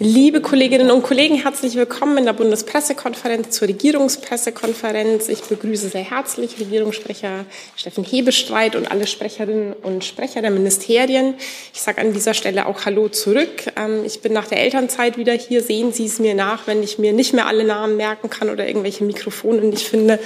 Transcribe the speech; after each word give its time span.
Liebe 0.00 0.40
Kolleginnen 0.40 0.90
und 0.90 1.04
Kollegen, 1.04 1.36
herzlich 1.36 1.76
willkommen 1.76 2.18
in 2.18 2.24
der 2.24 2.32
Bundespressekonferenz 2.32 3.50
zur 3.50 3.68
Regierungspressekonferenz. 3.68 5.28
Ich 5.28 5.42
begrüße 5.42 5.88
sehr 5.88 6.10
herzlich 6.10 6.58
Regierungssprecher 6.58 7.44
Steffen 7.76 8.02
Hebestreit 8.02 8.74
und 8.74 8.90
alle 8.90 9.06
Sprecherinnen 9.06 9.72
und 9.72 10.04
Sprecher 10.04 10.42
der 10.42 10.50
Ministerien. 10.50 11.34
Ich 11.72 11.80
sage 11.80 12.00
an 12.00 12.12
dieser 12.12 12.34
Stelle 12.34 12.66
auch 12.66 12.86
Hallo 12.86 13.08
zurück. 13.08 13.70
Ähm, 13.76 14.04
ich 14.04 14.20
bin 14.20 14.32
nach 14.32 14.48
der 14.48 14.58
Elternzeit 14.58 15.16
wieder 15.16 15.32
hier. 15.32 15.62
Sehen 15.62 15.92
Sie 15.92 16.06
es 16.06 16.18
mir 16.18 16.34
nach, 16.34 16.66
wenn 16.66 16.82
ich 16.82 16.98
mir 16.98 17.12
nicht 17.12 17.32
mehr 17.32 17.46
alle 17.46 17.62
Namen 17.62 17.96
merken 17.96 18.28
kann 18.28 18.50
oder 18.50 18.66
irgendwelche 18.66 19.04
Mikrofone 19.04 19.60
nicht 19.60 19.86
finde. 19.86 20.18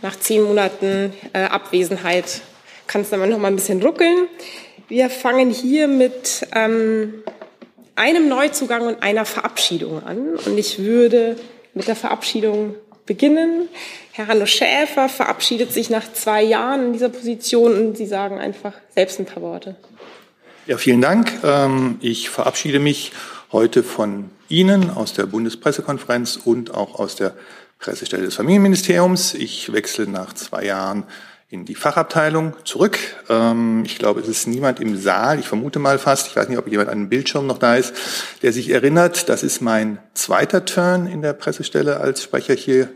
Nach 0.00 0.18
zehn 0.18 0.44
Monaten 0.44 1.12
äh, 1.34 1.40
Abwesenheit 1.40 2.40
kann 2.86 3.02
es 3.02 3.10
dann 3.10 3.28
noch 3.28 3.38
mal 3.38 3.48
ein 3.48 3.56
bisschen 3.56 3.82
ruckeln. 3.82 4.28
Wir 4.88 5.10
fangen 5.10 5.50
hier 5.50 5.88
mit 5.88 6.46
ähm, 6.56 7.22
einem 8.00 8.28
Neuzugang 8.28 8.86
und 8.86 9.02
einer 9.02 9.26
Verabschiedung 9.26 10.02
an. 10.02 10.36
Und 10.46 10.56
ich 10.56 10.78
würde 10.78 11.36
mit 11.74 11.86
der 11.86 11.96
Verabschiedung 11.96 12.74
beginnen. 13.04 13.68
Herr 14.12 14.26
Hanno 14.26 14.46
Schäfer 14.46 15.10
verabschiedet 15.10 15.72
sich 15.72 15.90
nach 15.90 16.10
zwei 16.14 16.42
Jahren 16.42 16.86
in 16.86 16.92
dieser 16.94 17.10
Position 17.10 17.74
und 17.74 17.96
Sie 17.98 18.06
sagen 18.06 18.38
einfach 18.38 18.72
selbst 18.94 19.18
ein 19.18 19.26
paar 19.26 19.42
Worte. 19.42 19.76
Ja, 20.66 20.78
vielen 20.78 21.02
Dank. 21.02 21.30
Ähm, 21.44 21.98
ich 22.00 22.30
verabschiede 22.30 22.78
mich 22.78 23.12
heute 23.52 23.82
von 23.82 24.30
Ihnen 24.48 24.90
aus 24.90 25.12
der 25.12 25.26
Bundespressekonferenz 25.26 26.38
und 26.42 26.72
auch 26.72 26.98
aus 26.98 27.16
der 27.16 27.34
Pressestelle 27.78 28.24
des 28.24 28.34
Familienministeriums. 28.34 29.34
Ich 29.34 29.72
wechsle 29.72 30.06
nach 30.06 30.32
zwei 30.32 30.64
Jahren 30.64 31.04
in 31.50 31.64
die 31.64 31.74
Fachabteilung 31.74 32.54
zurück. 32.64 32.98
Ähm, 33.28 33.82
ich 33.84 33.98
glaube, 33.98 34.20
es 34.20 34.28
ist 34.28 34.46
niemand 34.46 34.78
im 34.78 34.96
Saal, 34.96 35.40
ich 35.40 35.48
vermute 35.48 35.80
mal 35.80 35.98
fast, 35.98 36.28
ich 36.28 36.36
weiß 36.36 36.48
nicht, 36.48 36.58
ob 36.58 36.68
jemand 36.68 36.88
an 36.88 36.98
dem 36.98 37.08
Bildschirm 37.08 37.46
noch 37.46 37.58
da 37.58 37.74
ist, 37.74 37.92
der 38.42 38.52
sich 38.52 38.70
erinnert, 38.70 39.28
das 39.28 39.42
ist 39.42 39.60
mein 39.60 39.98
zweiter 40.14 40.64
Turn 40.64 41.08
in 41.08 41.22
der 41.22 41.32
Pressestelle 41.32 41.98
als 41.98 42.22
Sprecher 42.22 42.54
hier 42.54 42.88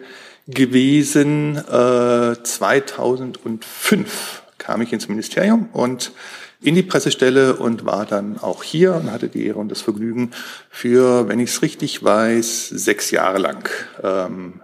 gewesen. 0.47 1.57
Äh, 1.57 2.37
2005 2.43 4.43
kam 4.59 4.83
ich 4.83 4.93
ins 4.93 5.09
Ministerium 5.09 5.69
und 5.73 6.13
in 6.63 6.77
die 6.77 6.85
Pressestelle 6.85 7.57
und 7.57 7.85
war 7.85 8.07
dann 8.07 8.39
auch 8.39 8.63
hier 8.63 8.95
und 8.95 9.11
hatte 9.11 9.29
die 9.29 9.47
Ehre 9.47 9.59
und 9.59 9.69
das 9.69 9.83
Vergnügen 9.83 10.31
für, 10.71 11.29
wenn 11.29 11.41
ich 11.41 11.51
es 11.51 11.61
richtig 11.61 12.05
weiß, 12.05 12.69
sechs 12.69 13.11
Jahre 13.11 13.39
lang 13.39 13.69
ähm, 14.03 14.61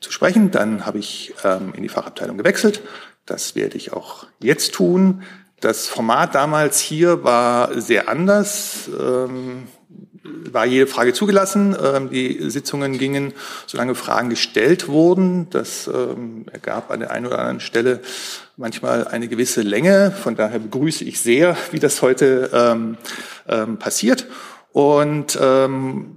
zu 0.00 0.12
sprechen. 0.12 0.52
Dann 0.52 0.86
habe 0.86 0.98
ich 0.98 1.34
ähm, 1.44 1.72
in 1.76 1.82
die 1.82 1.88
Fachabteilung 1.88 2.38
gewechselt 2.38 2.82
das 3.26 3.54
werde 3.54 3.76
ich 3.76 3.92
auch 3.92 4.26
jetzt 4.40 4.74
tun. 4.74 5.22
Das 5.60 5.88
Format 5.88 6.34
damals 6.34 6.80
hier 6.80 7.22
war 7.22 7.80
sehr 7.80 8.08
anders. 8.08 8.90
Ähm, 8.98 9.68
war 10.24 10.66
jede 10.66 10.86
Frage 10.86 11.12
zugelassen. 11.12 11.76
Ähm, 11.82 12.10
die 12.10 12.50
Sitzungen 12.50 12.98
gingen, 12.98 13.32
solange 13.66 13.94
Fragen 13.94 14.28
gestellt 14.30 14.88
wurden. 14.88 15.48
Das 15.50 15.88
ähm, 15.88 16.46
ergab 16.52 16.90
an 16.90 17.00
der 17.00 17.10
einen 17.10 17.26
oder 17.26 17.38
anderen 17.38 17.60
Stelle 17.60 18.00
manchmal 18.56 19.06
eine 19.08 19.28
gewisse 19.28 19.62
Länge. 19.62 20.10
Von 20.10 20.36
daher 20.36 20.58
begrüße 20.58 21.04
ich 21.04 21.20
sehr, 21.20 21.56
wie 21.70 21.78
das 21.78 22.02
heute 22.02 22.50
ähm, 22.52 22.96
ähm, 23.48 23.78
passiert. 23.78 24.26
Und 24.72 25.38
ähm, 25.40 26.16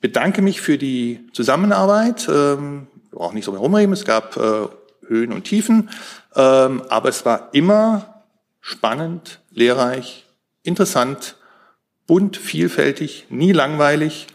bedanke 0.00 0.42
mich 0.42 0.60
für 0.60 0.78
die 0.78 1.26
Zusammenarbeit. 1.32 2.28
Ähm, 2.28 2.86
brauchen 3.10 3.34
nicht 3.34 3.44
so 3.44 3.52
herumreden. 3.52 3.92
Es 3.92 4.04
gab 4.04 4.36
äh, 4.36 4.68
Höhen 5.06 5.32
und 5.32 5.44
Tiefen. 5.44 5.90
Ähm, 6.34 6.82
aber 6.88 7.08
es 7.08 7.24
war 7.24 7.50
immer 7.52 8.22
spannend, 8.60 9.40
lehrreich, 9.50 10.26
interessant, 10.62 11.36
bunt, 12.06 12.36
vielfältig, 12.36 13.26
nie 13.28 13.52
langweilig. 13.52 14.26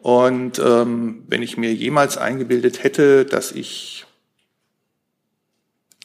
Und 0.00 0.58
ähm, 0.58 1.24
wenn 1.28 1.42
ich 1.42 1.56
mir 1.56 1.72
jemals 1.74 2.16
eingebildet 2.16 2.82
hätte, 2.82 3.24
dass 3.24 3.52
ich 3.52 4.06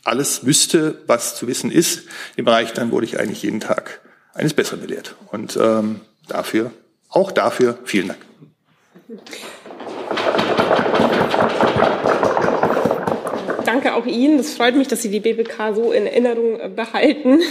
alles 0.03 0.45
wüsste, 0.45 1.01
was 1.07 1.35
zu 1.35 1.47
wissen 1.47 1.71
ist 1.71 2.03
im 2.35 2.45
Bereich, 2.45 2.73
dann 2.73 2.91
wurde 2.91 3.05
ich 3.05 3.19
eigentlich 3.19 3.43
jeden 3.43 3.59
Tag 3.59 4.01
eines 4.33 4.53
Besseren 4.53 4.81
belehrt. 4.81 5.15
Und 5.31 5.57
ähm, 5.57 6.01
dafür, 6.27 6.71
auch 7.09 7.31
dafür, 7.31 7.77
vielen 7.83 8.09
Dank. 8.09 8.19
danke 13.67 13.93
auch 13.93 13.96
Ihnen. 14.09 14.37
Das 14.37 14.53
freut 14.53 14.75
mich, 14.75 14.87
dass 14.87 15.01
Sie 15.01 15.09
die 15.09 15.19
BBK 15.19 15.73
so 15.75 15.91
in 15.91 16.05
Erinnerung 16.05 16.59
äh, 16.59 16.69
behalten. 16.69 17.39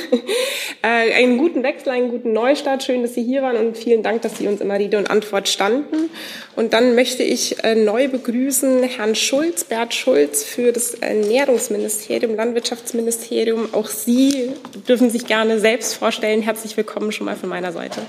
Äh, 0.82 1.14
einen 1.14 1.38
guten 1.38 1.62
Wechsel, 1.62 1.88
einen 1.88 2.10
guten 2.10 2.32
Neustart. 2.32 2.82
Schön, 2.82 3.02
dass 3.02 3.14
Sie 3.14 3.22
hier 3.22 3.42
waren 3.42 3.56
und 3.56 3.76
vielen 3.76 4.02
Dank, 4.02 4.22
dass 4.22 4.36
Sie 4.36 4.46
uns 4.46 4.60
immer 4.60 4.74
Rede 4.74 4.98
und 4.98 5.10
Antwort 5.10 5.48
standen. 5.48 6.10
Und 6.54 6.74
dann 6.74 6.94
möchte 6.94 7.22
ich 7.22 7.64
äh, 7.64 7.74
neu 7.74 8.08
begrüßen 8.08 8.82
Herrn 8.82 9.14
Schulz, 9.14 9.64
Bert 9.64 9.94
Schulz 9.94 10.44
für 10.44 10.72
das 10.72 10.94
Ernährungsministerium, 10.94 12.36
Landwirtschaftsministerium. 12.36 13.70
Auch 13.72 13.86
Sie 13.88 14.50
dürfen 14.86 15.10
sich 15.10 15.26
gerne 15.26 15.58
selbst 15.58 15.94
vorstellen. 15.94 16.42
Herzlich 16.42 16.76
willkommen 16.76 17.10
schon 17.10 17.26
mal 17.26 17.36
von 17.36 17.48
meiner 17.48 17.72
Seite. 17.72 18.02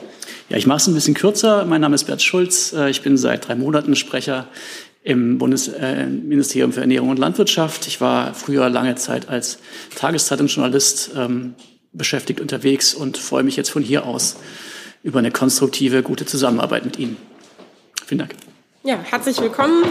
Ja, 0.49 0.57
ich 0.57 0.67
mache 0.67 0.77
es 0.77 0.87
ein 0.87 0.93
bisschen 0.93 1.13
kürzer. 1.13 1.65
Mein 1.65 1.81
Name 1.81 1.95
ist 1.95 2.03
Bert 2.03 2.21
Schulz. 2.21 2.75
Ich 2.89 3.01
bin 3.01 3.17
seit 3.17 3.47
drei 3.47 3.55
Monaten 3.55 3.95
Sprecher 3.95 4.47
im 5.07 5.38
Bundesministerium 5.38 6.73
für 6.73 6.81
Ernährung 6.81 7.07
und 7.07 7.18
Landwirtschaft. 7.18 7.88
Ich 7.88 8.01
war 8.01 8.34
früher 8.34 8.69
lange 8.69 8.95
Zeit 8.95 9.29
als 9.29 9.57
Tageszeitungsjournalist 9.95 11.12
ähm, 11.16 11.56
beschäftigt 11.94 12.41
unterwegs 12.41 12.94
und 12.94 13.18
freue 13.18 13.44
mich 13.44 13.56
jetzt 13.56 13.69
von 13.69 13.81
hier 13.81 14.06
aus 14.06 14.35
über 15.03 15.19
eine 15.19 15.31
konstruktive, 15.31 16.03
gute 16.03 16.25
Zusammenarbeit 16.25 16.84
mit 16.84 17.00
Ihnen. 17.00 17.16
Vielen 18.06 18.19
Dank. 18.19 18.31
Ja, 18.84 19.00
herzlich 19.01 19.40
willkommen. 19.40 19.81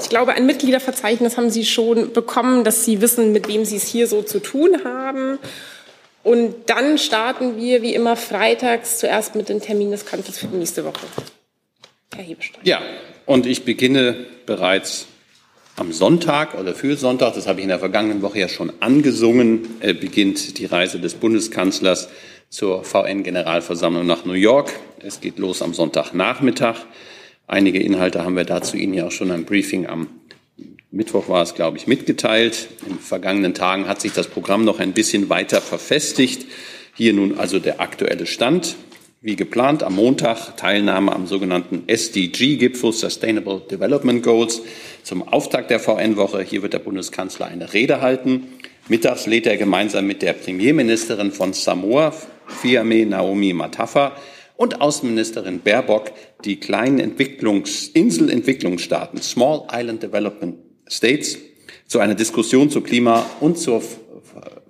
Ich 0.00 0.08
glaube, 0.08 0.34
ein 0.34 0.46
Mitgliederverzeichnis 0.46 1.36
haben 1.36 1.50
Sie 1.50 1.64
schon 1.64 2.12
bekommen, 2.12 2.62
dass 2.62 2.84
Sie 2.84 3.00
wissen, 3.00 3.32
mit 3.32 3.48
wem 3.48 3.64
Sie 3.64 3.74
es 3.74 3.88
hier 3.88 4.06
so 4.06 4.22
zu 4.22 4.38
tun 4.38 4.84
haben. 4.84 5.40
Und 6.22 6.54
dann 6.66 6.96
starten 6.98 7.56
wir 7.56 7.82
wie 7.82 7.92
immer 7.92 8.14
freitags 8.14 8.98
zuerst 8.98 9.34
mit 9.34 9.48
den 9.48 9.60
Terminen 9.60 9.90
des 9.90 10.06
Kanzlers 10.06 10.38
für 10.38 10.46
die 10.46 10.58
nächste 10.58 10.84
Woche. 10.84 11.06
Herr. 12.14 12.24
Ja, 12.62 12.80
und 13.26 13.46
ich 13.46 13.64
beginne 13.64 14.26
bereits 14.46 15.06
am 15.76 15.92
Sonntag 15.92 16.58
oder 16.58 16.74
für 16.74 16.96
Sonntag, 16.96 17.34
das 17.34 17.46
habe 17.46 17.60
ich 17.60 17.64
in 17.64 17.68
der 17.68 17.78
vergangenen 17.78 18.22
Woche 18.22 18.38
ja 18.38 18.48
schon 18.48 18.72
angesungen, 18.80 19.76
äh, 19.80 19.92
beginnt 19.92 20.58
die 20.58 20.64
Reise 20.64 20.98
des 21.00 21.14
Bundeskanzlers 21.14 22.08
zur 22.48 22.84
VN-Generalversammlung 22.84 24.06
nach 24.06 24.24
New 24.24 24.32
York. 24.32 24.72
Es 25.00 25.20
geht 25.20 25.38
los 25.38 25.60
am 25.60 25.74
Sonntagnachmittag. 25.74 26.76
Einige 27.46 27.80
Inhalte 27.80 28.24
haben 28.24 28.36
wir 28.36 28.44
dazu 28.44 28.76
Ihnen 28.76 28.94
ja 28.94 29.06
auch 29.06 29.12
schon 29.12 29.30
ein 29.30 29.44
Briefing 29.44 29.86
am 29.86 30.08
Mittwoch 30.92 31.28
war 31.28 31.42
es, 31.42 31.54
glaube 31.54 31.76
ich, 31.76 31.86
mitgeteilt. 31.86 32.68
In 32.86 32.94
den 32.94 32.98
vergangenen 32.98 33.52
Tagen 33.52 33.86
hat 33.86 34.00
sich 34.00 34.12
das 34.12 34.28
Programm 34.28 34.64
noch 34.64 34.80
ein 34.80 34.92
bisschen 34.92 35.28
weiter 35.28 35.60
verfestigt. 35.60 36.46
Hier 36.94 37.12
nun 37.12 37.38
also 37.38 37.58
der 37.58 37.80
aktuelle 37.80 38.24
Stand 38.24 38.76
wie 39.26 39.34
geplant 39.34 39.82
am 39.82 39.96
Montag 39.96 40.56
Teilnahme 40.56 41.12
am 41.12 41.26
sogenannten 41.26 41.82
SDG-Gipfel 41.88 42.92
Sustainable 42.92 43.60
Development 43.68 44.22
Goals 44.22 44.62
zum 45.02 45.26
Auftakt 45.26 45.68
der 45.70 45.80
VN-Woche. 45.80 46.42
Hier 46.42 46.62
wird 46.62 46.74
der 46.74 46.78
Bundeskanzler 46.78 47.46
eine 47.46 47.72
Rede 47.72 48.00
halten. 48.00 48.46
Mittags 48.86 49.26
lädt 49.26 49.48
er 49.48 49.56
gemeinsam 49.56 50.06
mit 50.06 50.22
der 50.22 50.32
Premierministerin 50.32 51.32
von 51.32 51.54
Samoa, 51.54 52.14
Fiame 52.46 53.04
Naomi 53.04 53.52
Matafa, 53.52 54.12
und 54.56 54.80
Außenministerin 54.80 55.58
Baerbock 55.58 56.12
die 56.44 56.60
kleinen 56.60 57.00
Entwicklungs 57.00 57.88
Inselentwicklungsstaaten, 57.88 59.20
Small 59.20 59.66
Island 59.72 60.04
Development 60.04 60.54
States, 60.88 61.36
zu 61.88 61.98
einer 61.98 62.14
Diskussion 62.14 62.70
zu 62.70 62.80
Klima 62.80 63.26
und 63.40 63.58
zur 63.58 63.82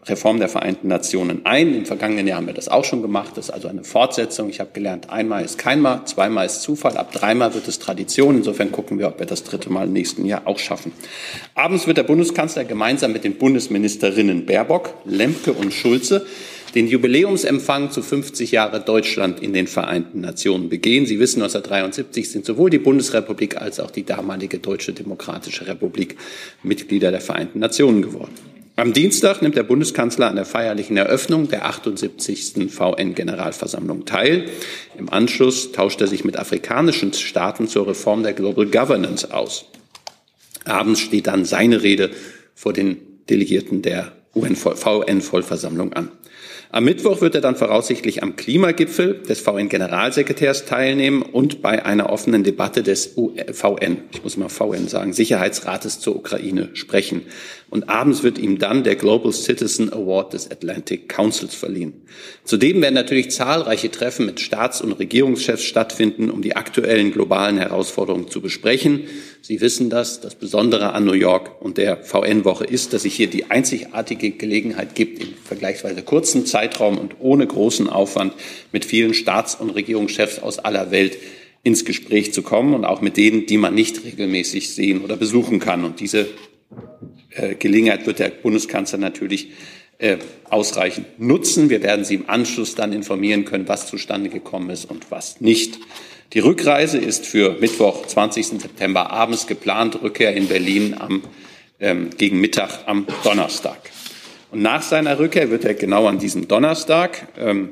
Reform 0.09 0.39
der 0.39 0.49
Vereinten 0.49 0.89
Nationen 0.89 1.45
ein. 1.45 1.75
Im 1.75 1.85
vergangenen 1.85 2.27
Jahr 2.27 2.39
haben 2.39 2.47
wir 2.47 2.55
das 2.55 2.69
auch 2.69 2.85
schon 2.85 3.03
gemacht. 3.03 3.33
Das 3.37 3.47
ist 3.47 3.51
also 3.51 3.69
eine 3.69 3.85
Fortsetzung. 3.85 4.49
Ich 4.49 4.61
habe 4.61 4.71
gelernt, 4.73 5.11
einmal 5.11 5.45
ist 5.45 5.59
keinmal, 5.59 6.05
zweimal 6.05 6.47
ist 6.47 6.63
Zufall, 6.63 6.97
ab 6.97 7.13
dreimal 7.13 7.55
wird 7.55 7.67
es 7.69 7.79
Tradition. 7.79 8.37
Insofern 8.37 8.71
gucken 8.71 8.99
wir, 8.99 9.09
ob 9.09 9.19
wir 9.19 9.27
das 9.27 9.43
dritte 9.45 9.71
Mal 9.71 9.87
im 9.87 9.93
nächsten 9.93 10.25
Jahr 10.25 10.43
auch 10.47 10.59
schaffen. 10.59 10.93
Abends 11.55 11.87
wird 11.87 11.99
der 11.99 12.05
Bundeskanzler 12.05 12.65
gemeinsam 12.65 13.13
mit 13.13 13.25
den 13.25 13.37
Bundesministerinnen 13.37 14.47
Baerbock, 14.47 14.95
Lemke 15.05 15.53
und 15.53 15.73
Schulze 15.73 16.27
den 16.75 16.89
Jubiläumsempfang 16.89 17.91
zu 17.91 18.03
50 18.03 18.53
Jahre 18.53 18.81
Deutschland 18.81 19.41
in 19.41 19.55
den 19.55 19.67
Vereinten 19.67 20.21
Nationen 20.21 20.69
begehen. 20.69 21.07
Sie 21.07 21.19
wissen, 21.19 21.41
1973 21.41 22.31
sind 22.31 22.45
sowohl 22.45 22.69
die 22.69 22.79
Bundesrepublik 22.79 23.57
als 23.57 23.81
auch 23.81 23.91
die 23.91 24.05
damalige 24.05 24.59
Deutsche 24.59 24.93
Demokratische 24.93 25.67
Republik 25.67 26.17
Mitglieder 26.63 27.11
der 27.11 27.23
Vereinten 27.23 27.61
Nationen 27.61 28.03
geworden. 28.03 28.56
Am 28.79 28.93
Dienstag 28.93 29.41
nimmt 29.41 29.57
der 29.57 29.63
Bundeskanzler 29.63 30.29
an 30.29 30.37
der 30.37 30.45
feierlichen 30.45 30.99
Eröffnung 30.99 31.49
der 31.49 31.65
78. 31.65 32.71
VN-Generalversammlung 32.71 34.05
teil. 34.05 34.51
Im 34.99 35.11
Anschluss 35.11 35.73
tauscht 35.73 36.03
er 36.03 36.09
sich 36.09 36.27
mit 36.27 36.37
afrikanischen 36.37 37.15
Staaten 37.15 37.69
zur 37.69 37.89
Reform 37.89 38.23
der 38.23 38.35
Global 38.35 38.67
Governance 38.67 39.33
aus. 39.33 39.65
Abends 40.67 41.01
steht 41.01 41.27
dann 41.27 41.47
seine 41.47 41.83
Rede 41.83 42.11
vor 42.55 42.75
den 42.75 42.99
Delegierten 43.31 43.81
der 43.81 44.13
UN-Vollversammlung 44.35 45.95
an. 45.95 46.11
Am 46.77 46.85
Mittwoch 46.85 47.23
wird 47.23 47.35
er 47.35 47.41
dann 47.41 47.57
voraussichtlich 47.57 48.23
am 48.23 48.37
Klimagipfel 48.37 49.23
des 49.27 49.41
VN-Generalsekretärs 49.41 50.67
teilnehmen 50.67 51.23
und 51.23 51.63
bei 51.63 51.87
einer 51.87 52.11
offenen 52.11 52.45
Debatte 52.45 52.83
des 52.83 53.15
VN, 53.51 54.03
ich 54.13 54.23
muss 54.23 54.37
mal 54.37 54.51
VN 54.51 54.87
sagen, 54.87 55.15
Sicherheitsrates 55.15 56.01
zur 56.01 56.17
Ukraine 56.17 56.69
sprechen. 56.75 57.23
Und 57.71 57.89
abends 57.89 58.23
wird 58.23 58.37
ihm 58.37 58.59
dann 58.59 58.85
der 58.85 58.95
Global 58.95 59.33
Citizen 59.33 59.91
Award 59.91 60.35
des 60.35 60.51
Atlantic 60.51 61.09
Councils 61.09 61.55
verliehen. 61.55 61.95
Zudem 62.45 62.83
werden 62.83 62.95
natürlich 62.95 63.31
zahlreiche 63.31 63.91
Treffen 63.91 64.27
mit 64.27 64.41
Staats- 64.41 64.83
und 64.83 64.93
Regierungschefs 64.93 65.65
stattfinden, 65.65 66.31
um 66.31 66.43
die 66.43 66.57
aktuellen 66.57 67.11
globalen 67.11 67.57
Herausforderungen 67.57 68.29
zu 68.29 68.43
besprechen. 68.43 69.05
Sie 69.47 69.61
wissen 69.61 69.91
das. 69.91 70.21
Das 70.21 70.35
Besondere 70.35 70.93
an 70.93 71.05
New 71.05 71.13
York 71.13 71.63
und 71.63 71.79
der 71.79 71.99
VN-Woche 71.99 72.65
ist, 72.65 72.93
dass 72.93 73.03
sich 73.03 73.15
hier 73.15 73.29
die 73.29 73.49
einzigartige 73.49 74.33
Gelegenheit 74.33 74.97
gibt, 74.97 75.23
im 75.23 75.29
vergleichsweise 75.45 76.03
kurzen 76.03 76.47
Zeitraum 76.47 76.99
und 76.99 77.21
ohne 77.21 77.47
großen 77.47 77.89
Aufwand 77.89 78.35
mit 78.73 78.85
vielen 78.85 79.15
Staats- 79.15 79.55
und 79.55 79.71
Regierungschefs 79.71 80.41
aus 80.41 80.59
aller 80.59 80.91
Welt 80.91 81.17
ins 81.63 81.85
Gespräch 81.85 82.33
zu 82.33 82.43
kommen 82.43 82.75
und 82.75 82.85
auch 82.85 83.01
mit 83.03 83.17
denen, 83.17 83.47
die 83.47 83.57
man 83.57 83.73
nicht 83.73 84.05
regelmäßig 84.05 84.75
sehen 84.75 85.05
oder 85.05 85.17
besuchen 85.17 85.61
kann. 85.61 85.85
Und 85.85 86.01
diese 86.01 86.27
äh, 87.31 87.55
Gelegenheit 87.55 88.05
wird 88.05 88.19
der 88.19 88.31
Bundeskanzler 88.31 88.99
natürlich 88.99 89.53
äh, 89.99 90.17
ausreichend 90.51 91.21
nutzen. 91.21 91.71
Wir 91.71 91.85
werden 91.85 92.05
Sie 92.05 92.17
im 92.17 92.29
Anschluss 92.29 92.75
dann 92.75 92.93
informieren 92.93 93.45
können, 93.45 93.69
was 93.69 93.87
zustande 93.87 94.29
gekommen 94.29 94.71
ist 94.71 94.87
und 94.87 95.13
was 95.13 95.41
nicht. 95.41 95.79
Die 96.33 96.41
Rückreise 96.41 96.99
ist 96.99 97.25
für 97.25 97.57
Mittwoch, 97.61 98.05
20. 98.07 98.61
September 98.61 99.11
abends 99.11 99.47
geplant, 99.47 100.03
Rückkehr 100.03 100.35
in 100.35 100.49
Berlin 100.49 100.97
am, 100.99 101.23
ähm, 101.79 102.11
gegen 102.17 102.41
Mittag 102.41 102.81
am 102.87 103.07
Donnerstag. 103.23 103.79
Und 104.51 104.63
nach 104.63 104.83
seiner 104.83 105.19
Rückkehr 105.19 105.51
wird 105.51 105.65
er 105.65 105.75
genau 105.75 106.07
an 106.07 106.19
diesem 106.19 106.49
Donnerstag 106.49 107.29
ähm, 107.39 107.71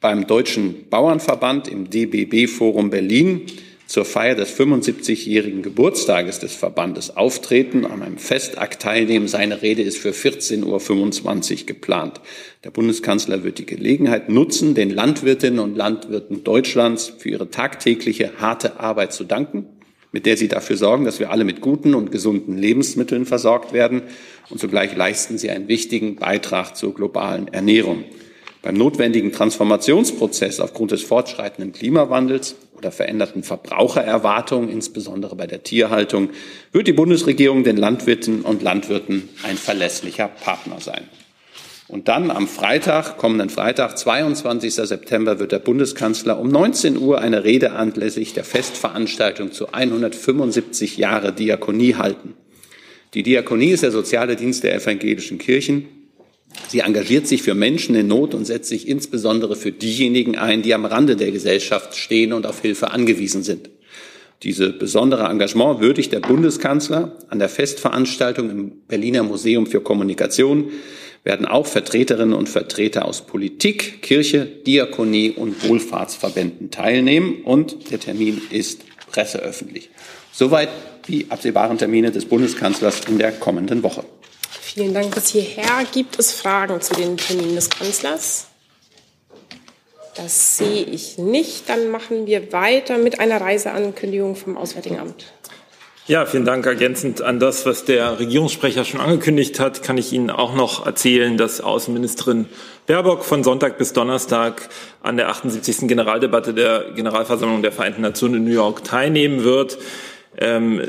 beim 0.00 0.26
Deutschen 0.26 0.88
Bauernverband 0.88 1.68
im 1.68 1.88
DBB-Forum 1.88 2.90
Berlin 2.90 3.46
zur 3.86 4.04
Feier 4.04 4.34
des 4.34 4.58
75-jährigen 4.58 5.62
Geburtstages 5.62 6.40
des 6.40 6.54
Verbandes 6.54 7.16
auftreten, 7.16 7.86
an 7.86 8.02
einem 8.02 8.18
Festakt 8.18 8.82
teilnehmen. 8.82 9.28
Seine 9.28 9.62
Rede 9.62 9.82
ist 9.82 9.98
für 9.98 10.10
14.25 10.10 11.60
Uhr 11.60 11.66
geplant. 11.66 12.20
Der 12.64 12.70
Bundeskanzler 12.70 13.44
wird 13.44 13.58
die 13.58 13.66
Gelegenheit 13.66 14.28
nutzen, 14.28 14.74
den 14.74 14.90
Landwirtinnen 14.90 15.60
und 15.60 15.76
Landwirten 15.76 16.42
Deutschlands 16.42 17.12
für 17.18 17.30
ihre 17.30 17.50
tagtägliche 17.50 18.32
harte 18.38 18.80
Arbeit 18.80 19.12
zu 19.12 19.22
danken, 19.22 19.66
mit 20.10 20.26
der 20.26 20.36
sie 20.36 20.48
dafür 20.48 20.76
sorgen, 20.76 21.04
dass 21.04 21.20
wir 21.20 21.30
alle 21.30 21.44
mit 21.44 21.60
guten 21.60 21.94
und 21.94 22.10
gesunden 22.10 22.58
Lebensmitteln 22.58 23.24
versorgt 23.24 23.72
werden. 23.72 24.02
Und 24.50 24.58
zugleich 24.58 24.96
leisten 24.96 25.38
sie 25.38 25.50
einen 25.50 25.68
wichtigen 25.68 26.16
Beitrag 26.16 26.76
zur 26.76 26.92
globalen 26.92 27.46
Ernährung. 27.48 28.04
Beim 28.62 28.74
notwendigen 28.74 29.30
Transformationsprozess 29.30 30.58
aufgrund 30.58 30.90
des 30.90 31.04
fortschreitenden 31.04 31.72
Klimawandels 31.72 32.56
oder 32.76 32.92
veränderten 32.92 33.42
Verbrauchererwartungen, 33.42 34.68
insbesondere 34.68 35.34
bei 35.36 35.46
der 35.46 35.62
Tierhaltung, 35.62 36.30
wird 36.72 36.86
die 36.86 36.92
Bundesregierung 36.92 37.64
den 37.64 37.76
Landwirten 37.76 38.42
und 38.42 38.62
Landwirten 38.62 39.28
ein 39.42 39.56
verlässlicher 39.56 40.28
Partner 40.28 40.80
sein. 40.80 41.08
Und 41.88 42.08
dann 42.08 42.32
am 42.32 42.48
Freitag, 42.48 43.16
kommenden 43.16 43.48
Freitag, 43.48 43.96
22. 43.96 44.74
September, 44.74 45.38
wird 45.38 45.52
der 45.52 45.60
Bundeskanzler 45.60 46.38
um 46.38 46.48
19 46.48 46.98
Uhr 46.98 47.20
eine 47.20 47.44
Rede 47.44 47.72
anlässlich 47.72 48.34
der 48.34 48.44
Festveranstaltung 48.44 49.52
zu 49.52 49.72
175 49.72 50.96
Jahre 50.96 51.32
Diakonie 51.32 51.94
halten. 51.94 52.34
Die 53.14 53.22
Diakonie 53.22 53.70
ist 53.70 53.84
der 53.84 53.92
soziale 53.92 54.34
Dienst 54.34 54.64
der 54.64 54.74
evangelischen 54.74 55.38
Kirchen 55.38 55.95
Sie 56.68 56.80
engagiert 56.80 57.26
sich 57.26 57.42
für 57.42 57.54
Menschen 57.54 57.94
in 57.94 58.08
Not 58.08 58.34
und 58.34 58.44
setzt 58.44 58.68
sich 58.68 58.88
insbesondere 58.88 59.56
für 59.56 59.72
diejenigen 59.72 60.36
ein, 60.36 60.62
die 60.62 60.74
am 60.74 60.84
Rande 60.84 61.16
der 61.16 61.30
Gesellschaft 61.30 61.96
stehen 61.96 62.32
und 62.32 62.46
auf 62.46 62.60
Hilfe 62.60 62.90
angewiesen 62.90 63.42
sind. 63.42 63.70
Diese 64.42 64.72
besondere 64.72 65.24
Engagement 65.28 65.80
würdigt 65.80 66.12
der 66.12 66.20
Bundeskanzler. 66.20 67.16
An 67.28 67.38
der 67.38 67.48
Festveranstaltung 67.48 68.50
im 68.50 68.72
Berliner 68.86 69.22
Museum 69.22 69.66
für 69.66 69.80
Kommunikation 69.80 70.70
werden 71.24 71.46
auch 71.46 71.66
Vertreterinnen 71.66 72.34
und 72.34 72.48
Vertreter 72.48 73.06
aus 73.06 73.26
Politik, 73.26 74.02
Kirche, 74.02 74.44
Diakonie 74.44 75.30
und 75.30 75.66
Wohlfahrtsverbänden 75.68 76.70
teilnehmen 76.70 77.42
und 77.44 77.90
der 77.90 77.98
Termin 77.98 78.40
ist 78.50 78.82
presseöffentlich. 79.10 79.90
Soweit 80.32 80.68
die 81.08 81.26
absehbaren 81.30 81.78
Termine 81.78 82.12
des 82.12 82.26
Bundeskanzlers 82.26 83.02
in 83.08 83.18
der 83.18 83.32
kommenden 83.32 83.82
Woche. 83.82 84.04
Vielen 84.76 84.92
Dank 84.92 85.14
bis 85.14 85.28
hierher. 85.28 85.86
Gibt 85.90 86.18
es 86.18 86.32
Fragen 86.32 86.82
zu 86.82 86.92
den 86.92 87.16
Terminen 87.16 87.54
des 87.54 87.70
Kanzlers? 87.70 88.48
Das 90.14 90.58
sehe 90.58 90.84
ich 90.84 91.16
nicht. 91.16 91.70
Dann 91.70 91.90
machen 91.90 92.26
wir 92.26 92.52
weiter 92.52 92.98
mit 92.98 93.18
einer 93.18 93.40
Reiseankündigung 93.40 94.36
vom 94.36 94.58
Auswärtigen 94.58 94.98
Amt. 94.98 95.32
Ja, 96.06 96.26
vielen 96.26 96.44
Dank. 96.44 96.66
Ergänzend 96.66 97.22
an 97.22 97.40
das, 97.40 97.64
was 97.64 97.86
der 97.86 98.20
Regierungssprecher 98.20 98.84
schon 98.84 99.00
angekündigt 99.00 99.58
hat, 99.60 99.82
kann 99.82 99.96
ich 99.96 100.12
Ihnen 100.12 100.28
auch 100.28 100.54
noch 100.54 100.84
erzählen, 100.84 101.38
dass 101.38 101.62
Außenministerin 101.62 102.44
Baerbock 102.86 103.24
von 103.24 103.42
Sonntag 103.42 103.78
bis 103.78 103.94
Donnerstag 103.94 104.68
an 105.02 105.16
der 105.16 105.30
78. 105.30 105.88
Generaldebatte 105.88 106.52
der 106.52 106.92
Generalversammlung 106.94 107.62
der 107.62 107.72
Vereinten 107.72 108.02
Nationen 108.02 108.34
in 108.34 108.44
New 108.44 108.50
York 108.52 108.84
teilnehmen 108.84 109.42
wird. 109.42 109.78
Ähm, 110.38 110.82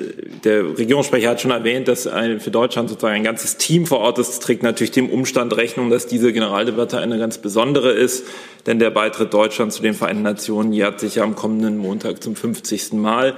der 0.44 0.78
Regierungssprecher 0.78 1.30
hat 1.30 1.42
schon 1.42 1.52
erwähnt, 1.52 1.88
dass 1.88 2.06
ein, 2.06 2.40
für 2.42 2.52
Deutschland 2.52 2.90
sozusagen 2.90 3.16
ein 3.16 3.24
ganzes 3.24 3.58
Team 3.58 3.86
vor 3.86 4.00
Ort 4.00 4.20
ist. 4.20 4.30
Das 4.30 4.40
trägt 4.40 4.62
natürlich 4.62 4.92
dem 4.92 5.10
Umstand 5.10 5.56
Rechnung, 5.56 5.90
dass 5.90 6.06
diese 6.06 6.34
Generaldebatte 6.34 6.98
eine 6.98 7.18
ganz 7.18 7.38
besondere 7.38 7.92
ist, 7.92 8.26
denn 8.66 8.80
der 8.80 8.90
Beitritt 8.90 9.34
Deutschlands 9.34 9.78
zu 9.78 9.82
den 9.82 9.94
Vereinten 9.94 10.24
Nationen 10.24 10.74
jährt 10.74 11.00
sich 11.00 11.16
ja 11.16 11.24
am 11.24 11.36
kommenden 11.36 11.78
Montag 11.78 12.22
zum 12.22 12.36
50. 12.36 12.94
Mal. 12.94 13.36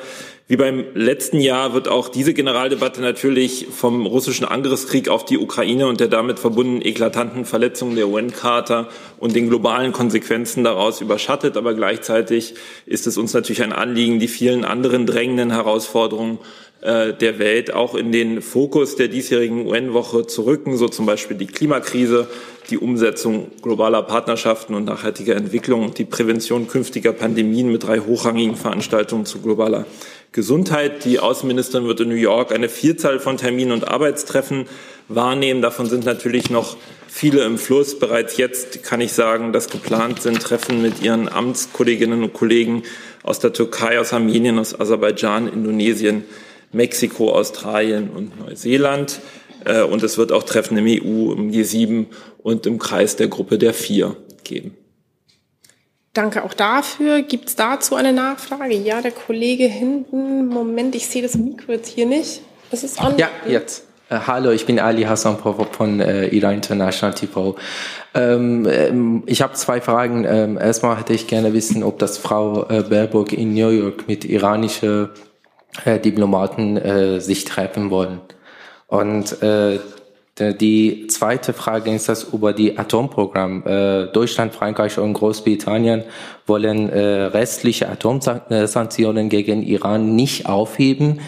Wie 0.51 0.57
beim 0.57 0.83
letzten 0.95 1.39
Jahr 1.41 1.75
wird 1.75 1.87
auch 1.87 2.09
diese 2.09 2.33
Generaldebatte 2.33 3.01
natürlich 3.01 3.67
vom 3.69 4.07
russischen 4.07 4.45
Angriffskrieg 4.45 5.07
auf 5.07 5.23
die 5.23 5.37
Ukraine 5.37 5.85
und 5.85 5.99
der 5.99 6.07
damit 6.07 6.39
verbundenen 6.39 6.81
eklatanten 6.83 7.45
Verletzungen 7.45 7.95
der 7.95 8.07
UN-Charta 8.07 8.89
und 9.19 9.35
den 9.35 9.47
globalen 9.47 9.91
Konsequenzen 9.91 10.63
daraus 10.63 11.01
überschattet. 11.01 11.55
Aber 11.55 11.75
gleichzeitig 11.75 12.55
ist 12.87 13.05
es 13.05 13.19
uns 13.19 13.31
natürlich 13.33 13.61
ein 13.61 13.73
Anliegen, 13.73 14.17
die 14.17 14.27
vielen 14.27 14.65
anderen 14.65 15.05
drängenden 15.05 15.51
Herausforderungen 15.51 16.39
der 16.81 17.39
Welt 17.39 17.73
auch 17.73 17.93
in 17.93 18.13
den 18.13 18.41
Fokus 18.41 18.95
der 18.95 19.09
diesjährigen 19.09 19.67
UN-Woche 19.67 20.27
zu 20.27 20.45
rücken, 20.45 20.77
so 20.77 20.87
zum 20.87 21.05
Beispiel 21.05 21.35
die 21.35 21.47
Klimakrise, 21.47 22.27
die 22.69 22.77
Umsetzung 22.77 23.51
globaler 23.61 24.03
Partnerschaften 24.03 24.73
und 24.75 24.85
nachhaltiger 24.85 25.35
Entwicklung 25.35 25.83
und 25.83 25.97
die 25.97 26.05
Prävention 26.05 26.67
künftiger 26.67 27.11
Pandemien 27.11 27.71
mit 27.71 27.83
drei 27.83 27.99
hochrangigen 27.99 28.55
Veranstaltungen 28.55 29.25
zu 29.25 29.42
globaler 29.42 29.85
Gesundheit. 30.31 31.06
Die 31.06 31.19
Außenministerin 31.19 31.87
wird 31.87 32.01
in 32.01 32.09
New 32.09 32.15
York 32.15 32.51
eine 32.51 32.69
Vielzahl 32.69 33.19
von 33.19 33.37
Terminen 33.37 33.71
und 33.71 33.87
Arbeitstreffen 33.87 34.68
wahrnehmen. 35.07 35.61
Davon 35.61 35.87
sind 35.87 36.06
natürlich 36.06 36.49
noch 36.51 36.77
viele 37.07 37.44
im 37.44 37.57
Fluss. 37.57 37.97
Bereits 37.97 38.37
jetzt 38.37 38.83
kann 38.83 39.01
ich 39.01 39.13
sagen, 39.13 39.51
dass 39.51 39.69
geplant 39.69 40.21
sind 40.21 40.42
Treffen 40.42 40.81
mit 40.81 41.01
ihren 41.01 41.27
Amtskolleginnen 41.27 42.23
und 42.23 42.33
Kollegen 42.33 42.83
aus 43.23 43.39
der 43.39 43.54
Türkei, 43.54 43.99
aus 43.99 44.13
Armenien, 44.13 44.59
aus 44.59 44.80
Aserbaidschan, 44.80 45.51
Indonesien, 45.51 46.23
Mexiko, 46.71 47.31
Australien 47.31 48.09
und 48.09 48.40
Neuseeland. 48.40 49.19
Äh, 49.66 49.83
und 49.83 50.04
es 50.04 50.18
wird 50.18 50.31
auch 50.31 50.44
Treffen 50.44 50.78
im 50.78 50.85
EU, 50.85 51.33
im 51.33 51.52
G7 51.52 52.07
und 52.44 52.66
im 52.66 52.80
Kreis 52.80 53.16
der 53.16 53.28
Gruppe 53.28 53.57
der 53.57 53.73
Vier 53.73 54.16
geben. 54.44 54.76
Danke 56.14 56.44
auch 56.44 56.54
dafür. 56.54 57.21
Gibt 57.21 57.49
es 57.49 57.56
dazu 57.56 57.95
eine 57.95 58.14
Nachfrage? 58.14 58.73
Ja, 58.76 59.02
der 59.02 59.11
Kollege 59.11 59.66
hinten. 59.66 60.47
Moment, 60.47 60.95
ich 60.95 61.07
sehe 61.07 61.21
das 61.21 61.35
Mikro 61.35 61.71
jetzt 61.73 61.88
hier 61.88 62.06
nicht. 62.06 62.42
Das 62.71 62.83
ist 62.83 62.99
an. 62.99 63.18
Ja, 63.18 63.30
jetzt. 63.47 63.85
Äh, 64.09 64.19
hallo, 64.26 64.49
ich 64.49 64.66
bin 64.66 64.80
Ali 64.80 65.04
Hassan 65.04 65.38
von 65.38 65.99
äh, 65.99 66.28
Iran 66.28 66.56
International 66.56 67.14
TV. 67.14 67.56
Ähm, 68.16 68.68
ähm, 68.69 69.23
ich 69.28 69.44
habe 69.44 69.54
zwei 69.54 69.81
Fragen. 69.81 70.26
Ähm, 70.26 70.57
erstmal 70.57 70.97
hätte 70.97 71.14
ich 71.14 71.28
gerne 71.28 71.54
wissen, 71.54 71.83
ob 71.83 71.99
das 71.99 72.18
Frau 72.18 72.68
äh, 72.69 72.81
Baerbock 72.81 73.31
in 73.33 73.54
New 73.54 73.69
York 73.69 74.07
mit 74.07 74.26
iranischen 74.26 75.09
äh, 75.85 75.99
Diplomaten 75.99 76.78
äh, 76.78 77.19
sich 77.19 77.45
treffen 77.45 77.90
wollen. 77.90 78.21
Und 78.88 79.42
äh, 79.42 79.80
die 80.40 81.07
zweite 81.07 81.54
Frage 81.54 81.94
ist 81.94 82.07
das 82.07 82.23
über 82.23 82.54
die 82.54 82.78
Atomprogramm. 82.78 83.64
Äh, 83.66 84.07
Deutschland, 84.07 84.54
Frankreich 84.54 84.97
und 84.97 85.14
Großbritannien 85.14 86.04
wollen 86.47 86.90
äh, 86.90 87.26
restliche 87.26 87.90
Atomsanktionen 87.90 89.30
gegen 89.30 89.64
Iran 89.64 90.16
nicht 90.16 90.47
aufheben. 90.47 91.19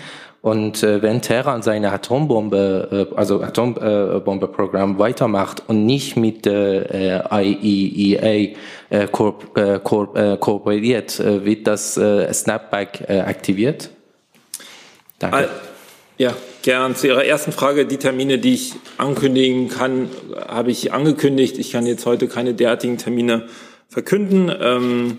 Und 0.41 0.81
äh, 0.81 1.01
wenn 1.01 1.21
Teheran 1.21 1.61
seine 1.61 1.91
Atombombe, 1.91 3.09
also 3.15 3.43
Atombombeprogramm 3.43 4.97
weitermacht 4.97 5.61
und 5.67 5.85
nicht 5.85 6.17
mit 6.17 6.45
der 6.45 7.29
IEEA 7.31 8.55
kooperiert, 9.11 11.19
wird 11.19 11.67
das 11.67 11.93
Snapback 11.93 13.07
aktiviert? 13.07 13.91
Danke. 15.21 15.49
Ja, 16.17 16.35
gern 16.63 16.95
zu 16.95 17.07
Ihrer 17.07 17.25
ersten 17.25 17.51
Frage. 17.51 17.85
Die 17.85 17.97
Termine, 17.97 18.39
die 18.39 18.53
ich 18.53 18.73
ankündigen 18.97 19.69
kann, 19.69 20.09
habe 20.47 20.71
ich 20.71 20.93
angekündigt. 20.93 21.57
Ich 21.57 21.71
kann 21.71 21.85
jetzt 21.85 22.05
heute 22.05 22.27
keine 22.27 22.53
derartigen 22.53 22.97
Termine 22.97 23.47
verkünden. 23.87 24.51
Ähm, 24.59 25.17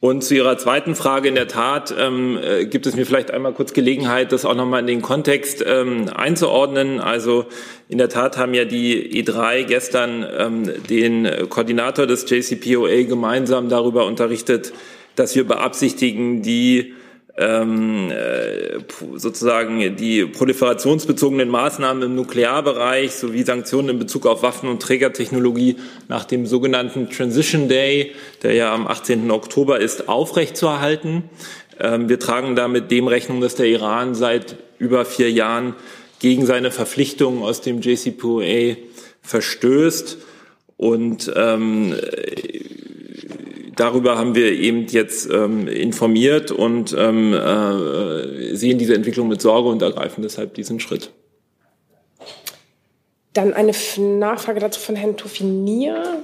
und 0.00 0.24
zu 0.24 0.34
Ihrer 0.34 0.56
zweiten 0.58 0.94
Frage, 0.94 1.28
in 1.28 1.34
der 1.36 1.46
Tat 1.46 1.94
ähm, 1.96 2.38
äh, 2.42 2.64
gibt 2.66 2.86
es 2.86 2.96
mir 2.96 3.06
vielleicht 3.06 3.30
einmal 3.30 3.52
kurz 3.52 3.72
Gelegenheit, 3.72 4.32
das 4.32 4.44
auch 4.44 4.54
nochmal 4.54 4.80
in 4.80 4.86
den 4.86 5.02
Kontext 5.02 5.64
ähm, 5.66 6.08
einzuordnen. 6.08 7.00
Also 7.00 7.46
in 7.88 7.98
der 7.98 8.08
Tat 8.08 8.36
haben 8.36 8.54
ja 8.54 8.64
die 8.64 9.22
E3 9.22 9.64
gestern 9.64 10.72
den 10.88 11.28
Koordinator 11.48 12.06
des 12.06 12.24
JCPOA 12.28 13.02
gemeinsam 13.02 13.68
darüber 13.68 14.06
unterrichtet, 14.06 14.72
dass 15.16 15.34
wir 15.34 15.44
beabsichtigen, 15.44 16.42
die 16.42 16.94
ähm, 17.40 18.10
äh, 18.10 18.80
sozusagen 19.16 19.96
die 19.96 20.26
proliferationsbezogenen 20.26 21.48
Maßnahmen 21.48 22.02
im 22.02 22.14
Nuklearbereich 22.14 23.14
sowie 23.14 23.42
Sanktionen 23.44 23.88
in 23.88 23.98
Bezug 23.98 24.26
auf 24.26 24.42
Waffen- 24.42 24.68
und 24.68 24.82
Trägertechnologie 24.82 25.76
nach 26.08 26.24
dem 26.24 26.44
sogenannten 26.44 27.08
Transition 27.08 27.68
Day, 27.68 28.12
der 28.42 28.52
ja 28.52 28.74
am 28.74 28.86
18. 28.86 29.30
Oktober 29.30 29.80
ist, 29.80 30.08
aufrechtzuerhalten. 30.08 31.24
Ähm, 31.78 32.10
wir 32.10 32.18
tragen 32.18 32.56
damit 32.56 32.90
dem 32.90 33.08
Rechnung, 33.08 33.40
dass 33.40 33.54
der 33.54 33.66
Iran 33.66 34.14
seit 34.14 34.56
über 34.78 35.06
vier 35.06 35.30
Jahren 35.30 35.74
gegen 36.18 36.44
seine 36.44 36.70
Verpflichtungen 36.70 37.42
aus 37.42 37.62
dem 37.62 37.80
JCPOA 37.80 38.76
verstößt 39.22 40.18
und 40.76 41.32
ähm, 41.34 41.94
darüber 43.80 44.18
haben 44.18 44.34
wir 44.34 44.52
eben 44.52 44.86
jetzt 44.88 45.28
ähm, 45.30 45.66
informiert 45.66 46.50
und 46.50 46.94
ähm, 46.96 47.32
äh, 47.32 48.54
sehen 48.54 48.78
diese 48.78 48.94
Entwicklung 48.94 49.28
mit 49.28 49.40
Sorge 49.40 49.70
und 49.70 49.80
ergreifen 49.80 50.22
deshalb 50.22 50.54
diesen 50.54 50.80
Schritt. 50.80 51.10
Dann 53.32 53.54
eine 53.54 53.72
Nachfrage 53.96 54.60
dazu 54.60 54.80
von 54.80 54.96
Herrn 54.96 55.16
Tofinier. 55.16 56.22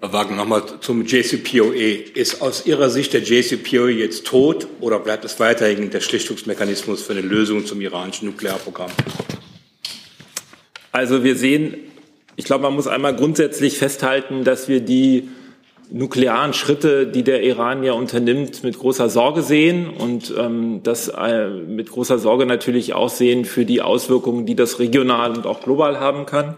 Herr 0.00 0.12
Wagner, 0.12 0.36
nochmal 0.36 0.62
zum 0.80 1.06
JCPOA. 1.06 2.12
Ist 2.14 2.42
aus 2.42 2.66
Ihrer 2.66 2.90
Sicht 2.90 3.14
der 3.14 3.22
JCPOA 3.22 3.88
jetzt 3.88 4.26
tot 4.26 4.68
oder 4.80 4.98
bleibt 4.98 5.24
es 5.24 5.40
weiterhin 5.40 5.90
der 5.90 6.00
Schlichtungsmechanismus 6.00 7.02
für 7.02 7.12
eine 7.12 7.22
Lösung 7.22 7.64
zum 7.64 7.80
iranischen 7.80 8.28
Nuklearprogramm? 8.28 8.90
Also 10.92 11.24
wir 11.24 11.36
sehen, 11.36 11.76
ich 12.36 12.44
glaube, 12.44 12.62
man 12.62 12.74
muss 12.74 12.86
einmal 12.86 13.16
grundsätzlich 13.16 13.78
festhalten, 13.78 14.44
dass 14.44 14.68
wir 14.68 14.80
die 14.80 15.28
nuklearen 15.90 16.52
Schritte, 16.52 17.06
die 17.06 17.22
der 17.22 17.42
Iran 17.42 17.82
ja 17.82 17.92
unternimmt, 17.92 18.62
mit 18.62 18.78
großer 18.78 19.08
Sorge 19.08 19.42
sehen 19.42 19.88
und 19.88 20.32
ähm, 20.38 20.80
das 20.82 21.08
äh, 21.08 21.48
mit 21.48 21.90
großer 21.90 22.18
Sorge 22.18 22.46
natürlich 22.46 22.94
auch 22.94 23.08
sehen 23.08 23.44
für 23.44 23.64
die 23.64 23.80
Auswirkungen, 23.80 24.46
die 24.46 24.54
das 24.54 24.78
regional 24.78 25.32
und 25.32 25.46
auch 25.46 25.60
global 25.60 26.00
haben 26.00 26.26
kann. 26.26 26.56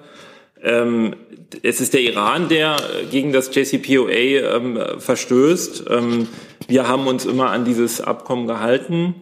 Ähm, 0.62 1.14
es 1.62 1.80
ist 1.80 1.94
der 1.94 2.02
Iran, 2.02 2.48
der 2.48 2.76
gegen 3.10 3.32
das 3.32 3.54
JCPOA 3.54 4.10
ähm, 4.10 4.78
verstößt. 4.98 5.84
Ähm, 5.90 6.28
wir 6.68 6.86
haben 6.86 7.06
uns 7.06 7.24
immer 7.24 7.50
an 7.50 7.64
dieses 7.64 8.00
Abkommen 8.00 8.46
gehalten. 8.46 9.14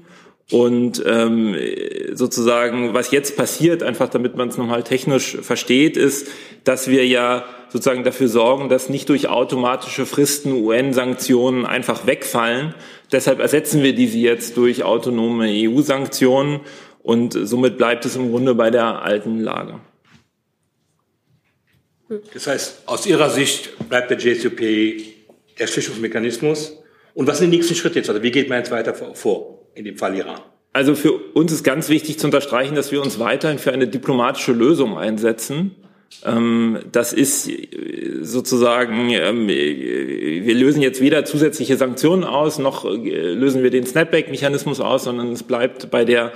Und 0.51 1.03
ähm, 1.07 1.55
sozusagen, 2.15 2.95
was 2.95 3.11
jetzt 3.11 3.37
passiert, 3.37 3.83
einfach 3.83 4.09
damit 4.09 4.37
man 4.37 4.49
es 4.49 4.57
nochmal 4.57 4.83
technisch 4.83 5.37
versteht, 5.43 5.99
ist, 5.99 6.29
dass 6.65 6.89
wir 6.89 7.07
ja 7.07 7.45
sozusagen 7.71 8.05
dafür 8.05 8.29
sorgen, 8.29 8.69
dass 8.69 8.89
nicht 8.89 9.09
durch 9.09 9.29
automatische 9.29 10.07
Fristen 10.07 10.53
UN-Sanktionen 10.53 11.67
einfach 11.67 12.07
wegfallen. 12.07 12.75
Deshalb 13.13 13.41
ersetzen 13.41 13.83
wir 13.83 13.95
diese 13.95 14.19
jetzt 14.19 14.57
durch 14.57 14.85
autonome 14.85 15.49
EU-Sanktionen 15.49 16.61
und 17.03 17.33
somit 17.33 17.79
bleibt 17.79 18.05
es 18.05 18.17
im 18.17 18.31
Grunde 18.31 18.55
bei 18.55 18.71
der 18.71 19.03
alten 19.03 19.41
Lage. 19.41 19.81
Das 22.33 22.47
heißt, 22.47 22.83
aus 22.87 23.07
Ihrer 23.07 23.31
Sicht 23.31 23.89
bleibt 23.89 24.11
der 24.11 24.19
JCP 24.19 25.03
der 25.59 25.67
Schlichtungsmechanismus. 25.67 26.79
Und 27.15 27.27
was 27.27 27.39
sind 27.39 27.51
die 27.51 27.57
nächsten 27.57 27.75
Schritte 27.75 27.99
jetzt? 27.99 28.09
Also 28.09 28.23
wie 28.23 28.31
geht 28.31 28.49
man 28.49 28.59
jetzt 28.59 28.71
weiter 28.71 28.95
vor 28.95 29.67
in 29.75 29.85
dem 29.85 29.97
Fall 29.97 30.15
Iran? 30.15 30.41
Also 30.73 30.95
für 30.95 31.13
uns 31.35 31.53
ist 31.53 31.65
ganz 31.65 31.89
wichtig 31.89 32.19
zu 32.19 32.27
unterstreichen, 32.27 32.75
dass 32.75 32.93
wir 32.93 33.03
uns 33.03 33.19
weiterhin 33.19 33.59
für 33.59 33.73
eine 33.73 33.89
diplomatische 33.89 34.53
Lösung 34.53 34.97
einsetzen. 34.97 35.75
Ähm, 36.25 36.79
das 36.91 37.13
ist 37.13 37.49
äh, 37.49 38.19
sozusagen, 38.23 39.11
ähm, 39.11 39.47
wir 39.49 40.55
lösen 40.55 40.83
jetzt 40.83 41.01
weder 41.01 41.25
zusätzliche 41.25 41.77
Sanktionen 41.77 42.25
aus, 42.25 42.59
noch 42.59 42.85
äh, 42.85 43.33
lösen 43.33 43.63
wir 43.63 43.71
den 43.71 43.87
Snapback-Mechanismus 43.87 44.81
aus, 44.81 45.05
sondern 45.05 45.33
es 45.33 45.43
bleibt 45.43 45.91
bei 45.91 46.05
der 46.05 46.33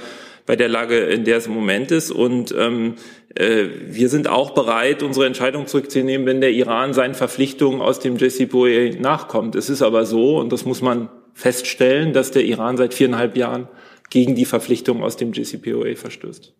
bei 0.47 0.57
der 0.57 0.69
Lage, 0.69 0.99
in 0.99 1.25
der 1.25 1.37
es 1.37 1.47
im 1.47 1.55
Moment 1.55 1.91
ist. 1.93 2.11
Und 2.11 2.55
ähm, 2.59 2.95
äh, 3.35 3.67
wir 3.87 4.09
sind 4.09 4.29
auch 4.29 4.51
bereit, 4.51 5.03
unsere 5.03 5.27
Entscheidung 5.27 5.67
zurückzunehmen, 5.67 6.27
wenn 6.27 6.41
der 6.41 6.51
Iran 6.51 6.95
seinen 6.95 7.15
Verpflichtungen 7.15 7.81
aus 7.81 8.01
dem 8.01 8.17
JCPOA 8.17 9.01
nachkommt. 9.01 9.55
Es 9.55 9.71
ist 9.71 9.83
aber 9.83 10.05
so, 10.05 10.39
und 10.39 10.53
das 10.53 10.65
muss 10.65 10.83
man 10.83 11.09
feststellen, 11.35 12.13
dass 12.13 12.31
der 12.31 12.45
Iran 12.45 12.77
seit 12.77 12.93
viereinhalb 12.93 13.37
Jahren 13.37 13.69
gegen 14.11 14.35
die 14.35 14.45
Verpflichtungen 14.45 15.03
aus 15.03 15.17
dem 15.17 15.33
JCPOA 15.33 15.95
verstößt. 15.95 16.53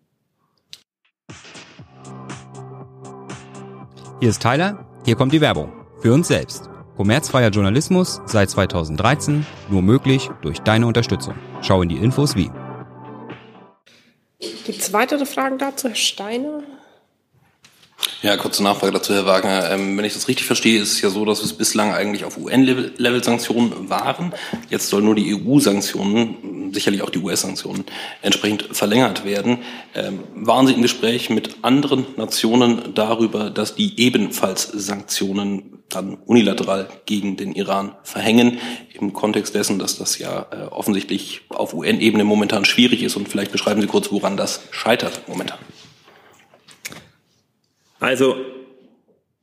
Hier 4.23 4.29
ist 4.29 4.41
Tyler, 4.41 4.85
hier 5.03 5.17
kommt 5.17 5.33
die 5.33 5.41
Werbung. 5.41 5.73
Für 5.99 6.13
uns 6.13 6.29
selbst. 6.29 6.69
Kommerzfreier 6.95 7.49
Journalismus 7.49 8.21
seit 8.25 8.49
2013, 8.49 9.45
nur 9.69 9.81
möglich 9.81 10.29
durch 10.41 10.59
deine 10.59 10.87
Unterstützung. 10.87 11.35
Schau 11.61 11.81
in 11.81 11.89
die 11.89 11.97
Infos 11.97 12.33
wie. 12.37 12.49
Gibt 14.39 14.79
es 14.79 14.93
weitere 14.93 15.25
Fragen 15.25 15.57
dazu, 15.57 15.89
Herr 15.89 15.95
Steiner? 15.95 16.63
Ja, 18.23 18.37
kurze 18.37 18.63
Nachfrage 18.63 18.93
dazu, 18.93 19.13
Herr 19.13 19.25
Wagner. 19.25 19.69
Ähm, 19.69 19.97
wenn 19.97 20.05
ich 20.05 20.13
das 20.13 20.29
richtig 20.29 20.45
verstehe, 20.45 20.81
ist 20.81 20.93
es 20.93 21.01
ja 21.01 21.09
so, 21.09 21.25
dass 21.25 21.43
es 21.43 21.51
bislang 21.51 21.93
eigentlich 21.93 22.23
auf 22.23 22.37
UN-Level 22.37 23.21
Sanktionen 23.21 23.89
waren. 23.89 24.33
Jetzt 24.69 24.87
sollen 24.87 25.03
nur 25.03 25.15
die 25.15 25.35
EU-Sanktionen, 25.35 26.71
sicherlich 26.73 27.01
auch 27.01 27.09
die 27.09 27.19
US-Sanktionen, 27.19 27.83
entsprechend 28.21 28.69
verlängert 28.71 29.25
werden. 29.25 29.59
Ähm, 29.93 30.23
waren 30.35 30.67
Sie 30.67 30.73
im 30.73 30.81
Gespräch 30.81 31.29
mit 31.29 31.57
anderen 31.63 32.05
Nationen 32.15 32.93
darüber, 32.95 33.49
dass 33.49 33.75
die 33.75 33.99
ebenfalls 33.99 34.69
Sanktionen 34.71 35.83
dann 35.89 36.15
unilateral 36.25 36.87
gegen 37.05 37.35
den 37.35 37.51
Iran 37.51 37.91
verhängen, 38.03 38.59
im 38.93 39.11
Kontext 39.11 39.53
dessen, 39.53 39.79
dass 39.79 39.97
das 39.97 40.17
ja 40.17 40.45
äh, 40.49 40.67
offensichtlich 40.71 41.41
auf 41.49 41.73
UN-Ebene 41.73 42.23
momentan 42.23 42.63
schwierig 42.63 43.03
ist? 43.03 43.17
Und 43.17 43.27
vielleicht 43.27 43.51
beschreiben 43.51 43.81
Sie 43.81 43.87
kurz, 43.87 44.13
woran 44.13 44.37
das 44.37 44.61
scheitert 44.71 45.27
momentan. 45.27 45.59
Also 48.03 48.35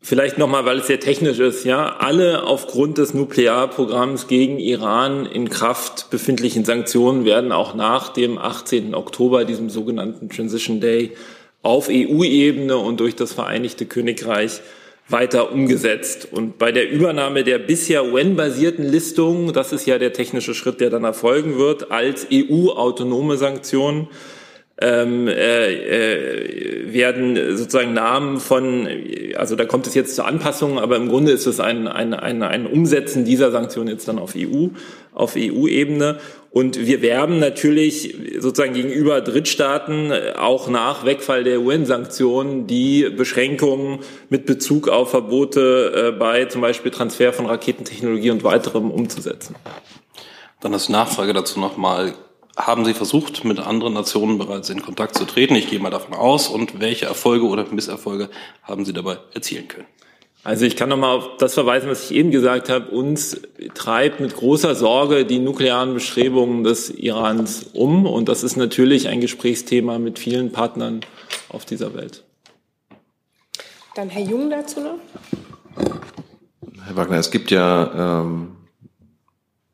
vielleicht 0.02 0.36
nochmal, 0.36 0.66
weil 0.66 0.80
es 0.80 0.86
sehr 0.86 1.00
technisch 1.00 1.38
ist, 1.38 1.64
ja, 1.64 1.96
alle 1.96 2.42
aufgrund 2.42 2.98
des 2.98 3.14
Nuklearprogramms 3.14 4.26
gegen 4.26 4.58
Iran 4.58 5.24
in 5.24 5.48
Kraft 5.48 6.10
befindlichen 6.10 6.66
Sanktionen 6.66 7.24
werden 7.24 7.52
auch 7.52 7.74
nach 7.74 8.10
dem 8.10 8.36
18. 8.36 8.94
Oktober, 8.94 9.46
diesem 9.46 9.70
sogenannten 9.70 10.28
Transition 10.28 10.78
Day, 10.78 11.12
auf 11.62 11.88
EU-Ebene 11.88 12.76
und 12.76 13.00
durch 13.00 13.16
das 13.16 13.32
Vereinigte 13.32 13.86
Königreich 13.86 14.60
weiter 15.08 15.52
umgesetzt. 15.52 16.28
Und 16.30 16.58
bei 16.58 16.70
der 16.70 16.90
Übernahme 16.90 17.44
der 17.44 17.58
bisher 17.58 18.12
UN-basierten 18.12 18.86
Listung, 18.86 19.54
das 19.54 19.72
ist 19.72 19.86
ja 19.86 19.96
der 19.96 20.12
technische 20.12 20.52
Schritt, 20.52 20.82
der 20.82 20.90
dann 20.90 21.04
erfolgen 21.04 21.56
wird, 21.56 21.90
als 21.90 22.26
EU-autonome 22.30 23.38
Sanktionen, 23.38 24.08
ähm, 24.80 25.28
äh, 25.28 25.72
äh, 25.72 26.92
werden 26.92 27.56
sozusagen 27.56 27.92
Namen 27.92 28.40
von, 28.40 28.88
also 29.36 29.54
da 29.54 29.64
kommt 29.64 29.86
es 29.86 29.94
jetzt 29.94 30.16
zu 30.16 30.24
Anpassungen, 30.24 30.78
aber 30.78 30.96
im 30.96 31.08
Grunde 31.08 31.32
ist 31.32 31.46
es 31.46 31.60
ein, 31.60 31.86
ein, 31.86 32.14
ein, 32.14 32.42
ein 32.42 32.66
Umsetzen 32.66 33.24
dieser 33.24 33.50
Sanktionen 33.50 33.88
jetzt 33.88 34.08
dann 34.08 34.18
auf 34.18 34.34
EU, 34.36 34.68
auf 35.12 35.36
EU-Ebene. 35.36 36.18
Und 36.50 36.84
wir 36.84 37.00
werben 37.00 37.38
natürlich 37.38 38.16
sozusagen 38.40 38.74
gegenüber 38.74 39.20
Drittstaaten 39.20 40.12
auch 40.36 40.68
nach 40.68 41.04
Wegfall 41.04 41.44
der 41.44 41.60
UN-Sanktionen 41.60 42.66
die 42.66 43.08
Beschränkungen 43.08 44.00
mit 44.30 44.46
Bezug 44.46 44.88
auf 44.88 45.10
Verbote 45.10 46.12
äh, 46.14 46.18
bei 46.18 46.46
zum 46.46 46.60
Beispiel 46.60 46.90
Transfer 46.90 47.32
von 47.32 47.46
Raketentechnologie 47.46 48.30
und 48.30 48.42
weiterem 48.42 48.90
umzusetzen. 48.90 49.54
Dann 50.60 50.72
als 50.72 50.88
Nachfrage 50.88 51.32
dazu 51.32 51.60
nochmal 51.60 52.14
haben 52.56 52.84
Sie 52.84 52.94
versucht, 52.94 53.44
mit 53.44 53.58
anderen 53.58 53.94
Nationen 53.94 54.38
bereits 54.38 54.70
in 54.70 54.82
Kontakt 54.82 55.16
zu 55.16 55.24
treten? 55.24 55.54
Ich 55.54 55.70
gehe 55.70 55.80
mal 55.80 55.90
davon 55.90 56.14
aus. 56.14 56.48
Und 56.48 56.80
welche 56.80 57.06
Erfolge 57.06 57.46
oder 57.46 57.64
Misserfolge 57.70 58.28
haben 58.62 58.84
Sie 58.84 58.92
dabei 58.92 59.18
erzielen 59.34 59.68
können? 59.68 59.86
Also 60.42 60.64
ich 60.64 60.74
kann 60.74 60.88
nochmal 60.88 61.18
auf 61.18 61.36
das 61.38 61.52
verweisen, 61.52 61.90
was 61.90 62.10
ich 62.10 62.16
eben 62.16 62.30
gesagt 62.30 62.70
habe. 62.70 62.90
Uns 62.90 63.42
treibt 63.74 64.20
mit 64.20 64.34
großer 64.34 64.74
Sorge 64.74 65.26
die 65.26 65.38
nuklearen 65.38 65.92
Bestrebungen 65.92 66.64
des 66.64 66.90
Irans 66.90 67.70
um. 67.74 68.06
Und 68.06 68.28
das 68.28 68.42
ist 68.42 68.56
natürlich 68.56 69.08
ein 69.08 69.20
Gesprächsthema 69.20 69.98
mit 69.98 70.18
vielen 70.18 70.50
Partnern 70.50 71.00
auf 71.50 71.66
dieser 71.66 71.94
Welt. 71.94 72.24
Dann 73.94 74.08
Herr 74.08 74.22
Jung 74.22 74.48
dazu 74.48 74.80
noch. 74.80 74.98
Herr 76.86 76.96
Wagner, 76.96 77.18
es 77.18 77.30
gibt 77.30 77.50
ja 77.50 78.22
ähm, 78.22 78.56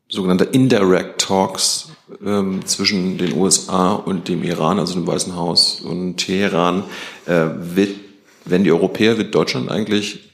sogenannte 0.08 0.44
Indirect 0.44 1.20
Talks 1.20 1.95
ähm, 2.24 2.64
zwischen 2.66 3.18
den 3.18 3.32
USA 3.34 3.92
und 3.94 4.28
dem 4.28 4.42
Iran, 4.44 4.78
also 4.78 4.94
dem 4.94 5.06
Weißen 5.06 5.34
Haus 5.36 5.80
und 5.80 6.18
Teheran. 6.18 6.84
Äh, 7.26 7.46
wird, 7.56 7.96
wenn 8.44 8.64
die 8.64 8.72
Europäer, 8.72 9.18
wird 9.18 9.34
Deutschland 9.34 9.70
eigentlich 9.70 10.30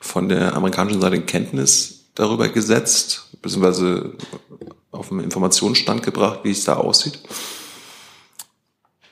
von 0.00 0.28
der 0.28 0.54
amerikanischen 0.54 1.00
Seite 1.00 1.16
in 1.16 1.26
Kenntnis 1.26 2.06
darüber 2.14 2.48
gesetzt, 2.48 3.28
beziehungsweise 3.42 4.12
auf 4.90 5.08
den 5.10 5.20
Informationsstand 5.20 6.02
gebracht, 6.02 6.40
wie 6.42 6.50
es 6.50 6.64
da 6.64 6.76
aussieht? 6.76 7.18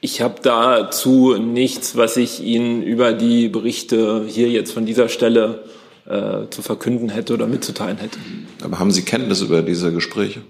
Ich 0.00 0.20
habe 0.20 0.36
dazu 0.42 1.36
nichts, 1.36 1.96
was 1.96 2.16
ich 2.16 2.40
Ihnen 2.40 2.82
über 2.82 3.12
die 3.12 3.48
Berichte 3.48 4.24
hier 4.28 4.48
jetzt 4.48 4.72
von 4.72 4.86
dieser 4.86 5.08
Stelle 5.08 5.64
äh, 6.06 6.48
zu 6.50 6.62
verkünden 6.62 7.08
hätte 7.08 7.34
oder 7.34 7.46
mitzuteilen 7.46 7.98
hätte. 7.98 8.18
Aber 8.62 8.78
haben 8.78 8.92
Sie 8.92 9.02
Kenntnis 9.02 9.40
über 9.40 9.62
diese 9.62 9.92
Gespräche? 9.92 10.42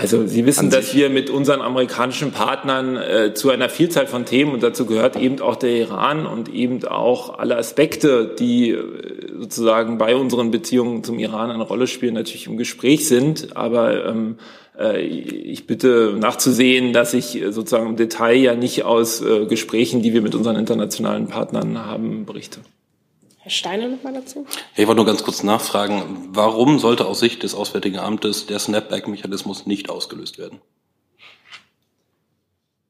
Also 0.00 0.26
Sie 0.26 0.46
wissen, 0.46 0.70
dass 0.70 0.94
wir 0.94 1.10
mit 1.10 1.28
unseren 1.28 1.60
amerikanischen 1.60 2.30
Partnern 2.30 2.96
äh, 2.96 3.34
zu 3.34 3.50
einer 3.50 3.68
Vielzahl 3.68 4.06
von 4.06 4.24
Themen, 4.24 4.52
und 4.52 4.62
dazu 4.62 4.86
gehört 4.86 5.16
eben 5.16 5.40
auch 5.40 5.56
der 5.56 5.70
Iran 5.70 6.26
und 6.26 6.48
eben 6.54 6.84
auch 6.84 7.38
alle 7.38 7.56
Aspekte, 7.56 8.34
die 8.38 8.70
äh, 8.70 8.82
sozusagen 9.38 9.98
bei 9.98 10.14
unseren 10.14 10.50
Beziehungen 10.50 11.02
zum 11.02 11.18
Iran 11.18 11.50
eine 11.50 11.64
Rolle 11.64 11.86
spielen, 11.86 12.14
natürlich 12.14 12.46
im 12.46 12.56
Gespräch 12.56 13.08
sind. 13.08 13.56
Aber 13.56 14.06
ähm, 14.06 14.36
äh, 14.78 15.00
ich 15.00 15.66
bitte 15.66 16.14
nachzusehen, 16.18 16.92
dass 16.92 17.12
ich 17.12 17.42
sozusagen 17.50 17.88
im 17.88 17.96
Detail 17.96 18.36
ja 18.36 18.54
nicht 18.54 18.84
aus 18.84 19.20
äh, 19.20 19.46
Gesprächen, 19.46 20.02
die 20.02 20.14
wir 20.14 20.22
mit 20.22 20.34
unseren 20.34 20.56
internationalen 20.56 21.26
Partnern 21.26 21.84
haben, 21.84 22.24
berichte. 22.24 22.60
Herr 23.48 23.54
Steiner 23.54 23.88
noch 23.88 24.02
mal 24.02 24.12
dazu. 24.12 24.44
Ich 24.76 24.86
wollte 24.86 24.96
nur 24.96 25.06
ganz 25.06 25.24
kurz 25.24 25.42
nachfragen, 25.42 26.28
warum 26.32 26.78
sollte 26.78 27.06
aus 27.06 27.20
Sicht 27.20 27.42
des 27.42 27.54
Auswärtigen 27.54 27.98
Amtes 27.98 28.44
der 28.44 28.58
Snapback-Mechanismus 28.58 29.64
nicht 29.64 29.88
ausgelöst 29.88 30.38
werden? 30.38 30.60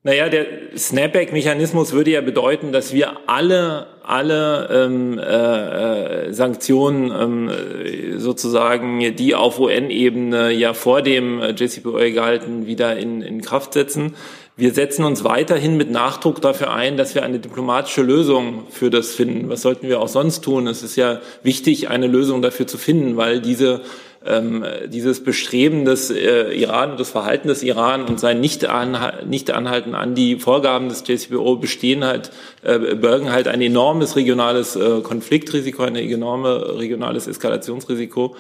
Naja, 0.03 0.29
der 0.29 0.47
Snapback-Mechanismus 0.77 1.93
würde 1.93 2.11
ja 2.11 2.23
bedeuten, 2.23 2.73
dass 2.73 2.93
wir 2.93 3.29
alle, 3.29 3.87
alle 4.03 4.69
ähm, 4.73 5.19
äh, 5.21 6.27
äh 6.27 6.33
Sanktionen 6.33 7.13
ähm, 7.13 8.19
sozusagen, 8.19 9.15
die 9.15 9.37
auf 9.37 9.61
UN-Ebene 9.61 10.51
ja 10.51 10.75
vor 10.75 11.03
dem 11.03 11.41
JCPOA 11.41 12.11
gehalten, 12.11 12.67
wieder 12.67 12.97
in, 12.97 13.23
in 13.23 13.43
Kraft 13.43 13.75
setzen. 13.75 14.17
Wir 14.59 14.75
setzen 14.75 15.05
uns 15.05 15.23
weiterhin 15.23 15.77
mit 15.77 15.89
Nachdruck 15.89 16.43
dafür 16.43 16.73
ein, 16.73 16.97
dass 16.97 17.15
wir 17.15 17.23
eine 17.23 17.39
diplomatische 17.39 18.03
Lösung 18.03 18.65
für 18.71 18.91
das 18.91 19.15
finden. 19.15 19.49
Was 19.49 19.63
sollten 19.63 19.87
wir 19.87 20.01
auch 20.01 20.09
sonst 20.09 20.41
tun? 20.41 20.67
Es 20.67 20.83
ist 20.83 20.97
ja 20.97 21.21
wichtig, 21.45 21.91
eine 21.91 22.09
Lösung 22.09 22.43
dafür 22.43 22.67
zu 22.67 22.77
finden, 22.77 23.17
weil 23.17 23.41
diese 23.41 23.83
ähm, 24.27 24.65
dieses 24.89 25.23
Bestreben 25.23 25.85
des 25.85 26.11
äh, 26.11 26.51
Iran 26.55 26.91
und 26.91 26.99
das 26.99 27.11
Verhalten 27.11 27.47
des 27.47 27.63
Iran 27.63 28.07
und 28.07 28.19
sein 28.19 28.41
Nicht-Anhalten 28.41 29.31
nicht 29.31 29.53
an 29.53 30.15
die 30.17 30.41
Vorgaben 30.41 30.89
des 30.89 31.05
JCPO 31.07 31.55
bestehen 31.59 32.05
halt, 32.05 32.33
äh, 32.65 32.97
bergen 32.97 33.31
halt 33.31 33.47
ein 33.47 33.63
enormes 33.63 34.17
regionales 34.17 34.75
äh, 34.75 35.03
Konfliktrisiko, 35.03 35.85
ein 35.85 35.95
enormes 35.95 36.81
regionales 36.81 37.29
Eskalationsrisiko. 37.29 38.35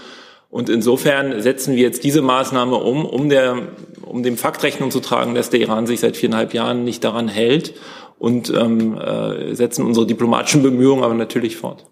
Und 0.51 0.71
insofern 0.71 1.43
setzen 1.43 1.77
wir 1.77 1.83
jetzt 1.83 2.05
diese 2.05 2.23
Maßnahme 2.23 2.77
um, 2.77 3.05
um, 3.05 3.29
der, 3.29 3.69
um 4.09 4.23
dem 4.23 4.37
Fakt 4.37 4.63
Rechnung 4.63 4.91
zu 4.91 5.01
tragen, 5.01 5.35
dass 5.35 5.51
der 5.51 5.61
Iran 5.61 5.87
sich 5.87 6.01
seit 6.01 6.17
viereinhalb 6.17 6.55
Jahren 6.55 6.85
nicht 6.85 7.05
daran 7.05 7.29
hält 7.29 7.75
und 8.19 8.51
ähm, 8.51 8.99
äh, 8.99 9.55
setzen 9.55 9.85
unsere 9.85 10.07
diplomatischen 10.07 10.63
Bemühungen 10.63 11.05
aber 11.05 11.15
natürlich 11.15 11.57
fort. 11.57 11.87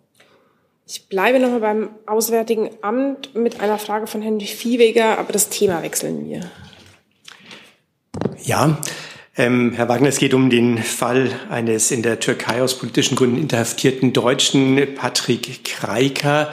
Ich 0.88 1.08
bleibe 1.08 1.40
nochmal 1.40 1.61
beim 1.61 1.90
Auswärtigen 2.06 2.70
Amt 2.80 3.35
mit 3.35 3.61
einer 3.61 3.78
Frage 3.78 4.06
von 4.06 4.23
Herrn 4.23 4.40
Viehweger, 4.40 5.18
aber 5.18 5.32
das 5.32 5.49
Thema 5.49 5.82
wechseln 5.82 6.28
wir. 6.28 6.49
Ja, 8.44 8.78
ähm, 9.37 9.73
Herr 9.75 9.88
Wagner, 9.88 10.08
es 10.08 10.18
geht 10.18 10.32
um 10.32 10.49
den 10.49 10.78
Fall 10.78 11.30
eines 11.50 11.90
in 11.90 12.02
der 12.02 12.20
Türkei 12.20 12.62
aus 12.62 12.78
politischen 12.78 13.16
Gründen 13.16 13.37
inhaftierten 13.37 14.12
Deutschen, 14.12 14.94
Patrick 14.94 15.64
Kreiker. 15.64 16.52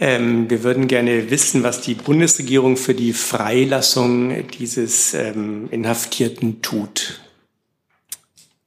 Ähm, 0.00 0.48
wir 0.48 0.62
würden 0.62 0.86
gerne 0.86 1.30
wissen, 1.30 1.64
was 1.64 1.80
die 1.80 1.94
Bundesregierung 1.94 2.76
für 2.76 2.94
die 2.94 3.12
Freilassung 3.12 4.48
dieses 4.50 5.14
ähm, 5.14 5.68
Inhaftierten 5.70 6.62
tut. 6.62 7.20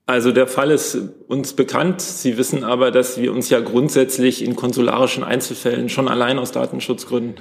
Also 0.07 0.33
der 0.33 0.47
Fall 0.47 0.71
ist 0.71 0.97
uns 1.29 1.53
bekannt. 1.53 2.01
Sie 2.01 2.37
wissen 2.37 2.65
aber, 2.65 2.91
dass 2.91 3.17
wir 3.17 3.31
uns 3.31 3.49
ja 3.49 3.61
grundsätzlich 3.61 4.43
in 4.43 4.57
konsularischen 4.57 5.23
Einzelfällen 5.23 5.87
schon 5.87 6.09
allein 6.09 6.37
aus 6.37 6.51
Datenschutzgründen 6.51 7.35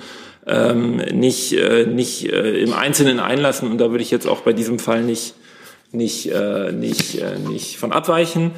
ähm, 0.46 0.96
nicht, 0.96 1.52
äh, 1.54 1.86
nicht 1.86 2.32
äh, 2.32 2.60
im 2.60 2.72
Einzelnen 2.72 3.18
einlassen. 3.18 3.68
Und 3.68 3.78
da 3.78 3.90
würde 3.90 4.02
ich 4.02 4.12
jetzt 4.12 4.28
auch 4.28 4.42
bei 4.42 4.52
diesem 4.52 4.78
Fall 4.78 5.02
nicht, 5.02 5.34
nicht, 5.90 6.30
äh, 6.30 6.70
nicht, 6.70 7.18
äh, 7.20 7.40
nicht 7.40 7.76
von 7.78 7.90
abweichen. 7.90 8.52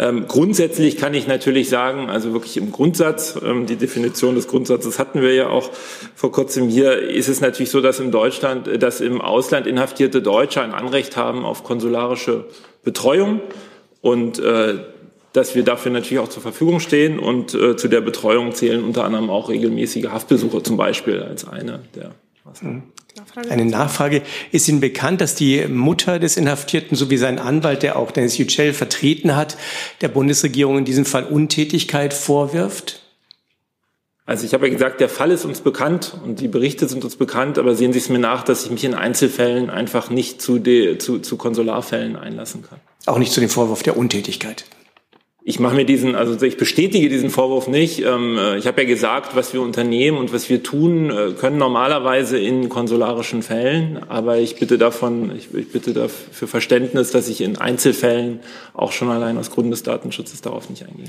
Ähm, 0.00 0.26
grundsätzlich 0.28 0.96
kann 0.96 1.12
ich 1.12 1.26
natürlich 1.26 1.68
sagen, 1.68 2.08
also 2.08 2.32
wirklich 2.32 2.56
im 2.56 2.70
Grundsatz, 2.70 3.38
ähm, 3.44 3.66
die 3.66 3.74
Definition 3.74 4.36
des 4.36 4.46
Grundsatzes 4.46 4.98
hatten 5.00 5.22
wir 5.22 5.34
ja 5.34 5.48
auch 5.48 5.70
vor 6.14 6.30
kurzem 6.30 6.68
hier, 6.68 6.98
ist 6.98 7.28
es 7.28 7.40
natürlich 7.40 7.70
so, 7.70 7.80
dass 7.80 7.98
in 7.98 8.12
Deutschland, 8.12 8.68
äh, 8.68 8.78
dass 8.78 9.00
im 9.00 9.20
Ausland 9.20 9.66
inhaftierte 9.66 10.22
Deutsche 10.22 10.62
ein 10.62 10.72
Anrecht 10.72 11.16
haben 11.16 11.44
auf 11.44 11.64
konsularische 11.64 12.44
Betreuung 12.84 13.40
und 14.00 14.38
äh, 14.38 14.78
dass 15.32 15.56
wir 15.56 15.64
dafür 15.64 15.90
natürlich 15.90 16.20
auch 16.20 16.28
zur 16.28 16.42
Verfügung 16.42 16.78
stehen 16.78 17.18
und 17.18 17.54
äh, 17.54 17.76
zu 17.76 17.88
der 17.88 18.00
Betreuung 18.00 18.52
zählen 18.52 18.84
unter 18.84 19.04
anderem 19.04 19.30
auch 19.30 19.48
regelmäßige 19.48 20.06
Haftbesuche 20.06 20.62
zum 20.62 20.76
Beispiel 20.76 21.22
als 21.22 21.46
eine 21.46 21.80
der 21.96 22.12
Maßnahmen. 22.44 22.84
Eine 23.48 23.64
Nachfrage. 23.64 24.22
Ist 24.52 24.68
Ihnen 24.68 24.80
bekannt, 24.80 25.20
dass 25.20 25.34
die 25.34 25.66
Mutter 25.66 26.18
des 26.18 26.36
Inhaftierten 26.36 26.96
sowie 26.96 27.16
sein 27.16 27.38
Anwalt, 27.38 27.82
der 27.82 27.96
auch 27.96 28.10
Dennis 28.10 28.38
Yücel 28.38 28.72
vertreten 28.72 29.36
hat, 29.36 29.56
der 30.00 30.08
Bundesregierung 30.08 30.78
in 30.78 30.84
diesem 30.84 31.04
Fall 31.04 31.24
Untätigkeit 31.24 32.14
vorwirft? 32.14 33.00
Also 34.26 34.44
ich 34.44 34.52
habe 34.52 34.66
ja 34.66 34.72
gesagt, 34.72 35.00
der 35.00 35.08
Fall 35.08 35.30
ist 35.30 35.46
uns 35.46 35.62
bekannt 35.62 36.14
und 36.22 36.40
die 36.40 36.48
Berichte 36.48 36.86
sind 36.86 37.02
uns 37.02 37.16
bekannt, 37.16 37.58
aber 37.58 37.74
sehen 37.74 37.94
Sie 37.94 37.98
es 37.98 38.10
mir 38.10 38.18
nach, 38.18 38.42
dass 38.42 38.64
ich 38.64 38.70
mich 38.70 38.84
in 38.84 38.94
Einzelfällen 38.94 39.70
einfach 39.70 40.10
nicht 40.10 40.42
zu, 40.42 40.58
de, 40.58 40.98
zu, 40.98 41.20
zu 41.20 41.38
Konsularfällen 41.38 42.16
einlassen 42.16 42.62
kann. 42.62 42.78
Auch 43.06 43.18
nicht 43.18 43.32
zu 43.32 43.40
dem 43.40 43.48
Vorwurf 43.48 43.82
der 43.82 43.96
Untätigkeit 43.96 44.66
ich 45.48 45.58
mache 45.58 45.76
mir 45.76 45.86
diesen, 45.86 46.14
also 46.14 46.44
ich 46.44 46.58
bestätige 46.58 47.08
diesen 47.08 47.30
Vorwurf 47.30 47.68
nicht. 47.68 48.04
Ähm, 48.04 48.36
äh, 48.36 48.58
ich 48.58 48.66
habe 48.66 48.82
ja 48.82 48.86
gesagt, 48.86 49.34
was 49.34 49.54
wir 49.54 49.62
unternehmen 49.62 50.18
und 50.18 50.30
was 50.30 50.50
wir 50.50 50.62
tun, 50.62 51.10
äh, 51.10 51.32
können 51.32 51.56
normalerweise 51.56 52.38
in 52.38 52.68
konsularischen 52.68 53.42
Fällen, 53.42 53.98
aber 54.10 54.36
ich 54.36 54.56
bitte 54.56 54.76
davon, 54.76 55.34
ich, 55.34 55.48
ich 55.54 55.72
bitte 55.72 55.94
dafür 55.94 56.48
Verständnis, 56.48 57.12
dass 57.12 57.30
ich 57.30 57.40
in 57.40 57.56
Einzelfällen 57.56 58.40
auch 58.74 58.92
schon 58.92 59.08
allein 59.08 59.38
aus 59.38 59.50
Gründen 59.50 59.70
des 59.70 59.82
Datenschutzes 59.82 60.42
darauf 60.42 60.68
nicht 60.68 60.86
eingehe. 60.86 61.08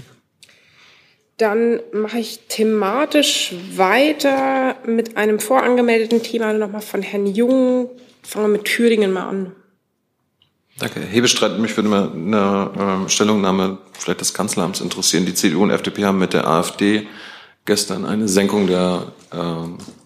Dann 1.35 1.81
mache 1.91 2.19
ich 2.19 2.39
thematisch 2.47 3.53
weiter 3.75 4.77
mit 4.85 5.17
einem 5.17 5.39
vorangemeldeten 5.39 6.23
Thema 6.23 6.53
nochmal 6.53 6.79
von 6.79 7.01
Herrn 7.01 7.27
Jung. 7.27 7.89
Fangen 8.23 8.45
wir 8.45 8.57
mit 8.59 8.63
Thüringen 8.63 9.11
mal 9.11 9.27
an. 9.27 9.51
Danke. 10.79 11.01
Hebestreit, 11.01 11.59
mich 11.59 11.75
würde 11.75 11.89
mal 11.89 12.09
eine 12.13 13.05
äh, 13.05 13.09
Stellungnahme 13.09 13.79
vielleicht 13.93 14.21
des 14.21 14.33
Kanzleramts 14.33 14.79
interessieren. 14.79 15.25
Die 15.25 15.33
CDU 15.33 15.63
und 15.63 15.71
FDP 15.71 16.05
haben 16.05 16.19
mit 16.19 16.31
der 16.31 16.47
AfD 16.47 17.05
gestern 17.65 18.05
eine 18.05 18.29
Senkung 18.29 18.67
der 18.67 19.11
äh, 19.31 19.35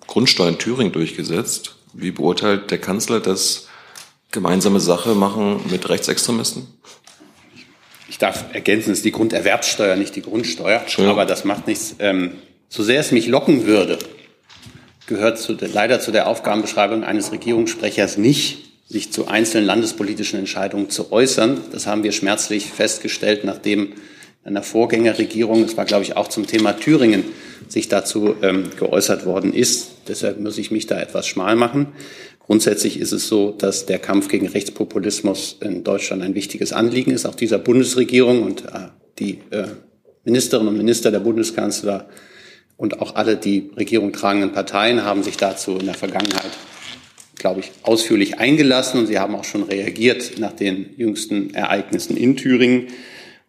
Grundsteuer 0.08 0.50
in 0.50 0.58
Thüringen 0.58 0.92
durchgesetzt. 0.92 1.76
Wie 1.94 2.10
beurteilt 2.10 2.72
der 2.72 2.80
Kanzler 2.80 3.20
das 3.20 3.68
gemeinsame 4.32 4.80
Sache 4.80 5.14
machen 5.14 5.62
mit 5.70 5.88
Rechtsextremisten? 5.88 6.68
Ich 8.10 8.18
darf 8.18 8.46
ergänzen, 8.54 8.92
es 8.92 9.00
ist 9.00 9.06
die 9.06 9.12
Grunderwerbssteuer, 9.12 9.96
nicht 9.96 10.16
die 10.16 10.24
Grundsteuer. 10.24 10.84
Aber 10.98 11.26
das 11.26 11.46
macht 11.46 11.68
nichts. 11.68 11.96
Ähm, 12.00 12.34
so 12.68 12.82
sehr 12.82 13.00
es 13.00 13.12
mich 13.12 13.28
locken 13.28 13.68
würde, 13.68 14.00
gehört 15.06 15.38
zu, 15.38 15.54
leider 15.54 16.00
zu 16.00 16.12
der 16.12 16.28
Aufgabenbeschreibung 16.28 17.04
eines 17.04 17.32
Regierungssprechers 17.32 18.18
nicht, 18.18 18.63
sich 18.94 19.12
zu 19.12 19.28
einzelnen 19.28 19.66
landespolitischen 19.66 20.38
Entscheidungen 20.38 20.92
zu 20.92 21.12
äußern. 21.12 21.60
Das 21.72 21.88
haben 21.88 22.04
wir 22.04 22.12
schmerzlich 22.12 22.68
festgestellt, 22.68 23.44
nachdem 23.44 23.94
einer 24.44 24.62
Vorgängerregierung, 24.62 25.64
das 25.64 25.76
war 25.76 25.86
glaube 25.86 26.04
ich 26.04 26.16
auch 26.16 26.28
zum 26.28 26.46
Thema 26.46 26.74
Thüringen, 26.74 27.24
sich 27.68 27.90
dazu 27.90 28.36
ähm, 28.44 28.70
geäußert 28.78 29.26
worden 29.26 29.52
ist. 29.52 29.94
Deshalb 30.08 30.40
muss 30.40 30.60
ich 30.60 30.70
mich 30.70 30.86
da 30.86 31.00
etwas 31.00 31.26
schmal 31.26 31.56
machen. 31.56 31.88
Grundsätzlich 32.38 33.00
ist 33.00 33.14
es 33.14 33.28
so, 33.28 33.50
dass 33.50 33.88
der 33.88 33.98
Kampf 33.98 34.28
gegen 34.28 34.48
Rechtspopulismus 34.48 35.58
in 35.60 35.84
Deutschland 35.84 36.22
ein 36.22 36.36
wichtiges 36.36 36.72
Anliegen 36.72 37.10
ist, 37.10 37.26
auch 37.26 37.36
dieser 37.36 37.58
Bundesregierung 37.58 38.44
und 38.44 38.66
äh, 38.66 38.90
die 39.18 39.40
äh, 39.50 39.70
Ministerinnen 40.24 40.68
und 40.68 40.78
Minister 40.78 41.10
der 41.10 41.20
Bundeskanzler 41.20 42.10
und 42.78 43.02
auch 43.02 43.16
alle 43.16 43.38
die 43.38 43.72
Regierung 43.76 44.14
tragenden 44.14 44.52
Parteien 44.52 45.04
haben 45.04 45.24
sich 45.24 45.38
dazu 45.38 45.78
in 45.80 45.88
der 45.88 45.96
Vergangenheit 45.96 46.52
glaube 47.44 47.60
ich, 47.60 47.72
ausführlich 47.82 48.40
eingelassen 48.40 49.02
und 49.02 49.08
Sie 49.08 49.20
haben 49.20 49.36
auch 49.36 49.44
schon 49.44 49.64
reagiert 49.64 50.40
nach 50.40 50.54
den 50.54 50.94
jüngsten 50.96 51.54
Ereignissen 51.54 52.16
in 52.16 52.38
Thüringen. 52.38 52.88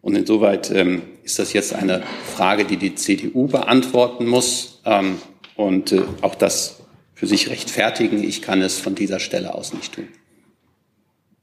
Und 0.01 0.17
insoweit 0.17 0.69
ähm, 0.69 1.03
ist 1.23 1.39
das 1.39 1.53
jetzt 1.53 1.73
eine 1.73 2.03
Frage, 2.35 2.65
die 2.65 2.75
die 2.75 2.95
CDU 2.95 3.47
beantworten 3.47 4.27
muss 4.27 4.81
ähm, 4.83 5.15
und 5.55 5.93
äh, 5.93 6.01
auch 6.19 6.35
das 6.35 6.81
für 7.13 7.25
sich 7.25 7.49
rechtfertigen. 7.49 8.21
Ich 8.21 8.41
kann 8.41 8.61
es 8.61 8.79
von 8.79 8.95
dieser 8.95 9.21
Stelle 9.21 9.55
aus 9.55 9.73
nicht 9.73 9.93
tun. 9.93 10.09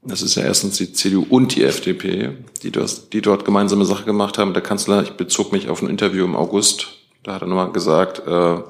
Das 0.03 0.21
ist 0.21 0.35
ja 0.35 0.43
erstens 0.43 0.77
die 0.77 0.93
CDU 0.93 1.25
und 1.27 1.55
die 1.55 1.63
FDP, 1.63 2.33
die, 2.61 2.71
das, 2.71 3.09
die 3.09 3.23
dort 3.23 3.45
gemeinsame 3.45 3.85
Sache 3.85 4.05
gemacht 4.05 4.37
haben. 4.37 4.53
Der 4.53 4.61
Kanzler, 4.61 5.01
ich 5.01 5.13
bezog 5.13 5.53
mich 5.53 5.69
auf 5.69 5.81
ein 5.81 5.89
Interview 5.89 6.23
im 6.23 6.35
August, 6.35 6.99
da 7.23 7.33
hat 7.33 7.41
er 7.41 7.47
nochmal 7.47 7.71
gesagt, 7.71 8.27
äh, 8.27 8.61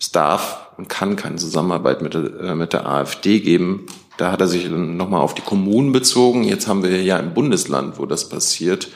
es 0.00 0.12
darf 0.12 0.61
und 0.82 0.88
kann 0.88 1.14
keine 1.14 1.36
Zusammenarbeit 1.36 2.02
mit, 2.02 2.16
äh, 2.16 2.56
mit 2.56 2.72
der 2.72 2.86
AfD 2.86 3.38
geben. 3.38 3.86
Da 4.16 4.32
hat 4.32 4.40
er 4.40 4.48
sich 4.48 4.68
nochmal 4.68 5.20
auf 5.20 5.32
die 5.32 5.42
Kommunen 5.42 5.92
bezogen. 5.92 6.42
Jetzt 6.42 6.66
haben 6.66 6.82
wir 6.82 7.02
ja 7.02 7.18
im 7.18 7.34
Bundesland, 7.34 7.98
wo 7.98 8.06
das 8.06 8.28
passiert. 8.28 8.88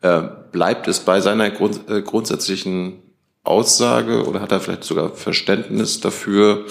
Äh, 0.00 0.22
bleibt 0.50 0.88
es 0.88 1.00
bei 1.00 1.20
seiner 1.20 1.50
Grund, 1.50 1.90
äh, 1.90 2.00
grundsätzlichen 2.00 3.02
Aussage 3.44 4.26
oder 4.26 4.40
hat 4.40 4.50
er 4.50 4.60
vielleicht 4.60 4.84
sogar 4.84 5.10
Verständnis 5.10 6.00
dafür? 6.00 6.64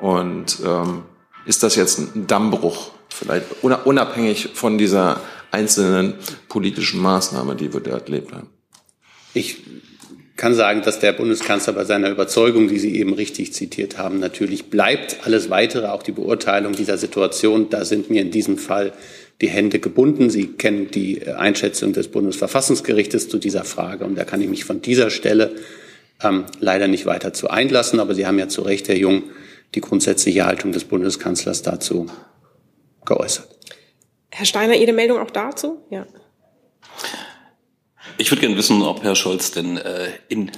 Und 0.00 0.60
ähm, 0.64 1.02
ist 1.44 1.64
das 1.64 1.74
jetzt 1.74 1.98
ein 1.98 2.28
Dammbruch, 2.28 2.92
vielleicht 3.08 3.46
unabhängig 3.62 4.50
von 4.54 4.78
dieser 4.78 5.20
einzelnen 5.50 6.14
politischen 6.48 7.00
Maßnahme, 7.00 7.56
die 7.56 7.72
wir 7.72 7.80
dort 7.80 8.08
erlebt 8.08 8.32
haben? 8.32 8.48
Ich 9.34 9.60
kann 10.36 10.54
sagen, 10.54 10.82
dass 10.82 10.98
der 10.98 11.12
Bundeskanzler 11.12 11.72
bei 11.74 11.84
seiner 11.84 12.10
Überzeugung, 12.10 12.68
die 12.68 12.78
Sie 12.78 12.96
eben 12.96 13.12
richtig 13.12 13.52
zitiert 13.52 13.98
haben, 13.98 14.18
natürlich 14.18 14.70
bleibt. 14.70 15.18
Alles 15.24 15.50
Weitere, 15.50 15.88
auch 15.88 16.02
die 16.02 16.12
Beurteilung 16.12 16.72
dieser 16.72 16.96
Situation, 16.96 17.68
da 17.70 17.84
sind 17.84 18.10
mir 18.10 18.22
in 18.22 18.30
diesem 18.30 18.58
Fall 18.58 18.92
die 19.40 19.48
Hände 19.48 19.78
gebunden. 19.78 20.30
Sie 20.30 20.46
kennen 20.46 20.90
die 20.90 21.26
Einschätzung 21.26 21.92
des 21.92 22.08
Bundesverfassungsgerichtes 22.08 23.28
zu 23.28 23.38
dieser 23.38 23.64
Frage 23.64 24.04
und 24.04 24.16
da 24.16 24.24
kann 24.24 24.40
ich 24.40 24.48
mich 24.48 24.64
von 24.64 24.80
dieser 24.80 25.10
Stelle 25.10 25.54
ähm, 26.22 26.44
leider 26.60 26.88
nicht 26.88 27.06
weiter 27.06 27.32
zu 27.32 27.50
einlassen. 27.50 28.00
Aber 28.00 28.14
Sie 28.14 28.26
haben 28.26 28.38
ja 28.38 28.48
zu 28.48 28.62
Recht, 28.62 28.88
Herr 28.88 28.96
Jung, 28.96 29.24
die 29.74 29.80
grundsätzliche 29.80 30.46
Haltung 30.46 30.72
des 30.72 30.84
Bundeskanzlers 30.84 31.62
dazu 31.62 32.06
geäußert. 33.04 33.48
Herr 34.30 34.46
Steiner, 34.46 34.76
Ihre 34.76 34.92
Meldung 34.92 35.18
auch 35.18 35.30
dazu? 35.30 35.84
Ja. 35.90 36.06
Ich 38.18 38.30
würde 38.30 38.40
gerne 38.40 38.56
wissen, 38.56 38.82
ob 38.82 39.02
Herr 39.02 39.14
Scholz 39.14 39.50
denn 39.50 39.76
äh, 39.76 40.08
in, 40.28 40.50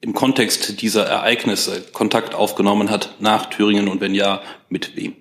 im 0.00 0.14
Kontext 0.14 0.80
dieser 0.80 1.06
Ereignisse 1.06 1.82
Kontakt 1.92 2.34
aufgenommen 2.34 2.90
hat 2.90 3.14
nach 3.20 3.46
Thüringen 3.46 3.88
und 3.88 4.00
wenn 4.00 4.14
ja, 4.14 4.42
mit 4.68 4.96
wem? 4.96 5.16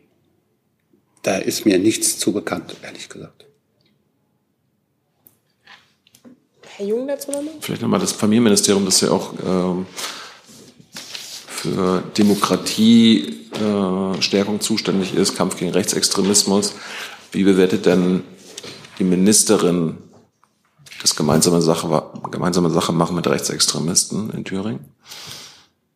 Da 1.23 1.37
ist 1.37 1.65
mir 1.65 1.79
nichts 1.79 2.19
zu 2.19 2.33
bekannt, 2.33 2.75
ehrlich 2.83 3.09
gesagt. 3.09 3.45
Herr 6.77 6.85
Jung 6.85 7.07
dazu 7.07 7.31
nochmal? 7.31 7.53
Vielleicht 7.61 7.81
nochmal 7.81 7.99
das 7.99 8.11
Familienministerium, 8.11 8.85
das 8.85 9.01
ja 9.01 9.09
auch 9.11 9.33
ähm, 9.45 9.85
für 10.93 12.03
Demokratiestärkung 12.17 14.55
äh, 14.57 14.59
zuständig 14.59 15.15
ist, 15.15 15.35
Kampf 15.35 15.57
gegen 15.57 15.71
Rechtsextremismus. 15.71 16.75
Wie 17.31 17.43
bewertet 17.43 17.85
denn 17.85 18.23
die 18.99 19.03
Ministerin 19.03 19.97
das 21.05 21.15
gemeinsame 21.15 21.61
Sache, 21.61 22.03
gemeinsame 22.31 22.71
Sache 22.71 22.91
machen 22.91 23.15
mit 23.15 23.27
Rechtsextremisten 23.27 24.31
in 24.31 24.43
Thüringen? 24.43 24.85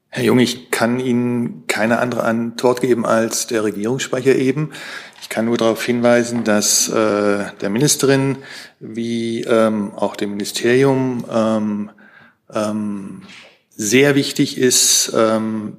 Herr 0.10 0.24
Jung, 0.24 0.38
ich 0.38 0.70
kann 0.70 1.00
Ihnen 1.00 1.66
keine 1.66 1.98
andere 1.98 2.24
Antwort 2.24 2.82
geben 2.82 3.08
als 3.08 3.48
der 3.48 3.64
Regierungssprecher 3.64 4.36
eben. 4.36 4.72
Ich 5.20 5.30
kann 5.30 5.46
nur 5.46 5.58
darauf 5.58 5.84
hinweisen, 5.84 6.44
dass 6.44 6.90
äh, 6.90 7.46
der 7.60 7.70
Ministerin 7.72 8.38
wie 8.80 9.42
ähm, 9.42 9.94
auch 9.96 10.16
dem 10.16 10.30
Ministerium 10.32 11.26
ähm, 11.32 11.92
ähm, 12.54 13.24
sehr 13.76 14.14
wichtig 14.14 14.60
ist, 14.60 15.12
ähm, 15.16 15.78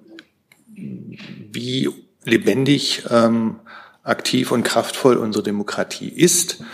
wie 0.74 1.88
lebendig, 2.24 3.04
ähm, 3.10 3.60
aktiv 4.02 4.50
und 4.50 4.64
kraftvoll 4.64 5.16
unsere 5.16 5.44
Demokratie 5.44 6.08
ist. 6.08 6.64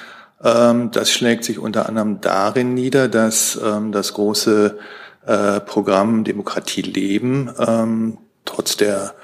Ähm, 0.42 0.90
das 0.90 1.11
schlägt 1.11 1.44
sich 1.44 1.59
unter 1.59 1.88
anderem 1.88 2.20
darin 2.20 2.75
nieder, 2.75 3.09
dass 3.09 3.59
ähm, 3.62 3.92
das 3.92 4.14
große 4.14 4.79
äh, 5.27 5.61
Programm 5.61 6.25
Demokratie 6.25 6.83
leben 6.83 7.51
ähm, 7.59 8.18
trotz 8.44 8.77
der 8.77 9.14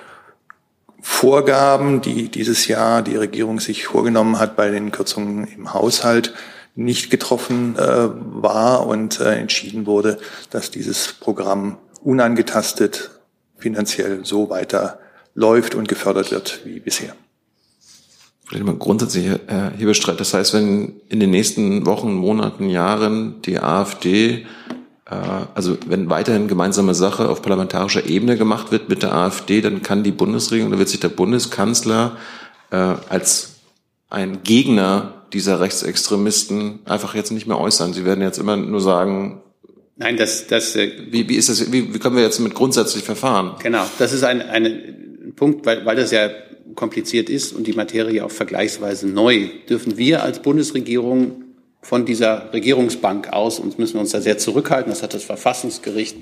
Vorgaben, 1.01 2.01
die 2.01 2.29
dieses 2.29 2.69
Jahr 2.69 3.03
die 3.03 3.17
Regierung 3.17 3.59
sich 3.59 3.87
vorgenommen 3.87 4.39
hat 4.39 4.55
bei 4.55 4.71
den 4.71 4.93
Kürzungen 4.93 5.47
im 5.49 5.75
Haushalt, 5.75 6.33
nicht 6.75 7.11
getroffen 7.11 7.77
äh, 7.77 8.09
war 8.09 8.87
und 8.87 9.21
äh, 9.21 9.35
entschieden 9.35 9.87
wurde, 9.87 10.19
dass 10.51 10.71
dieses 10.71 11.13
Programm 11.13 11.79
unangetastet 12.03 13.11
finanziell 13.59 14.25
so 14.25 14.49
weiter 14.49 14.99
läuft 15.35 15.75
und 15.75 15.89
gefördert 15.89 16.31
wird 16.31 16.61
wie 16.65 16.81
bisher. 16.81 17.15
Vielleicht 18.53 18.67
mal 18.67 18.77
grundsätzlich, 18.77 19.31
Herr 19.47 19.73
Hebestreit, 19.79 20.21
das 20.21 20.35
heißt, 20.35 20.53
wenn 20.53 21.01
in 21.09 21.21
den 21.21 21.31
nächsten 21.31 21.87
Wochen, 21.87 22.13
Monaten, 22.13 22.69
Jahren 22.69 23.41
die 23.47 23.59
AfD, 23.59 24.45
äh, 25.07 25.15
also 25.55 25.79
wenn 25.87 26.11
weiterhin 26.11 26.49
gemeinsame 26.49 26.95
Sache 26.95 27.31
auf 27.31 27.41
parlamentarischer 27.41 28.05
Ebene 28.05 28.37
gemacht 28.37 28.71
wird 28.71 28.91
mit 28.91 29.03
der 29.03 29.15
AfD, 29.15 29.63
dann 29.63 29.81
kann 29.81 30.03
die 30.03 30.11
Bundesregierung, 30.11 30.71
dann 30.71 30.79
wird 30.79 30.91
sich 30.91 31.01
der 31.01 31.09
Bundeskanzler 31.09 32.19
äh, 32.71 32.77
als 33.09 33.55
ein 34.11 34.43
Gegner 34.43 35.15
dieser 35.33 35.61
Rechtsextremisten 35.61 36.81
einfach 36.85 37.15
jetzt 37.15 37.33
nicht 37.33 37.47
mehr 37.47 37.59
äußern. 37.59 37.95
Sie 37.95 38.05
werden 38.05 38.21
jetzt 38.21 38.37
immer 38.37 38.59
nur 38.59 38.83
sagen, 38.83 39.41
Nein, 39.97 40.19
das, 40.19 40.47
das 40.47 40.77
äh, 40.77 40.93
wie, 41.11 41.27
wie 41.27 41.37
ist 41.37 41.49
das, 41.49 41.73
wie, 41.73 41.95
wie 41.95 41.99
können 41.99 42.17
wir 42.17 42.23
jetzt 42.23 42.39
mit 42.39 42.53
grundsätzlich 42.53 43.03
verfahren? 43.03 43.55
Genau, 43.63 43.87
das 43.99 44.13
ist 44.13 44.25
ein, 44.25 44.43
ein 44.43 45.33
Punkt, 45.37 45.65
weil, 45.65 45.87
weil 45.87 45.97
das 45.97 46.11
ja 46.11 46.29
kompliziert 46.75 47.29
ist 47.29 47.53
und 47.53 47.67
die 47.67 47.73
Materie 47.73 48.25
auch 48.25 48.31
vergleichsweise 48.31 49.09
neu, 49.09 49.49
dürfen 49.69 49.97
wir 49.97 50.23
als 50.23 50.41
Bundesregierung 50.41 51.45
von 51.81 52.07
dieser 52.07 52.53
Regierungsbank 52.53 53.33
aus, 53.33 53.59
uns 53.59 53.79
müssen 53.79 53.99
uns 53.99 54.11
da 54.11 54.21
sehr 54.21 54.39
zurückhalten, 54.39 54.91
das 54.93 55.03
hat 55.03 55.15
das 55.15 55.25
Verfassungsgericht 55.25 56.17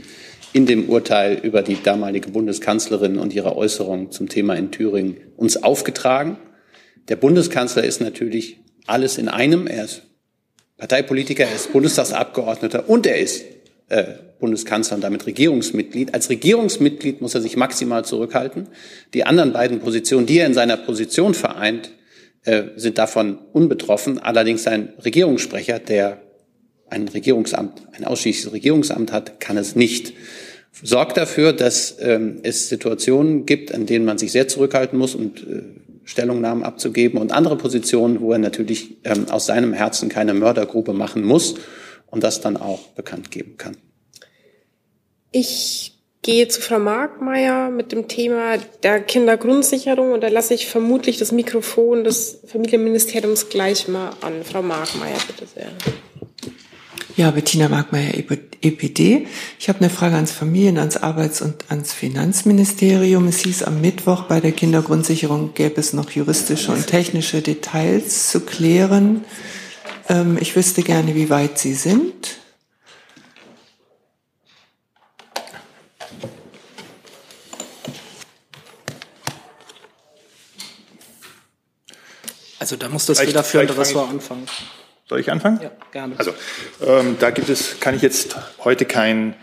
in 0.52 0.66
dem 0.66 0.88
Urteil 0.88 1.38
über 1.42 1.62
die 1.62 1.80
damalige 1.82 2.30
Bundeskanzlerin 2.30 3.18
und 3.18 3.34
ihre 3.34 3.56
Äußerungen 3.56 4.10
zum 4.10 4.28
Thema 4.28 4.54
in 4.54 4.70
Thüringen 4.70 5.18
uns 5.36 5.62
aufgetragen. 5.62 6.38
Der 7.08 7.16
Bundeskanzler 7.16 7.84
ist 7.84 8.00
natürlich 8.00 8.58
alles 8.86 9.18
in 9.18 9.28
einem. 9.28 9.66
Er 9.66 9.84
ist 9.84 10.02
Parteipolitiker, 10.76 11.44
er 11.44 11.54
ist 11.54 11.72
Bundestagsabgeordneter 11.72 12.88
und 12.88 13.06
er 13.06 13.18
ist 13.18 13.44
äh, 13.90 14.04
Bundeskanzler 14.38 14.96
und 14.96 15.02
damit 15.02 15.26
Regierungsmitglied. 15.26 16.14
Als 16.14 16.30
Regierungsmitglied 16.30 17.20
muss 17.20 17.34
er 17.34 17.42
sich 17.42 17.56
maximal 17.56 18.04
zurückhalten. 18.04 18.68
Die 19.12 19.24
anderen 19.24 19.52
beiden 19.52 19.80
Positionen, 19.80 20.26
die 20.26 20.38
er 20.38 20.46
in 20.46 20.54
seiner 20.54 20.76
Position 20.78 21.34
vereint, 21.34 21.90
äh, 22.44 22.62
sind 22.76 22.98
davon 22.98 23.38
unbetroffen. 23.52 24.18
Allerdings 24.18 24.66
ein 24.66 24.94
Regierungssprecher, 25.04 25.78
der 25.78 26.22
ein 26.88 27.06
Regierungsamt, 27.08 27.82
ein 27.92 28.04
ausschließliches 28.04 28.52
Regierungsamt 28.52 29.12
hat, 29.12 29.40
kann 29.40 29.56
es 29.56 29.76
nicht. 29.76 30.14
Sorgt 30.82 31.16
dafür, 31.16 31.52
dass 31.52 31.96
ähm, 32.00 32.38
es 32.42 32.68
Situationen 32.68 33.44
gibt, 33.44 33.74
an 33.74 33.86
denen 33.86 34.04
man 34.04 34.18
sich 34.18 34.32
sehr 34.32 34.48
zurückhalten 34.48 34.98
muss 34.98 35.14
und 35.14 35.40
äh, 35.40 35.62
Stellungnahmen 36.04 36.64
abzugeben 36.64 37.20
und 37.20 37.32
andere 37.32 37.56
Positionen, 37.56 38.20
wo 38.20 38.32
er 38.32 38.38
natürlich 38.38 38.98
ähm, 39.04 39.28
aus 39.28 39.46
seinem 39.46 39.72
Herzen 39.72 40.08
keine 40.08 40.32
Mördergrube 40.32 40.92
machen 40.92 41.24
muss 41.24 41.56
und 42.10 42.22
das 42.22 42.40
dann 42.40 42.56
auch 42.56 42.88
bekannt 42.88 43.30
geben 43.30 43.56
kann. 43.56 43.76
Ich 45.32 45.94
gehe 46.22 46.48
zu 46.48 46.60
Frau 46.60 46.78
Markmeier 46.78 47.70
mit 47.70 47.92
dem 47.92 48.08
Thema 48.08 48.58
der 48.82 49.00
Kindergrundsicherung 49.00 50.12
und 50.12 50.22
da 50.22 50.28
lasse 50.28 50.54
ich 50.54 50.66
vermutlich 50.66 51.18
das 51.18 51.32
Mikrofon 51.32 52.04
des 52.04 52.40
Familienministeriums 52.46 53.48
gleich 53.48 53.88
mal 53.88 54.10
an. 54.20 54.44
Frau 54.44 54.62
Markmeier, 54.62 55.16
bitte 55.26 55.46
sehr. 55.52 55.70
Ja, 57.16 57.30
Bettina 57.30 57.68
Markmeier, 57.68 58.14
EPD. 58.62 59.26
Ich 59.58 59.68
habe 59.68 59.80
eine 59.80 59.90
Frage 59.90 60.14
ans 60.14 60.32
Familien-, 60.32 60.78
ans 60.78 60.96
Arbeits- 60.96 61.42
und 61.42 61.70
ans 61.70 61.92
Finanzministerium. 61.92 63.26
Es 63.28 63.40
hieß 63.40 63.62
am 63.64 63.80
Mittwoch, 63.80 64.22
bei 64.22 64.40
der 64.40 64.52
Kindergrundsicherung 64.52 65.52
gäbe 65.54 65.80
es 65.80 65.92
noch 65.92 66.10
juristische 66.10 66.72
und 66.72 66.86
technische 66.86 67.42
Details 67.42 68.30
zu 68.30 68.40
klären. 68.40 69.24
Ähm, 70.10 70.38
ich 70.40 70.56
wüsste 70.56 70.82
gerne, 70.82 71.14
wie 71.14 71.30
weit 71.30 71.58
Sie 71.58 71.72
sind. 71.72 72.36
Also 82.58 82.76
da 82.76 82.88
muss 82.88 83.06
das 83.06 83.20
federführende 83.20 83.76
Ressort 83.78 84.10
anfangen. 84.10 84.46
Soll 85.08 85.20
ich 85.20 85.30
anfangen? 85.30 85.60
Ja, 85.62 85.70
gerne. 85.92 86.16
Also 86.18 86.34
ähm, 86.84 87.16
da 87.18 87.30
gibt 87.30 87.48
es, 87.48 87.80
kann 87.80 87.94
ich 87.94 88.02
jetzt 88.02 88.36
heute 88.64 88.84
keinen 88.84 89.34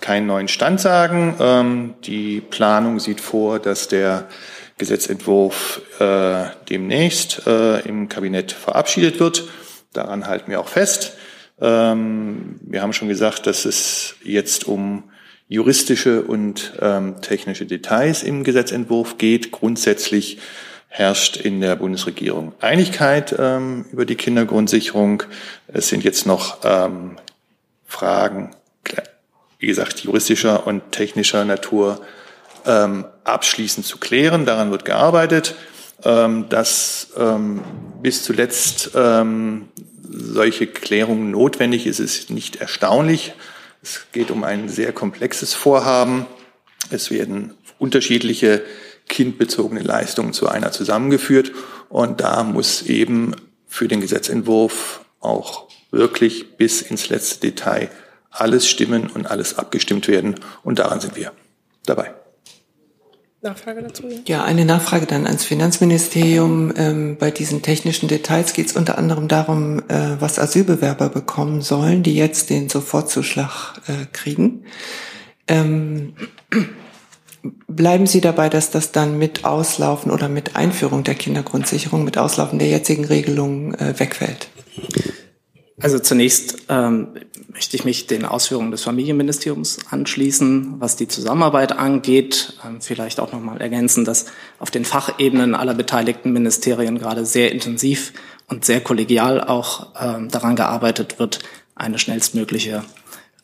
keinen 0.00 0.26
neuen 0.26 0.48
Stand 0.48 0.80
sagen. 0.80 1.36
Ähm, 1.40 1.94
die 2.04 2.40
Planung 2.40 3.00
sieht 3.00 3.20
vor, 3.20 3.58
dass 3.58 3.88
der 3.88 4.28
Gesetzentwurf 4.76 5.80
äh, 6.00 6.46
demnächst 6.68 7.46
äh, 7.46 7.80
im 7.80 8.08
Kabinett 8.08 8.52
verabschiedet 8.52 9.20
wird. 9.20 9.48
Daran 9.96 10.26
halten 10.26 10.50
wir 10.50 10.60
auch 10.60 10.68
fest. 10.68 11.14
Ähm, 11.60 12.60
wir 12.62 12.82
haben 12.82 12.92
schon 12.92 13.08
gesagt, 13.08 13.46
dass 13.46 13.64
es 13.64 14.14
jetzt 14.22 14.68
um 14.68 15.04
juristische 15.48 16.22
und 16.22 16.74
ähm, 16.80 17.20
technische 17.22 17.66
Details 17.66 18.22
im 18.22 18.44
Gesetzentwurf 18.44 19.16
geht. 19.16 19.52
Grundsätzlich 19.52 20.38
herrscht 20.88 21.36
in 21.36 21.60
der 21.60 21.76
Bundesregierung 21.76 22.52
Einigkeit 22.60 23.34
ähm, 23.38 23.86
über 23.90 24.04
die 24.04 24.16
Kindergrundsicherung. 24.16 25.22
Es 25.68 25.88
sind 25.88 26.04
jetzt 26.04 26.26
noch 26.26 26.58
ähm, 26.64 27.16
Fragen, 27.86 28.50
wie 29.58 29.66
gesagt, 29.66 30.00
juristischer 30.00 30.66
und 30.66 30.92
technischer 30.92 31.44
Natur 31.44 32.00
ähm, 32.66 33.06
abschließend 33.24 33.86
zu 33.86 33.98
klären. 33.98 34.44
Daran 34.44 34.70
wird 34.70 34.84
gearbeitet. 34.84 35.54
Ähm, 36.04 36.48
dass 36.48 37.08
ähm, 37.16 37.62
bis 38.02 38.22
zuletzt 38.22 38.90
ähm, 38.94 39.68
solche 40.08 40.66
Klärungen 40.66 41.30
notwendig 41.30 41.86
ist, 41.86 42.00
ist 42.00 42.30
nicht 42.30 42.56
erstaunlich. 42.56 43.34
Es 43.82 44.06
geht 44.12 44.30
um 44.30 44.44
ein 44.44 44.68
sehr 44.68 44.92
komplexes 44.92 45.54
Vorhaben. 45.54 46.26
Es 46.90 47.10
werden 47.10 47.54
unterschiedliche 47.78 48.62
kindbezogene 49.08 49.82
Leistungen 49.82 50.32
zu 50.32 50.48
einer 50.48 50.72
zusammengeführt. 50.72 51.52
Und 51.88 52.20
da 52.20 52.42
muss 52.42 52.82
eben 52.82 53.34
für 53.66 53.88
den 53.88 54.00
Gesetzentwurf 54.00 55.00
auch 55.20 55.68
wirklich 55.90 56.56
bis 56.56 56.82
ins 56.82 57.08
letzte 57.08 57.40
Detail 57.40 57.90
alles 58.30 58.68
stimmen 58.68 59.08
und 59.08 59.30
alles 59.30 59.58
abgestimmt 59.58 60.08
werden. 60.08 60.34
Und 60.62 60.78
daran 60.78 61.00
sind 61.00 61.16
wir 61.16 61.32
dabei. 61.84 62.14
Nachfrage 63.42 63.82
dazu? 63.82 64.04
Ja, 64.26 64.44
eine 64.44 64.64
Nachfrage 64.64 65.06
dann 65.06 65.26
ans 65.26 65.44
Finanzministerium. 65.44 66.72
Ähm, 66.76 67.16
bei 67.18 67.30
diesen 67.30 67.62
technischen 67.62 68.08
Details 68.08 68.54
geht 68.54 68.66
es 68.66 68.76
unter 68.76 68.98
anderem 68.98 69.28
darum, 69.28 69.80
äh, 69.88 70.16
was 70.20 70.38
Asylbewerber 70.38 71.08
bekommen 71.08 71.60
sollen, 71.60 72.02
die 72.02 72.16
jetzt 72.16 72.50
den 72.50 72.68
Sofortzuschlag 72.68 73.80
äh, 73.88 74.06
kriegen. 74.12 74.64
Ähm, 75.48 76.14
bleiben 77.68 78.06
Sie 78.06 78.20
dabei, 78.20 78.48
dass 78.48 78.70
das 78.70 78.92
dann 78.92 79.18
mit 79.18 79.44
Auslaufen 79.44 80.10
oder 80.10 80.28
mit 80.28 80.56
Einführung 80.56 81.04
der 81.04 81.14
Kindergrundsicherung, 81.14 82.04
mit 82.04 82.18
Auslaufen 82.18 82.58
der 82.58 82.68
jetzigen 82.68 83.04
Regelung 83.04 83.74
äh, 83.74 83.98
wegfällt? 83.98 84.48
Also 85.80 85.98
zunächst 85.98 86.64
ähm, 86.70 87.08
möchte 87.52 87.76
ich 87.76 87.84
mich 87.84 88.06
den 88.06 88.24
Ausführungen 88.24 88.70
des 88.70 88.82
Familienministeriums 88.82 89.78
anschließen. 89.90 90.76
Was 90.78 90.96
die 90.96 91.06
Zusammenarbeit 91.06 91.72
angeht, 91.72 92.54
ähm, 92.64 92.80
vielleicht 92.80 93.20
auch 93.20 93.32
nochmal 93.32 93.60
ergänzen, 93.60 94.06
dass 94.06 94.26
auf 94.58 94.70
den 94.70 94.86
Fachebenen 94.86 95.54
aller 95.54 95.74
beteiligten 95.74 96.32
Ministerien 96.32 96.98
gerade 96.98 97.26
sehr 97.26 97.52
intensiv 97.52 98.14
und 98.48 98.64
sehr 98.64 98.80
kollegial 98.80 99.42
auch 99.42 99.88
ähm, 100.00 100.30
daran 100.30 100.56
gearbeitet 100.56 101.18
wird, 101.18 101.40
eine 101.74 101.98
schnellstmögliche 101.98 102.82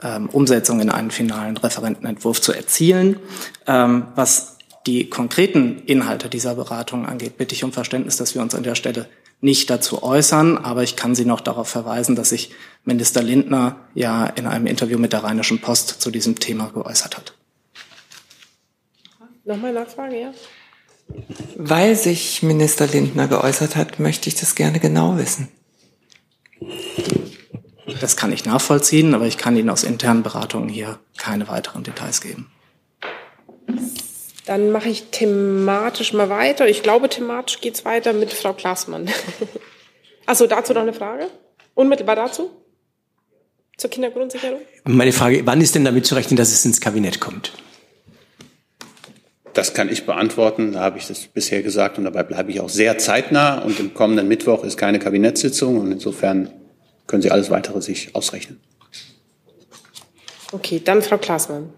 ähm, 0.02 0.30
Umsetzung 0.30 0.80
in 0.80 0.88
einen 0.88 1.10
finalen 1.10 1.58
Referentenentwurf 1.58 2.40
zu 2.40 2.54
erzielen. 2.54 3.18
Ähm, 3.66 4.06
was 4.14 4.56
die 4.86 5.10
konkreten 5.10 5.82
Inhalte 5.84 6.30
dieser 6.30 6.54
Beratung 6.54 7.04
angeht, 7.06 7.36
bitte 7.36 7.54
ich 7.54 7.62
um 7.62 7.72
Verständnis, 7.72 8.16
dass 8.16 8.34
wir 8.34 8.40
uns 8.40 8.54
an 8.54 8.62
der 8.62 8.74
Stelle 8.74 9.06
nicht 9.42 9.68
dazu 9.70 10.02
äußern, 10.04 10.56
aber 10.56 10.84
ich 10.84 10.96
kann 10.96 11.14
Sie 11.14 11.24
noch 11.24 11.40
darauf 11.40 11.68
verweisen, 11.68 12.14
dass 12.14 12.30
sich 12.30 12.52
Minister 12.84 13.22
Lindner 13.22 13.76
ja 13.92 14.26
in 14.26 14.46
einem 14.46 14.66
Interview 14.66 14.98
mit 14.98 15.12
der 15.12 15.24
Rheinischen 15.24 15.60
Post 15.60 16.00
zu 16.00 16.10
diesem 16.12 16.38
Thema 16.38 16.70
geäußert 16.70 17.16
hat. 17.16 17.34
Nochmal 19.44 19.72
Nachfrage, 19.72 20.20
ja? 20.20 20.32
Weil 21.56 21.96
sich 21.96 22.44
Minister 22.44 22.86
Lindner 22.86 23.26
geäußert 23.26 23.74
hat, 23.74 23.98
möchte 23.98 24.28
ich 24.28 24.36
das 24.36 24.54
gerne 24.54 24.78
genau 24.78 25.18
wissen. 25.18 25.48
Das 28.00 28.16
kann 28.16 28.32
ich 28.32 28.44
nachvollziehen, 28.44 29.12
aber 29.12 29.26
ich 29.26 29.38
kann 29.38 29.56
Ihnen 29.56 29.70
aus 29.70 29.82
internen 29.82 30.22
Beratungen 30.22 30.68
hier 30.68 31.00
keine 31.18 31.48
weiteren 31.48 31.82
Details 31.82 32.20
geben. 32.20 32.51
Dann 34.46 34.72
mache 34.72 34.88
ich 34.88 35.04
thematisch 35.10 36.12
mal 36.12 36.28
weiter. 36.28 36.68
Ich 36.68 36.82
glaube, 36.82 37.08
thematisch 37.08 37.60
geht 37.60 37.74
es 37.74 37.84
weiter 37.84 38.12
mit 38.12 38.32
Frau 38.32 38.52
Klaßmann. 38.52 39.08
Achso, 40.26 40.46
dazu 40.46 40.72
noch 40.72 40.82
eine 40.82 40.92
Frage? 40.92 41.28
Unmittelbar 41.74 42.16
dazu? 42.16 42.50
Zur 43.76 43.90
Kindergrundsicherung? 43.90 44.60
Meine 44.84 45.12
Frage, 45.12 45.42
wann 45.44 45.60
ist 45.60 45.74
denn 45.74 45.84
damit 45.84 46.06
zu 46.06 46.14
rechnen, 46.14 46.36
dass 46.36 46.52
es 46.52 46.64
ins 46.64 46.80
Kabinett 46.80 47.20
kommt? 47.20 47.52
Das 49.54 49.74
kann 49.74 49.88
ich 49.88 50.06
beantworten. 50.06 50.72
Da 50.72 50.80
habe 50.80 50.98
ich 50.98 51.06
das 51.06 51.26
bisher 51.26 51.62
gesagt 51.62 51.98
und 51.98 52.04
dabei 52.04 52.22
bleibe 52.22 52.50
ich 52.50 52.60
auch 52.60 52.68
sehr 52.68 52.98
zeitnah. 52.98 53.58
Und 53.58 53.78
im 53.80 53.94
kommenden 53.94 54.28
Mittwoch 54.28 54.64
ist 54.64 54.76
keine 54.76 54.98
Kabinettssitzung 54.98 55.78
und 55.78 55.92
insofern 55.92 56.50
können 57.06 57.22
Sie 57.22 57.30
alles 57.30 57.50
weitere 57.50 57.80
sich 57.82 58.14
ausrechnen. 58.14 58.60
Okay, 60.52 60.80
dann 60.84 61.02
Frau 61.02 61.18
Klaßmann. 61.18 61.72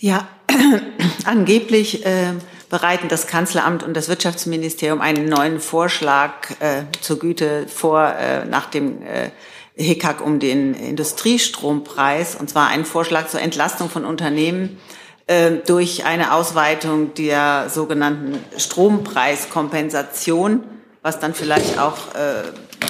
Ja, 0.00 0.28
angeblich 1.24 2.04
äh, 2.04 2.32
bereiten 2.70 3.08
das 3.08 3.26
Kanzleramt 3.26 3.82
und 3.82 3.94
das 3.94 4.08
Wirtschaftsministerium 4.08 5.00
einen 5.00 5.28
neuen 5.28 5.58
Vorschlag 5.60 6.50
äh, 6.60 6.84
zur 7.00 7.18
Güte 7.18 7.66
vor 7.68 8.14
äh, 8.18 8.44
nach 8.46 8.70
dem 8.70 9.02
äh, 9.02 9.30
Hickhack 9.76 10.20
um 10.20 10.40
den 10.40 10.74
Industriestrompreis, 10.74 12.36
und 12.36 12.50
zwar 12.50 12.68
einen 12.68 12.84
Vorschlag 12.84 13.28
zur 13.28 13.40
Entlastung 13.40 13.90
von 13.90 14.04
Unternehmen 14.04 14.78
äh, 15.26 15.52
durch 15.66 16.04
eine 16.04 16.32
Ausweitung 16.32 17.14
der 17.14 17.70
sogenannten 17.70 18.38
Strompreiskompensation, 18.56 20.62
was 21.02 21.18
dann 21.18 21.34
vielleicht 21.34 21.76
auch 21.78 22.14
äh, 22.14 22.44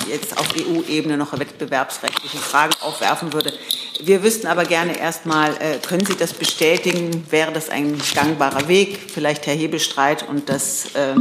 jetzt 0.08 0.36
auf 0.38 0.48
EU-Ebene 0.56 1.16
noch 1.16 1.38
wettbewerbsrechtliche 1.38 2.38
Fragen 2.38 2.74
aufwerfen 2.80 3.32
würde. 3.32 3.52
Wir 4.02 4.22
wüssten 4.22 4.46
aber 4.46 4.64
gerne 4.64 4.98
erstmal, 4.98 5.52
äh, 5.52 5.78
können 5.86 6.04
Sie 6.04 6.16
das 6.16 6.34
bestätigen? 6.34 7.24
Wäre 7.30 7.52
das 7.52 7.70
ein 7.70 7.96
gangbarer 8.14 8.68
Weg? 8.68 8.98
Vielleicht 9.12 9.46
Herr 9.46 9.54
Hebelstreit 9.54 10.28
und 10.28 10.48
das 10.48 10.86
äh, 10.94 11.14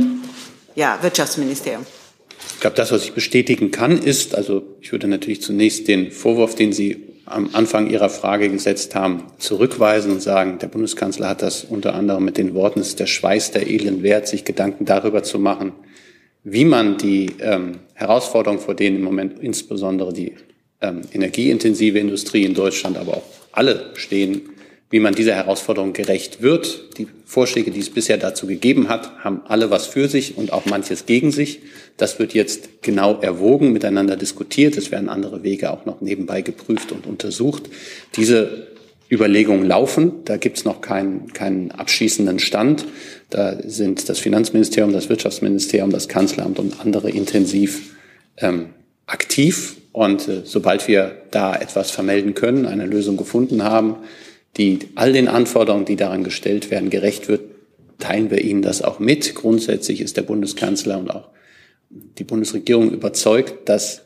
ja, 0.76 0.98
Wirtschaftsministerium. 1.02 1.86
Ich 2.56 2.60
glaube, 2.60 2.76
das, 2.76 2.92
was 2.92 3.04
ich 3.04 3.14
bestätigen 3.14 3.72
kann, 3.72 3.98
ist, 3.98 4.36
also 4.36 4.64
ich 4.82 4.92
würde 4.92 5.08
natürlich 5.08 5.42
zunächst 5.42 5.88
den 5.88 6.12
Vorwurf, 6.12 6.56
den 6.56 6.74
Sie 6.74 7.14
am 7.26 7.50
Anfang 7.54 7.90
Ihrer 7.90 8.10
Frage 8.10 8.50
gesetzt 8.50 8.96
haben, 8.96 9.24
zurückweisen 9.38 10.12
und 10.12 10.22
sagen, 10.22 10.60
der 10.60 10.68
Bundeskanzler 10.68 11.30
hat 11.30 11.42
das 11.42 11.64
unter 11.64 11.96
anderem 11.96 12.26
mit 12.26 12.38
den 12.38 12.54
Worten, 12.54 12.80
es 12.80 12.90
ist 12.90 13.00
der 13.00 13.08
Schweiß 13.08 13.52
der 13.52 13.68
Elend 13.68 14.04
wert, 14.04 14.28
sich 14.28 14.44
Gedanken 14.44 14.86
darüber 14.86 15.24
zu 15.24 15.40
machen, 15.40 15.72
wie 16.44 16.66
man 16.66 16.98
die 16.98 17.32
ähm, 17.40 17.80
Herausforderungen, 17.94 18.62
vor 18.62 18.76
denen 18.76 18.98
im 18.98 19.04
Moment 19.04 19.40
insbesondere 19.40 20.14
die 20.14 20.34
ähm, 20.82 21.02
energieintensive 21.12 22.00
Industrie 22.00 22.44
in 22.44 22.54
Deutschland, 22.54 22.98
aber 22.98 23.18
auch 23.18 23.24
alle 23.52 23.92
stehen, 23.96 24.50
wie 24.90 25.00
man 25.00 25.16
dieser 25.16 25.34
Herausforderung 25.34 25.94
gerecht 25.94 26.44
wird. 26.44 26.98
Die 27.00 27.08
Vorschläge, 27.26 27.72
die 27.72 27.80
es 27.80 27.90
bisher 27.90 28.18
dazu 28.18 28.46
gegeben 28.46 28.90
hat, 28.90 29.24
haben 29.24 29.42
alle 29.46 29.72
was 29.72 29.88
für 29.88 30.08
sich 30.08 30.38
und 30.38 30.54
auch 30.54 30.66
manches 30.66 31.08
gegen 31.08 31.32
sich. 31.32 31.62
Das 31.98 32.20
wird 32.20 32.36
jetzt 32.36 32.84
genau 32.84 33.20
erwogen, 33.20 33.72
miteinander 33.72 34.18
diskutiert. 34.18 34.78
Es 34.78 34.92
werden 34.92 35.10
andere 35.10 35.42
Wege 35.42 35.72
auch 35.72 35.86
noch 35.86 36.02
nebenbei 36.02 36.42
geprüft 36.42 36.92
und 36.92 37.08
untersucht. 37.08 37.64
Diese 38.18 38.68
Überlegungen 39.14 39.66
laufen. 39.66 40.24
Da 40.26 40.38
gibt 40.38 40.58
es 40.58 40.66
noch 40.66 40.82
keinen, 40.82 41.32
keinen 41.34 41.72
abschließenden 41.72 42.40
Stand. 42.40 42.86
Da 43.30 43.58
sind 43.66 44.10
das 44.10 44.20
Finanzministerium, 44.20 44.92
das 44.92 45.10
Wirtschaftsministerium, 45.10 45.92
das 45.92 46.08
Kanzleramt 46.08 46.60
und 46.60 46.80
andere 46.82 47.10
intensiv 47.10 47.96
ähm, 48.38 48.70
aktiv. 49.06 49.78
Und 49.92 50.28
äh, 50.28 50.42
sobald 50.44 50.88
wir 50.88 51.24
da 51.32 51.56
etwas 51.56 51.92
vermelden 51.92 52.34
können, 52.34 52.66
eine 52.66 52.86
Lösung 52.86 53.16
gefunden 53.18 53.64
haben, 53.64 53.98
die 54.58 54.80
all 54.96 55.14
den 55.14 55.28
Anforderungen, 55.28 55.86
die 55.86 55.96
daran 55.96 56.24
gestellt 56.24 56.72
werden, 56.72 56.90
gerecht 56.90 57.28
wird, 57.28 57.42
teilen 58.00 58.30
wir 58.30 58.42
Ihnen 58.42 58.62
das 58.62 58.82
auch 58.82 59.00
mit. 59.00 59.36
Grundsätzlich 59.36 60.02
ist 60.02 60.18
der 60.18 60.24
Bundeskanzler 60.24 60.98
und 60.98 61.10
auch 61.10 61.30
die 61.90 62.24
Bundesregierung 62.24 62.92
überzeugt, 62.92 63.70
dass 63.70 64.02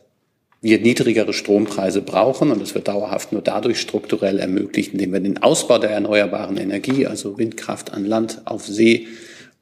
wir 0.61 0.79
niedrigere 0.79 1.33
Strompreise 1.33 2.01
brauchen 2.01 2.51
und 2.51 2.61
das 2.61 2.73
wird 2.73 2.87
dauerhaft 2.87 3.31
nur 3.31 3.41
dadurch 3.41 3.79
strukturell 3.79 4.39
ermöglicht, 4.39 4.93
indem 4.93 5.13
wir 5.13 5.19
den 5.19 5.41
Ausbau 5.41 5.77
der 5.77 5.91
erneuerbaren 5.91 6.57
Energie, 6.57 7.05
also 7.05 7.37
Windkraft 7.37 7.93
an 7.93 8.05
Land, 8.05 8.41
auf 8.45 8.65
See 8.65 9.07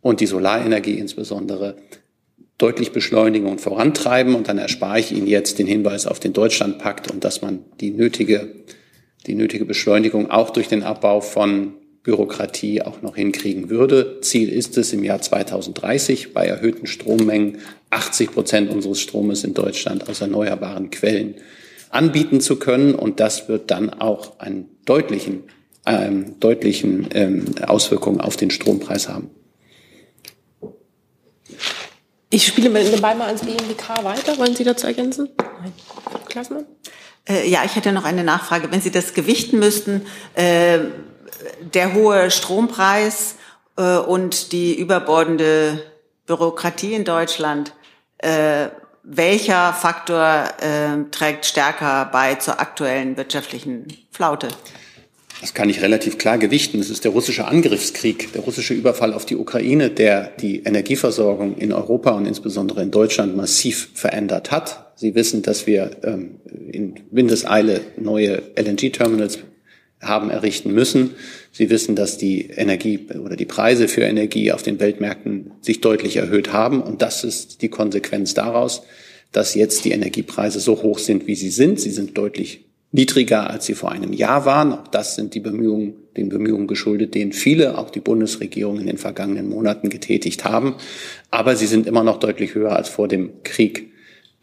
und 0.01 0.21
die 0.21 0.25
Solarenergie 0.25 0.97
insbesondere 0.97 1.75
deutlich 2.57 2.91
beschleunigen 2.91 3.47
und 3.47 3.59
vorantreiben. 3.59 4.35
Und 4.35 4.47
dann 4.47 4.57
erspare 4.57 4.99
ich 4.99 5.11
Ihnen 5.11 5.27
jetzt 5.27 5.59
den 5.59 5.67
Hinweis 5.67 6.07
auf 6.07 6.19
den 6.19 6.33
Deutschlandpakt 6.33 7.11
und 7.11 7.23
dass 7.23 7.41
man 7.41 7.59
die 7.81 7.91
nötige, 7.91 8.55
die 9.27 9.35
nötige 9.35 9.65
Beschleunigung 9.65 10.31
auch 10.31 10.51
durch 10.51 10.67
den 10.67 10.83
Abbau 10.83 11.21
von 11.21 11.73
Bürokratie 12.05 12.83
auch 12.83 13.01
noch 13.01 13.15
hinkriegen 13.15 13.69
würde. 13.69 14.21
Ziel 14.21 14.49
ist 14.49 14.77
es 14.77 14.93
im 14.93 15.03
Jahr 15.03 15.21
2030 15.21 16.33
bei 16.33 16.45
erhöhten 16.45 16.85
Strommengen 16.85 17.57
80 17.89 18.31
Prozent 18.31 18.69
unseres 18.69 19.01
Stromes 19.01 19.43
in 19.43 19.55
Deutschland 19.55 20.07
aus 20.07 20.21
erneuerbaren 20.21 20.91
Quellen 20.91 21.35
anbieten 21.89 22.41
zu 22.41 22.57
können. 22.57 22.93
Und 22.93 23.19
das 23.19 23.49
wird 23.49 23.71
dann 23.71 23.89
auch 23.89 24.39
einen 24.39 24.69
deutlichen, 24.85 25.45
ähm, 25.87 26.39
deutlichen 26.39 27.09
ähm, 27.13 27.45
Auswirkungen 27.65 28.21
auf 28.21 28.37
den 28.37 28.51
Strompreis 28.51 29.09
haben. 29.09 29.31
Ich 32.29 32.45
spiele 32.45 32.69
mal 32.69 32.83
den 32.83 33.01
Ball 33.01 33.15
mal 33.15 33.27
ans 33.27 33.41
BMWK 33.41 34.03
weiter. 34.03 34.37
Wollen 34.37 34.55
Sie 34.55 34.63
dazu 34.63 34.85
ergänzen? 34.85 35.29
Nein. 35.39 35.73
Klassmann? 36.27 36.65
Äh, 37.27 37.49
ja, 37.49 37.63
ich 37.65 37.75
hätte 37.75 37.91
noch 37.91 38.03
eine 38.03 38.23
Nachfrage. 38.23 38.71
Wenn 38.71 38.81
Sie 38.81 38.91
das 38.91 39.15
gewichten 39.15 39.57
müssten, 39.57 40.01
äh, 40.35 40.79
der 41.73 41.93
hohe 41.93 42.31
Strompreis 42.31 43.35
äh, 43.77 43.97
und 43.97 44.51
die 44.51 44.77
überbordende 44.77 45.81
Bürokratie 46.25 46.93
in 46.93 47.03
Deutschland, 47.03 47.73
äh, 48.19 48.67
welcher 49.03 49.73
Faktor 49.73 50.45
äh, 50.59 51.09
trägt 51.11 51.45
stärker 51.45 52.09
bei 52.11 52.35
zur 52.35 52.59
aktuellen 52.59 53.17
wirtschaftlichen 53.17 53.87
Flaute? 54.11 54.47
Das 55.41 55.53
kann 55.53 55.69
ich 55.69 55.81
relativ 55.81 56.17
klar 56.17 56.37
gewichten. 56.37 56.79
Das 56.79 56.89
ist 56.89 57.03
der 57.03 57.11
russische 57.11 57.45
Angriffskrieg, 57.45 58.33
der 58.33 58.41
russische 58.41 58.73
Überfall 58.73 59.13
auf 59.13 59.25
die 59.25 59.35
Ukraine, 59.35 59.91
der 59.91 60.31
die 60.39 60.63
Energieversorgung 60.63 61.57
in 61.57 61.71
Europa 61.71 62.11
und 62.11 62.25
insbesondere 62.25 62.81
in 62.81 62.89
Deutschland 62.89 63.35
massiv 63.35 63.89
verändert 63.93 64.51
hat. 64.51 64.93
Sie 64.95 65.13
wissen, 65.13 65.43
dass 65.43 65.67
wir 65.67 65.91
ähm, 66.03 66.39
in 66.71 66.95
Windeseile 67.11 67.81
neue 67.97 68.41
LNG-Terminals 68.55 69.39
haben 70.01 70.29
errichten 70.29 70.73
müssen. 70.73 71.11
Sie 71.51 71.69
wissen, 71.69 71.95
dass 71.95 72.17
die 72.17 72.47
Energie 72.49 73.07
oder 73.23 73.35
die 73.35 73.45
Preise 73.45 73.87
für 73.87 74.01
Energie 74.01 74.51
auf 74.51 74.63
den 74.63 74.79
Weltmärkten 74.79 75.51
sich 75.61 75.81
deutlich 75.81 76.17
erhöht 76.17 76.53
haben. 76.53 76.81
Und 76.81 77.01
das 77.01 77.23
ist 77.23 77.61
die 77.61 77.69
Konsequenz 77.69 78.33
daraus, 78.33 78.83
dass 79.31 79.55
jetzt 79.55 79.85
die 79.85 79.91
Energiepreise 79.91 80.59
so 80.59 80.81
hoch 80.81 80.99
sind, 80.99 81.27
wie 81.27 81.35
sie 81.35 81.49
sind. 81.49 81.79
Sie 81.79 81.91
sind 81.91 82.17
deutlich 82.17 82.65
niedriger, 82.91 83.49
als 83.49 83.65
sie 83.65 83.73
vor 83.73 83.91
einem 83.91 84.13
Jahr 84.13 84.45
waren. 84.45 84.71
Auch 84.71 84.87
das 84.87 85.15
sind 85.15 85.33
die 85.33 85.39
Bemühungen, 85.39 85.95
den 86.15 86.29
Bemühungen 86.29 86.67
geschuldet, 86.67 87.13
denen 87.13 87.33
viele, 87.33 87.77
auch 87.77 87.89
die 87.89 87.99
Bundesregierung 87.99 88.79
in 88.79 88.87
den 88.87 88.97
vergangenen 88.97 89.49
Monaten 89.49 89.89
getätigt 89.89 90.45
haben. 90.45 90.75
Aber 91.31 91.55
sie 91.55 91.67
sind 91.67 91.87
immer 91.87 92.03
noch 92.03 92.19
deutlich 92.19 92.55
höher 92.55 92.75
als 92.75 92.89
vor 92.89 93.07
dem 93.07 93.43
Krieg 93.43 93.91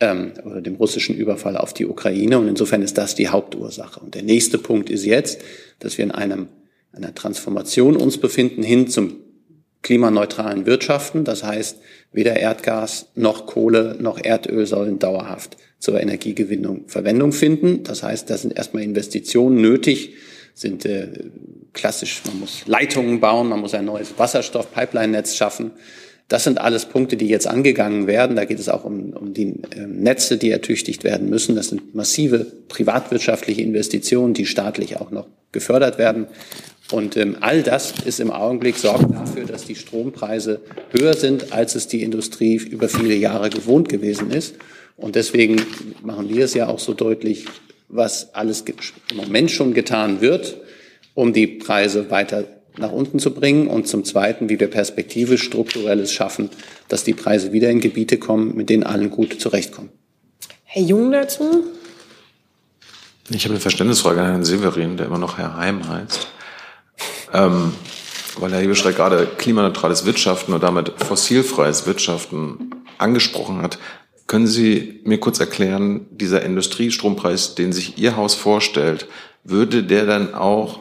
ähm, 0.02 0.32
oder 0.44 0.60
dem 0.60 0.74
russischen 0.74 1.16
Überfall 1.16 1.56
auf 1.56 1.72
die 1.72 1.86
Ukraine. 1.86 2.38
Und 2.38 2.48
insofern 2.48 2.82
ist 2.82 2.98
das 2.98 3.14
die 3.14 3.28
Hauptursache. 3.28 4.00
Und 4.00 4.14
der 4.14 4.24
nächste 4.24 4.58
Punkt 4.58 4.90
ist 4.90 5.06
jetzt, 5.06 5.40
dass 5.78 5.96
wir 5.96 6.04
in 6.04 6.10
einem, 6.10 6.48
einer 6.92 7.14
Transformation 7.14 7.96
uns 7.96 8.18
befinden 8.18 8.64
hin 8.64 8.88
zum 8.88 9.16
klimaneutralen 9.82 10.66
Wirtschaften. 10.66 11.24
Das 11.24 11.44
heißt, 11.44 11.78
weder 12.12 12.36
Erdgas 12.36 13.06
noch 13.14 13.46
Kohle 13.46 13.96
noch 14.00 14.22
Erdöl 14.22 14.66
sollen 14.66 14.98
dauerhaft 14.98 15.56
zur 15.78 16.00
Energiegewinnung 16.00 16.88
Verwendung 16.88 17.32
finden. 17.32 17.84
Das 17.84 18.02
heißt, 18.02 18.28
da 18.28 18.36
sind 18.36 18.56
erstmal 18.56 18.82
Investitionen 18.82 19.60
nötig, 19.60 20.14
sind 20.54 20.84
äh, 20.84 21.08
klassisch, 21.72 22.22
man 22.26 22.40
muss 22.40 22.66
Leitungen 22.66 23.20
bauen, 23.20 23.48
man 23.48 23.60
muss 23.60 23.74
ein 23.74 23.84
neues 23.84 24.14
Wasserstoff-Pipeline-Netz 24.16 25.36
schaffen. 25.36 25.72
Das 26.32 26.44
sind 26.44 26.58
alles 26.58 26.86
Punkte, 26.86 27.18
die 27.18 27.26
jetzt 27.26 27.46
angegangen 27.46 28.06
werden. 28.06 28.36
Da 28.36 28.46
geht 28.46 28.58
es 28.58 28.70
auch 28.70 28.84
um, 28.84 29.10
um 29.12 29.34
die 29.34 29.48
äh, 29.76 29.86
Netze, 29.86 30.38
die 30.38 30.50
ertüchtigt 30.50 31.04
werden 31.04 31.28
müssen. 31.28 31.56
Das 31.56 31.68
sind 31.68 31.94
massive 31.94 32.46
privatwirtschaftliche 32.68 33.60
Investitionen, 33.60 34.32
die 34.32 34.46
staatlich 34.46 34.96
auch 34.96 35.10
noch 35.10 35.26
gefördert 35.52 35.98
werden. 35.98 36.28
Und 36.90 37.18
ähm, 37.18 37.36
all 37.42 37.62
das 37.62 37.92
ist 38.06 38.18
im 38.18 38.30
Augenblick 38.30 38.78
sorgt 38.78 39.12
dafür, 39.12 39.44
dass 39.44 39.66
die 39.66 39.74
Strompreise 39.74 40.62
höher 40.98 41.12
sind, 41.12 41.52
als 41.52 41.74
es 41.74 41.86
die 41.86 42.02
Industrie 42.02 42.56
über 42.56 42.88
viele 42.88 43.14
Jahre 43.14 43.50
gewohnt 43.50 43.90
gewesen 43.90 44.30
ist. 44.30 44.54
Und 44.96 45.16
deswegen 45.16 45.60
machen 46.02 46.30
wir 46.30 46.46
es 46.46 46.54
ja 46.54 46.66
auch 46.68 46.78
so 46.78 46.94
deutlich, 46.94 47.44
was 47.90 48.34
alles 48.34 48.64
im 49.10 49.18
Moment 49.18 49.50
schon 49.50 49.74
getan 49.74 50.22
wird, 50.22 50.56
um 51.12 51.34
die 51.34 51.46
Preise 51.46 52.10
weiter 52.10 52.46
nach 52.78 52.92
unten 52.92 53.18
zu 53.18 53.32
bringen 53.32 53.68
und 53.68 53.86
zum 53.86 54.04
Zweiten, 54.04 54.48
wie 54.48 54.58
wir 54.58 54.68
perspektivisch 54.68 55.42
strukturelles 55.42 56.12
schaffen, 56.12 56.50
dass 56.88 57.04
die 57.04 57.14
Preise 57.14 57.52
wieder 57.52 57.70
in 57.70 57.80
Gebiete 57.80 58.18
kommen, 58.18 58.56
mit 58.56 58.70
denen 58.70 58.82
allen 58.82 59.10
gut 59.10 59.40
zurechtkommen. 59.40 59.90
Herr 60.64 60.82
Jung 60.82 61.12
dazu? 61.12 61.64
Ich 63.28 63.44
habe 63.44 63.54
eine 63.54 63.60
Verständnisfrage 63.60 64.20
an 64.20 64.26
Herrn 64.26 64.44
Severin, 64.44 64.96
der 64.96 65.06
immer 65.06 65.18
noch 65.18 65.38
Herr 65.38 65.56
Heim 65.56 65.88
heißt. 65.88 66.26
Ähm, 67.32 67.72
weil 68.38 68.52
Herr 68.52 68.60
Hebestreit 68.60 68.96
gerade 68.96 69.26
klimaneutrales 69.38 70.04
Wirtschaften 70.04 70.52
und 70.52 70.62
damit 70.62 70.92
fossilfreies 70.96 71.86
Wirtschaften 71.86 72.70
angesprochen 72.98 73.62
hat. 73.62 73.78
Können 74.26 74.46
Sie 74.46 75.00
mir 75.04 75.18
kurz 75.18 75.40
erklären, 75.40 76.06
dieser 76.10 76.42
Industriestrompreis, 76.42 77.54
den 77.54 77.72
sich 77.72 77.98
Ihr 77.98 78.16
Haus 78.16 78.34
vorstellt, 78.34 79.06
würde 79.44 79.82
der 79.82 80.06
dann 80.06 80.34
auch 80.34 80.80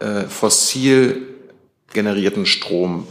äh, 0.00 0.24
fossil 0.24 1.22
generierten 1.92 2.46
Strom 2.46 3.06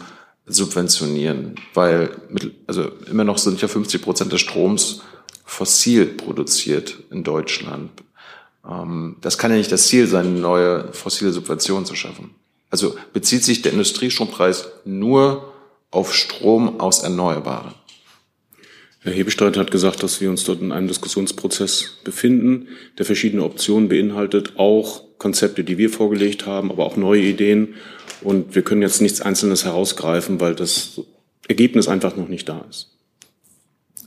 subventionieren? 0.46 1.56
Weil 1.74 2.12
mit, 2.30 2.54
also 2.68 2.92
immer 3.10 3.24
noch 3.24 3.38
sind 3.38 3.62
ja 3.62 3.68
50 3.68 4.02
Prozent 4.02 4.32
des 4.32 4.42
Stroms 4.42 5.02
fossil 5.46 6.06
produziert 6.06 6.98
in 7.12 7.24
Deutschland. 7.24 7.92
Ähm, 8.70 9.18
das 9.22 9.38
kann 9.38 9.52
ja 9.52 9.58
nicht 9.58 9.72
das 9.72 9.88
Ziel 9.88 10.08
sein, 10.08 10.42
neue 10.42 10.92
fossile 10.94 11.32
Subventionen 11.32 11.86
zu 11.86 11.96
schaffen. 11.96 12.32
Also 12.70 12.96
bezieht 13.14 13.44
sich 13.44 13.62
der 13.62 13.72
Industriestrompreis 13.72 14.70
nur 14.84 15.54
auf 15.92 16.14
Strom 16.14 16.80
aus 16.80 17.04
Erneuerbaren? 17.04 17.74
Herr 19.00 19.14
Hebestreit 19.14 19.56
hat 19.56 19.70
gesagt, 19.70 20.02
dass 20.02 20.20
wir 20.20 20.32
uns 20.32 20.44
dort 20.44 20.62
in 20.62 20.72
einem 20.72 20.88
Diskussionsprozess 20.88 22.00
befinden, 22.04 22.68
der 22.98 23.06
verschiedene 23.06 23.44
Optionen 23.44 23.88
beinhaltet, 23.88 24.58
auch 24.58 25.05
Konzepte, 25.18 25.64
die 25.64 25.78
wir 25.78 25.90
vorgelegt 25.90 26.46
haben, 26.46 26.72
aber 26.72 26.86
auch 26.86 26.98
neue 26.98 27.22
Ideen. 27.22 27.76
Und 28.22 28.56
wir 28.56 28.62
können 28.62 28.82
jetzt 28.82 29.02
nichts 29.02 29.22
Einzelnes 29.22 29.66
herausgreifen, 29.66 30.40
weil 30.40 30.56
das 30.56 31.02
Ergebnis 31.48 31.88
einfach 31.88 32.16
noch 32.16 32.28
nicht 32.28 32.50
da 32.50 32.66
ist. 32.70 32.92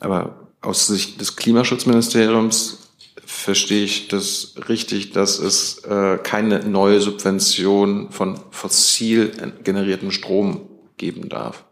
Aber 0.01 0.49
aus 0.61 0.87
Sicht 0.87 1.21
des 1.21 1.37
Klimaschutzministeriums 1.37 2.89
verstehe 3.25 3.85
ich 3.85 4.09
das 4.09 4.55
richtig, 4.69 5.13
dass 5.13 5.39
es 5.39 5.85
äh, 5.85 6.19
keine 6.23 6.61
neue 6.65 7.01
Subvention 7.01 8.11
von 8.11 8.41
fossil 8.51 9.31
generiertem 9.65 10.11
Strom 10.11 10.69
geben 10.97 11.29
darf? 11.29 11.65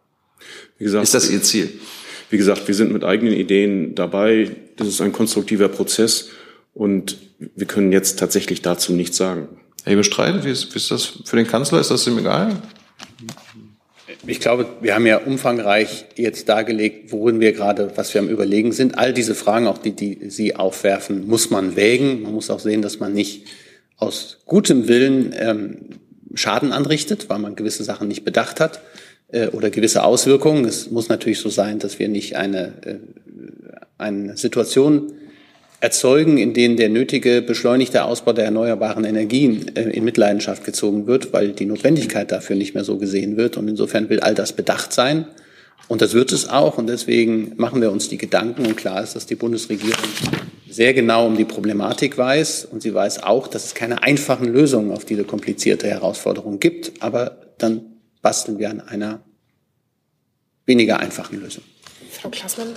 Gesagt, 0.79 1.05
ist 1.05 1.15
das 1.15 1.31
Ihr 1.31 1.43
Ziel? 1.43 1.81
Wie 2.29 2.37
gesagt, 2.37 2.69
wir 2.69 2.75
sind 2.75 2.93
mit 2.93 3.05
eigenen 3.05 3.33
Ideen 3.33 3.95
dabei. 3.95 4.57
Das 4.77 4.89
ist 4.89 5.01
ein 5.01 5.13
konstruktiver 5.13 5.69
Prozess 5.69 6.29
und 6.77 7.17
wir 7.39 7.67
können 7.67 7.91
jetzt 7.91 8.19
tatsächlich 8.19 8.61
dazu 8.61 8.93
nichts 8.93 9.17
sagen. 9.17 9.49
Herr 9.85 9.97
Bestreite, 9.97 10.45
wie 10.45 10.51
ist, 10.51 10.75
wie 10.75 10.77
ist 10.77 10.91
das 10.91 11.05
für 11.25 11.37
den 11.37 11.47
Kanzler? 11.47 11.81
Ist 11.81 11.91
das 11.91 12.07
ihm 12.07 12.19
egal? 12.19 12.55
Ich 14.27 14.41
glaube, 14.41 14.67
wir 14.81 14.95
haben 14.95 15.07
ja 15.07 15.19
umfangreich 15.19 16.05
jetzt 16.17 16.49
dargelegt, 16.49 17.13
worin 17.13 17.41
wir 17.41 17.53
gerade, 17.53 17.93
was 17.97 18.13
wir 18.13 18.21
am 18.21 18.29
Überlegen 18.29 18.73
sind. 18.73 18.99
All 18.99 19.15
diese 19.15 19.35
Fragen, 19.35 19.67
auch 19.69 19.79
die, 19.79 19.93
die 19.93 20.29
Sie 20.29 20.57
aufwerfen, 20.57 21.27
muss 21.27 21.51
man 21.51 21.77
wägen. 21.77 22.23
Man 22.23 22.33
muss 22.33 22.51
auch 22.51 22.61
sehen, 22.61 22.83
dass 22.83 23.01
man 23.01 23.15
nicht 23.15 23.47
aus 23.97 24.39
gutem 24.45 24.89
Willen 24.89 25.35
ähm, 25.39 25.77
Schaden 26.35 26.73
anrichtet, 26.73 27.31
weil 27.31 27.39
man 27.39 27.57
gewisse 27.57 27.85
Sachen 27.85 28.09
nicht 28.09 28.25
bedacht 28.25 28.61
hat 28.61 28.81
äh, 29.29 29.47
oder 29.49 29.71
gewisse 29.71 30.03
Auswirkungen. 30.03 30.67
Es 30.67 30.91
muss 30.91 31.09
natürlich 31.09 31.39
so 31.39 31.49
sein, 31.49 31.79
dass 31.79 31.99
wir 31.99 32.09
nicht 32.09 32.37
eine, 32.37 32.73
äh, 32.85 32.99
eine 33.97 34.37
Situation 34.37 35.13
erzeugen, 35.87 36.37
in 36.37 36.53
denen 36.53 36.77
der 36.77 36.89
nötige 36.89 37.43
beschleunigte 37.43 38.05
Ausbau 38.05 38.33
der 38.33 38.45
erneuerbaren 38.45 39.05
Energien 39.05 39.77
äh, 39.77 39.83
in 39.91 40.03
Mitleidenschaft 40.03 40.65
gezogen 40.65 41.07
wird, 41.07 41.33
weil 41.33 41.53
die 41.53 41.65
Notwendigkeit 41.65 42.33
dafür 42.33 42.57
nicht 42.57 42.75
mehr 42.75 42.83
so 42.83 42.99
gesehen 42.99 43.37
wird. 43.37 43.57
Und 43.57 43.69
insofern 43.69 44.09
will 44.09 44.19
all 44.19 44.35
das 44.35 44.53
bedacht 44.53 44.93
sein. 44.93 45.27
Und 45.87 46.03
das 46.03 46.13
wird 46.13 46.33
es 46.33 46.49
auch. 46.49 46.77
Und 46.77 46.89
deswegen 46.89 47.53
machen 47.57 47.81
wir 47.81 47.93
uns 47.93 48.09
die 48.09 48.19
Gedanken. 48.19 48.67
Und 48.67 48.77
klar 48.77 49.01
ist, 49.01 49.15
dass 49.15 49.27
die 49.27 49.37
Bundesregierung 49.37 50.03
sehr 50.69 50.93
genau 50.93 51.25
um 51.25 51.37
die 51.37 51.45
Problematik 51.45 52.19
weiß. 52.19 52.65
Und 52.65 52.83
sie 52.83 52.93
weiß 52.93 53.23
auch, 53.23 53.47
dass 53.47 53.67
es 53.67 53.75
keine 53.75 54.03
einfachen 54.03 54.53
Lösungen 54.53 54.91
auf 54.91 55.05
diese 55.05 55.23
komplizierte 55.23 55.87
Herausforderung 55.87 56.59
gibt. 56.59 57.01
Aber 57.01 57.55
dann 57.59 57.83
basteln 58.23 58.59
wir 58.59 58.71
an 58.71 58.81
einer 58.81 59.21
weniger 60.65 60.99
einfachen 60.99 61.41
Lösung. 61.41 61.63
Frau 62.11 62.29
Klassmann, 62.29 62.75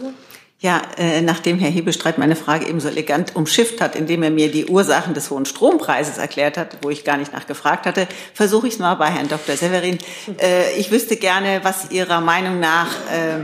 ja, 0.62 0.82
äh, 0.98 1.22
nachdem 1.22 1.58
Herr 1.58 1.70
Hebestreit 1.70 2.18
meine 2.18 2.36
Frage 2.36 2.68
eben 2.68 2.82
so 2.82 2.90
elegant 2.90 3.34
umschifft 3.36 3.80
hat, 3.80 3.96
indem 3.96 4.24
er 4.24 4.30
mir 4.30 4.52
die 4.52 4.66
Ursachen 4.66 5.14
des 5.14 5.30
hohen 5.30 5.46
Strompreises 5.46 6.18
erklärt 6.18 6.58
hat, 6.58 6.80
wo 6.82 6.90
ich 6.90 7.06
gar 7.06 7.16
nicht 7.16 7.32
nachgefragt 7.32 7.86
hatte, 7.86 8.08
versuche 8.34 8.68
ich 8.68 8.74
es 8.74 8.80
mal 8.80 8.96
bei 8.96 9.08
Herrn 9.08 9.30
Dr. 9.30 9.56
Severin. 9.56 10.00
Äh, 10.38 10.78
ich 10.78 10.92
wüsste 10.92 11.16
gerne, 11.16 11.62
was 11.64 11.92
Ihrer 11.92 12.20
Meinung 12.20 12.60
nach 12.60 12.90
äh, 13.10 13.40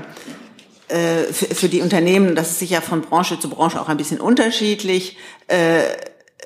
äh 0.94 1.32
für, 1.32 1.56
für, 1.56 1.70
die 1.70 1.82
Unternehmen, 1.82 2.36
das 2.36 2.52
ist 2.52 2.60
sicher 2.60 2.82
von 2.82 3.02
Branche 3.02 3.40
zu 3.40 3.50
Branche 3.50 3.80
auch 3.80 3.88
ein 3.88 3.98
bisschen 3.98 4.20
unterschiedlich, 4.20 5.18
äh, 5.48 5.84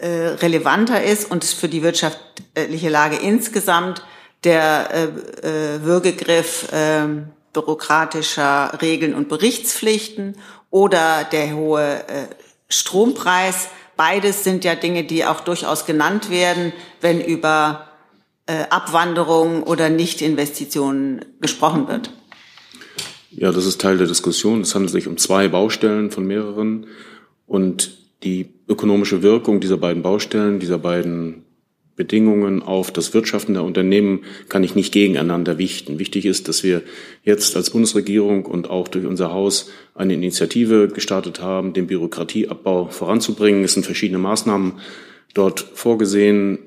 äh, 0.02 0.28
relevanter 0.40 1.02
ist 1.04 1.32
und 1.32 1.44
für 1.44 1.68
die 1.68 1.82
wirtschaftliche 1.82 2.90
Lage 2.90 3.16
insgesamt 3.16 4.04
der 4.44 5.10
Würgegriff 5.82 6.70
bürokratischer 7.54 8.80
Regeln 8.82 9.14
und 9.14 9.28
Berichtspflichten 9.30 10.36
oder 10.70 11.24
der 11.32 11.56
hohe 11.56 12.08
äh, 12.08 12.28
Strompreis. 12.68 13.70
Beides 13.98 14.44
sind 14.44 14.64
ja 14.64 14.76
Dinge, 14.76 15.04
die 15.04 15.26
auch 15.26 15.42
durchaus 15.42 15.86
genannt 15.86 16.30
werden, 16.30 16.72
wenn 17.02 17.20
über 17.20 17.88
äh, 18.46 18.64
Abwanderung 18.70 19.64
oder 19.64 19.90
Nichtinvestitionen 19.90 21.26
gesprochen 21.42 21.88
wird. 21.88 22.12
Ja, 23.32 23.52
das 23.52 23.66
ist 23.66 23.80
Teil 23.80 23.98
der 23.98 24.08
Diskussion. 24.08 24.62
Es 24.62 24.74
handelt 24.74 24.92
sich 24.92 25.08
um 25.08 25.18
zwei 25.18 25.48
Baustellen 25.48 26.12
von 26.12 26.26
mehreren 26.26 26.88
und 27.46 27.98
die 28.24 28.54
ökonomische 28.68 29.22
Wirkung 29.22 29.60
dieser 29.60 29.78
beiden 29.78 30.02
Baustellen, 30.02 30.60
dieser 30.60 30.78
beiden 30.78 31.46
Bedingungen 32.00 32.64
auf 32.64 32.92
das 32.92 33.14
Wirtschaften 33.14 33.56
der 33.56 33.66
Unternehmen 33.66 34.22
kann 34.48 34.64
ich 34.64 34.74
nicht 34.74 34.94
gegeneinander 34.94 35.58
wichten. 35.58 36.00
Wichtig 36.00 36.26
ist, 36.26 36.48
dass 36.48 36.64
wir 36.64 36.82
jetzt 37.26 37.58
als 37.58 37.72
Bundesregierung 37.72 38.46
und 38.46 38.70
auch 38.70 38.88
durch 38.88 39.06
unser 39.06 39.34
Haus 39.34 39.70
eine 39.96 40.14
Initiative 40.14 40.88
gestartet 40.88 41.42
haben, 41.42 41.74
den 41.74 41.88
Bürokratieabbau 41.88 42.86
voranzubringen. 42.86 43.66
Es 43.66 43.74
sind 43.74 43.86
verschiedene 43.86 44.18
Maßnahmen 44.18 44.80
dort 45.34 45.60
vorgesehen, 45.74 46.60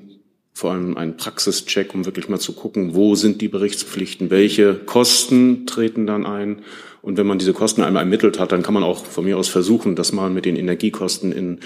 vor 0.53 0.73
allem 0.73 0.99
einen 0.99 1.17
Praxischeck, 1.17 1.95
um 1.95 2.05
wirklich 2.05 2.29
mal 2.29 2.39
zu 2.39 2.53
gucken, 2.53 2.95
wo 2.95 3.15
sind 3.15 3.41
die 3.41 3.49
Berichtspflichten, 3.49 4.29
welche 4.29 4.75
Kosten 4.75 5.65
treten 5.65 6.07
dann 6.07 6.27
ein. 6.27 6.59
Und 7.01 7.17
wenn 7.17 7.27
man 7.27 7.39
diese 7.39 7.55
Kosten 7.55 7.81
einmal 7.81 8.03
ermittelt 8.03 8.39
hat, 8.39 8.53
dann 8.53 8.63
kann 8.63 8.75
man 8.75 8.83
auch 8.83 9.07
von 9.07 9.25
mir 9.25 9.39
aus 9.39 9.49
versuchen, 9.49 9.97
das 9.97 10.13
mal 10.13 10.29
mit 10.29 10.45
den 10.45 10.57
Energiekosten 10.57 11.33
in 11.33 11.61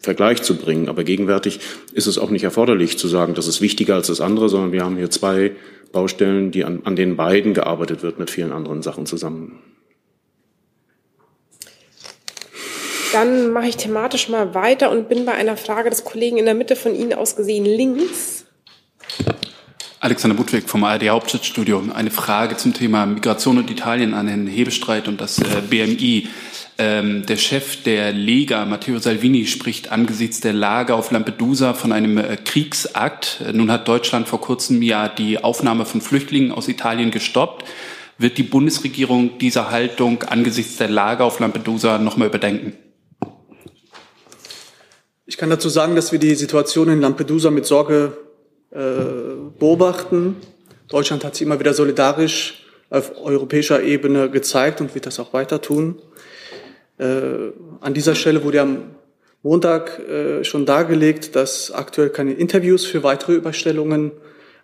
Vergleich 0.00 0.42
zu 0.42 0.56
bringen. 0.56 0.88
Aber 0.88 1.04
gegenwärtig 1.04 1.60
ist 1.92 2.06
es 2.06 2.18
auch 2.18 2.30
nicht 2.30 2.44
erforderlich 2.44 2.98
zu 2.98 3.08
sagen, 3.08 3.34
das 3.34 3.48
ist 3.48 3.60
wichtiger 3.60 3.94
als 3.94 4.06
das 4.06 4.20
andere, 4.20 4.48
sondern 4.48 4.72
wir 4.72 4.84
haben 4.84 4.96
hier 4.96 5.10
zwei 5.10 5.52
Baustellen, 5.92 6.50
die 6.50 6.64
an, 6.64 6.80
an 6.84 6.96
denen 6.96 7.16
beiden 7.16 7.54
gearbeitet 7.54 8.02
wird 8.02 8.18
mit 8.18 8.30
vielen 8.30 8.52
anderen 8.52 8.82
Sachen 8.82 9.06
zusammen. 9.06 9.58
Dann 13.12 13.52
mache 13.52 13.68
ich 13.68 13.76
thematisch 13.76 14.28
mal 14.28 14.54
weiter 14.54 14.90
und 14.90 15.08
bin 15.08 15.24
bei 15.24 15.32
einer 15.32 15.56
Frage 15.56 15.88
des 15.88 16.04
Kollegen 16.04 16.36
in 16.36 16.44
der 16.44 16.54
Mitte 16.54 16.76
von 16.76 16.94
Ihnen 16.94 17.14
aus 17.14 17.36
gesehen 17.36 17.64
links. 17.64 18.44
Alexander 20.00 20.36
Budwig 20.36 20.68
vom 20.68 20.84
ARD 20.84 21.08
Hauptstadtstudio. 21.08 21.82
Eine 21.92 22.10
Frage 22.10 22.56
zum 22.56 22.72
Thema 22.72 23.04
Migration 23.06 23.58
und 23.58 23.70
Italien 23.70 24.14
an 24.14 24.28
Herrn 24.28 24.46
Hebestreit 24.46 25.08
und 25.08 25.20
das 25.20 25.38
äh, 25.38 25.62
BMI. 25.68 26.28
Ähm, 26.80 27.26
der 27.26 27.36
Chef 27.36 27.82
der 27.82 28.12
Lega, 28.12 28.64
Matteo 28.64 29.00
Salvini, 29.00 29.46
spricht 29.46 29.90
angesichts 29.90 30.40
der 30.40 30.52
Lage 30.52 30.94
auf 30.94 31.10
Lampedusa 31.10 31.74
von 31.74 31.90
einem 31.90 32.18
äh, 32.18 32.36
Kriegsakt. 32.36 33.42
Nun 33.52 33.72
hat 33.72 33.88
Deutschland 33.88 34.28
vor 34.28 34.40
kurzem 34.40 34.80
ja 34.82 35.08
die 35.08 35.42
Aufnahme 35.42 35.86
von 35.86 36.00
Flüchtlingen 36.00 36.52
aus 36.52 36.68
Italien 36.68 37.10
gestoppt. 37.10 37.64
Wird 38.16 38.38
die 38.38 38.44
Bundesregierung 38.44 39.38
diese 39.38 39.70
Haltung 39.70 40.22
angesichts 40.22 40.76
der 40.76 40.88
Lage 40.88 41.24
auf 41.24 41.40
Lampedusa 41.40 41.98
nochmal 41.98 42.28
überdenken? 42.28 42.74
Ich 45.26 45.36
kann 45.36 45.50
dazu 45.50 45.68
sagen, 45.68 45.96
dass 45.96 46.12
wir 46.12 46.20
die 46.20 46.36
Situation 46.36 46.88
in 46.90 47.00
Lampedusa 47.00 47.50
mit 47.50 47.66
Sorge 47.66 48.16
äh, 48.70 48.78
beobachten. 49.58 50.36
Deutschland 50.88 51.24
hat 51.24 51.34
sich 51.34 51.44
immer 51.44 51.58
wieder 51.58 51.74
solidarisch 51.74 52.64
auf 52.88 53.12
europäischer 53.20 53.82
Ebene 53.82 54.30
gezeigt 54.30 54.80
und 54.80 54.94
wird 54.94 55.06
das 55.06 55.18
auch 55.18 55.32
weiter 55.32 55.60
tun. 55.60 56.00
Äh, 56.98 57.52
an 57.80 57.94
dieser 57.94 58.14
Stelle 58.14 58.44
wurde 58.44 58.60
am 58.60 58.82
Montag 59.42 60.00
äh, 60.00 60.44
schon 60.44 60.66
dargelegt, 60.66 61.36
dass 61.36 61.70
aktuell 61.70 62.10
keine 62.10 62.32
Interviews 62.32 62.84
für 62.84 63.02
weitere 63.02 63.34
Überstellungen 63.34 64.12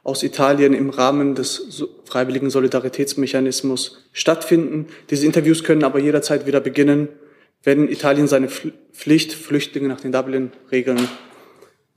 aus 0.02 0.22
Italien 0.22 0.74
im 0.74 0.90
Rahmen 0.90 1.34
des 1.34 1.84
freiwilligen 2.04 2.50
Solidaritätsmechanismus 2.50 4.04
stattfinden. 4.12 4.88
Diese 5.10 5.24
Interviews 5.24 5.64
können 5.64 5.84
aber 5.84 5.98
jederzeit 5.98 6.46
wieder 6.46 6.60
beginnen, 6.60 7.08
wenn 7.62 7.88
Italien 7.88 8.28
seine 8.28 8.48
Pflicht, 8.48 9.32
Flüchtlinge 9.32 9.88
nach 9.88 10.00
den 10.00 10.12
Dublin-Regeln 10.12 11.08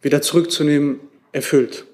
wieder 0.02 0.22
zurückzunehmen, 0.22 1.02
erfüllt. 1.34 1.86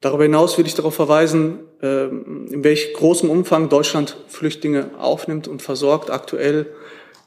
Darüber 0.00 0.24
hinaus 0.24 0.58
will 0.58 0.66
ich 0.66 0.74
darauf 0.74 0.94
verweisen, 0.94 1.60
ähm, 1.82 2.46
in 2.50 2.64
welch 2.64 2.92
großem 2.94 3.30
Umfang 3.30 3.68
Deutschland 3.68 4.16
Flüchtlinge 4.28 4.90
aufnimmt 4.98 5.46
und 5.46 5.62
versorgt. 5.62 6.10
Aktuell 6.10 6.66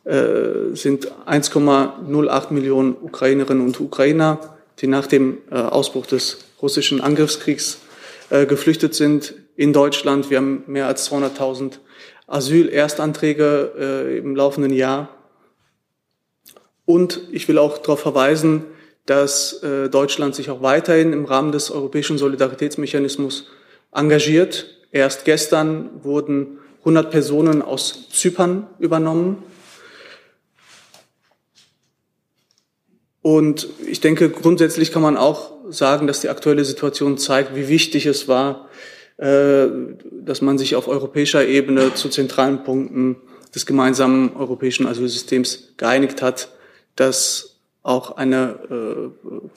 sind 0.06 1.12
1,08 1.26 2.52
Millionen 2.54 2.96
Ukrainerinnen 3.02 3.66
und 3.66 3.80
Ukrainer, 3.80 4.58
die 4.80 4.88
nach 4.88 5.08
dem 5.08 5.38
äh, 5.50 5.56
Ausbruch 5.56 6.06
des 6.06 6.40
russischen 6.62 7.00
Angriffskriegs 7.00 7.80
äh, 8.30 8.46
geflüchtet 8.46 8.96
sind 8.96 9.34
in 9.56 9.72
Deutschland. 9.72 10.30
Wir 10.30 10.40
haben 10.40 10.64
mehr 10.68 10.88
als 10.88 11.10
200.000 11.10 11.80
Asyl-Erstanträge 12.28 14.18
im 14.24 14.36
laufenden 14.36 14.74
Jahr. 14.74 15.10
Und 16.86 17.22
ich 17.32 17.48
will 17.48 17.60
auch 17.60 17.78
darauf 17.78 18.00
verweisen, 18.00 18.64
dass 19.06 19.60
Deutschland 19.92 20.34
sich 20.34 20.50
auch 20.50 20.62
weiterhin 20.64 21.14
im 21.14 21.26
Rahmen 21.26 21.52
des 21.52 21.70
europäischen 21.70 22.18
Solidaritätsmechanismus 22.18 23.50
engagiert. 23.92 24.66
Erst 24.92 25.26
gestern 25.26 25.90
wurden 26.02 26.60
100 26.80 27.12
Personen 27.12 27.62
aus 27.62 28.10
Zypern 28.10 28.68
übernommen. 28.80 29.44
Und 33.24 33.70
ich 33.88 34.02
denke, 34.02 34.30
grundsätzlich 34.30 34.92
kann 34.92 35.02
man 35.02 35.16
auch 35.18 35.54
sagen, 35.70 36.08
dass 36.08 36.20
die 36.20 36.30
aktuelle 36.30 36.66
Situation 36.66 37.18
zeigt, 37.18 37.56
wie 37.56 37.70
wichtig 37.70 38.06
es 38.06 38.28
war, 38.28 38.68
äh, 39.18 39.68
dass 40.12 40.42
man 40.42 40.58
sich 40.58 40.76
auf 40.76 40.90
europäischer 40.90 41.48
Ebene 41.48 41.94
zu 41.96 42.10
zentralen 42.10 42.64
Punkten 42.66 43.16
des 43.56 43.66
gemeinsamen 43.66 44.36
europäischen 44.36 44.86
Asylsystems 44.86 45.74
geeinigt 45.78 46.22
hat, 46.22 46.50
dass 46.98 47.62
auch 47.82 48.18
eine 48.18 48.60
äh, 48.70 49.48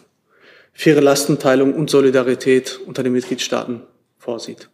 faire 0.72 1.00
Lastenteilung 1.00 1.74
und 1.74 1.90
Solidarität 1.90 2.78
unter 2.86 3.02
den 3.02 3.14
Mitgliedstaaten 3.14 3.82
vorsieht. 4.16 4.68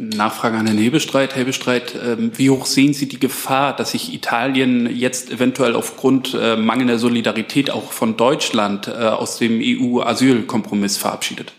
Nachfrage 0.00 0.56
an 0.56 0.66
Herrn 0.66 0.78
Hebestreit. 0.78 1.34
Herr 1.34 1.40
Hebestreit, 1.40 1.94
ähm, 1.94 2.32
wie 2.36 2.48
hoch 2.48 2.64
sehen 2.64 2.94
Sie 2.94 3.06
die 3.06 3.20
Gefahr, 3.20 3.76
dass 3.76 3.90
sich 3.90 4.14
Italien 4.14 4.88
jetzt 4.96 5.30
eventuell 5.30 5.74
aufgrund 5.74 6.34
äh, 6.40 6.56
mangelnder 6.56 6.98
Solidarität 6.98 7.70
auch 7.70 7.92
von 7.92 8.16
Deutschland 8.16 8.88
äh, 8.88 8.92
aus 8.92 9.38
dem 9.38 9.60
EU-Asylkompromiss 9.62 10.96
verabschiedet? 10.96 11.52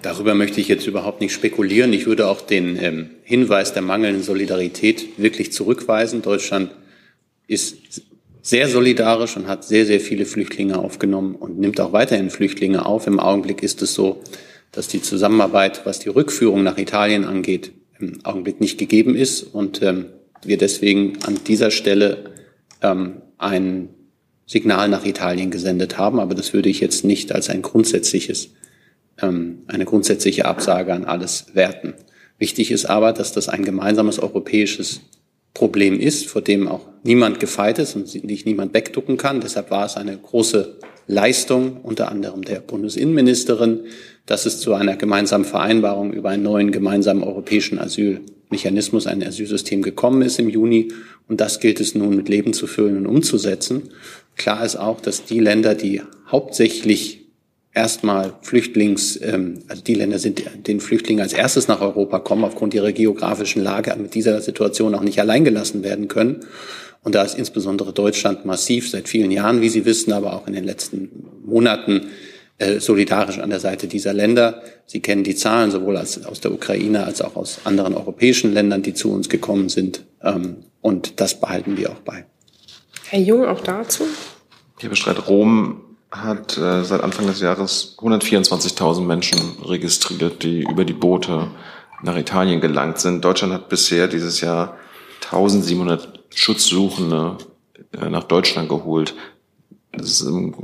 Darüber 0.00 0.34
möchte 0.34 0.60
ich 0.60 0.68
jetzt 0.68 0.86
überhaupt 0.86 1.20
nicht 1.20 1.32
spekulieren. 1.32 1.92
Ich 1.92 2.06
würde 2.06 2.28
auch 2.28 2.40
den 2.40 2.82
ähm, 2.82 3.10
Hinweis 3.22 3.74
der 3.74 3.82
mangelnden 3.82 4.22
Solidarität 4.22 5.18
wirklich 5.18 5.52
zurückweisen. 5.52 6.22
Deutschland 6.22 6.70
ist 7.46 8.02
sehr 8.40 8.68
solidarisch 8.68 9.36
und 9.36 9.46
hat 9.46 9.64
sehr, 9.64 9.84
sehr 9.84 10.00
viele 10.00 10.24
Flüchtlinge 10.24 10.78
aufgenommen 10.78 11.34
und 11.34 11.58
nimmt 11.58 11.80
auch 11.80 11.92
weiterhin 11.92 12.30
Flüchtlinge 12.30 12.86
auf. 12.86 13.06
Im 13.06 13.20
Augenblick 13.20 13.62
ist 13.62 13.82
es 13.82 13.94
so, 13.94 14.22
dass 14.74 14.88
die 14.88 15.02
Zusammenarbeit, 15.02 15.82
was 15.84 15.98
die 15.98 16.08
Rückführung 16.08 16.62
nach 16.62 16.78
Italien 16.78 17.24
angeht, 17.24 17.72
im 17.98 18.24
Augenblick 18.24 18.60
nicht 18.60 18.78
gegeben 18.78 19.14
ist 19.14 19.42
und 19.42 19.82
ähm, 19.82 20.06
wir 20.42 20.58
deswegen 20.58 21.18
an 21.24 21.38
dieser 21.46 21.70
Stelle 21.70 22.32
ähm, 22.82 23.22
ein 23.38 23.88
Signal 24.46 24.88
nach 24.88 25.06
Italien 25.06 25.50
gesendet 25.50 25.96
haben. 25.98 26.20
Aber 26.20 26.34
das 26.34 26.52
würde 26.52 26.68
ich 26.68 26.80
jetzt 26.80 27.04
nicht 27.04 27.32
als 27.32 27.48
ein 27.48 27.62
grundsätzliches, 27.62 28.50
ähm, 29.20 29.62
eine 29.68 29.84
grundsätzliche 29.84 30.44
Absage 30.44 30.92
an 30.92 31.04
alles 31.04 31.46
werten. 31.54 31.94
Wichtig 32.38 32.70
ist 32.70 32.86
aber, 32.86 33.12
dass 33.12 33.32
das 33.32 33.48
ein 33.48 33.64
gemeinsames 33.64 34.18
europäisches 34.18 35.00
Problem 35.54 36.00
ist, 36.00 36.26
vor 36.26 36.42
dem 36.42 36.66
auch 36.66 36.88
niemand 37.04 37.38
gefeit 37.38 37.78
ist 37.78 37.94
und 37.94 38.08
sich 38.08 38.44
niemand 38.44 38.74
wegducken 38.74 39.16
kann. 39.16 39.40
Deshalb 39.40 39.70
war 39.70 39.86
es 39.86 39.96
eine 39.96 40.18
große 40.18 40.78
Leistung, 41.06 41.80
unter 41.82 42.10
anderem 42.10 42.42
der 42.42 42.60
Bundesinnenministerin, 42.60 43.84
dass 44.26 44.46
es 44.46 44.60
zu 44.60 44.74
einer 44.74 44.96
gemeinsamen 44.96 45.44
Vereinbarung 45.44 46.12
über 46.12 46.30
einen 46.30 46.42
neuen 46.42 46.72
gemeinsamen 46.72 47.22
europäischen 47.22 47.78
Asylmechanismus, 47.78 49.06
ein 49.06 49.22
Asylsystem 49.22 49.82
gekommen 49.82 50.22
ist 50.22 50.38
im 50.38 50.48
Juni. 50.48 50.92
Und 51.28 51.40
das 51.40 51.60
gilt 51.60 51.80
es 51.80 51.94
nun 51.94 52.16
mit 52.16 52.28
Leben 52.28 52.52
zu 52.52 52.66
füllen 52.66 52.96
und 52.96 53.06
umzusetzen. 53.06 53.90
Klar 54.36 54.64
ist 54.64 54.76
auch, 54.76 55.00
dass 55.00 55.24
die 55.24 55.40
Länder, 55.40 55.74
die 55.74 56.02
hauptsächlich 56.28 57.24
erstmal 57.74 58.34
Flüchtlings, 58.42 59.20
ähm, 59.22 59.60
also 59.68 59.82
die 59.82 59.94
Länder 59.94 60.18
sind, 60.18 60.42
den 60.66 60.80
Flüchtlingen 60.80 61.22
als 61.22 61.32
erstes 61.32 61.68
nach 61.68 61.80
Europa 61.80 62.20
kommen, 62.20 62.44
aufgrund 62.44 62.72
ihrer 62.72 62.92
geografischen 62.92 63.62
Lage 63.62 63.94
mit 64.00 64.14
dieser 64.14 64.40
Situation 64.40 64.94
auch 64.94 65.02
nicht 65.02 65.18
alleingelassen 65.20 65.82
werden 65.82 66.08
können. 66.08 66.40
Und 67.02 67.14
da 67.14 67.22
ist 67.22 67.36
insbesondere 67.36 67.92
Deutschland 67.92 68.46
massiv 68.46 68.88
seit 68.88 69.08
vielen 69.08 69.30
Jahren, 69.30 69.60
wie 69.60 69.68
Sie 69.68 69.84
wissen, 69.84 70.12
aber 70.12 70.32
auch 70.32 70.46
in 70.46 70.54
den 70.54 70.64
letzten 70.64 71.10
Monaten 71.44 72.06
äh, 72.58 72.78
solidarisch 72.78 73.38
an 73.38 73.50
der 73.50 73.60
Seite 73.60 73.88
dieser 73.88 74.12
Länder. 74.12 74.62
Sie 74.86 75.00
kennen 75.00 75.24
die 75.24 75.34
Zahlen 75.34 75.70
sowohl 75.70 75.96
als, 75.96 76.24
aus 76.24 76.40
der 76.40 76.52
Ukraine 76.52 77.04
als 77.04 77.20
auch 77.20 77.36
aus 77.36 77.60
anderen 77.64 77.94
europäischen 77.94 78.54
Ländern, 78.54 78.82
die 78.82 78.94
zu 78.94 79.12
uns 79.12 79.28
gekommen 79.28 79.68
sind. 79.68 80.04
Ähm, 80.22 80.58
und 80.80 81.20
das 81.20 81.40
behalten 81.40 81.76
wir 81.76 81.90
auch 81.90 82.00
bei. 82.00 82.26
Herr 83.08 83.20
Jung, 83.20 83.44
auch 83.44 83.60
dazu? 83.60 84.04
Hier 84.78 84.88
bestreit 84.88 85.26
Rom 85.28 85.80
hat 86.10 86.56
äh, 86.56 86.84
seit 86.84 87.02
Anfang 87.02 87.26
des 87.26 87.40
Jahres 87.40 87.96
124.000 87.98 89.00
Menschen 89.00 89.40
registriert, 89.64 90.42
die 90.42 90.62
über 90.62 90.84
die 90.84 90.92
Boote 90.92 91.50
nach 92.02 92.16
Italien 92.16 92.60
gelangt 92.60 92.98
sind. 92.98 93.24
Deutschland 93.24 93.52
hat 93.52 93.68
bisher 93.68 94.06
dieses 94.06 94.40
Jahr 94.40 94.76
1700 95.24 96.20
Schutzsuchende 96.32 97.38
äh, 97.92 98.08
nach 98.10 98.24
Deutschland 98.24 98.68
geholt. 98.68 99.14
Das 99.92 100.08
ist 100.08 100.20
im 100.20 100.54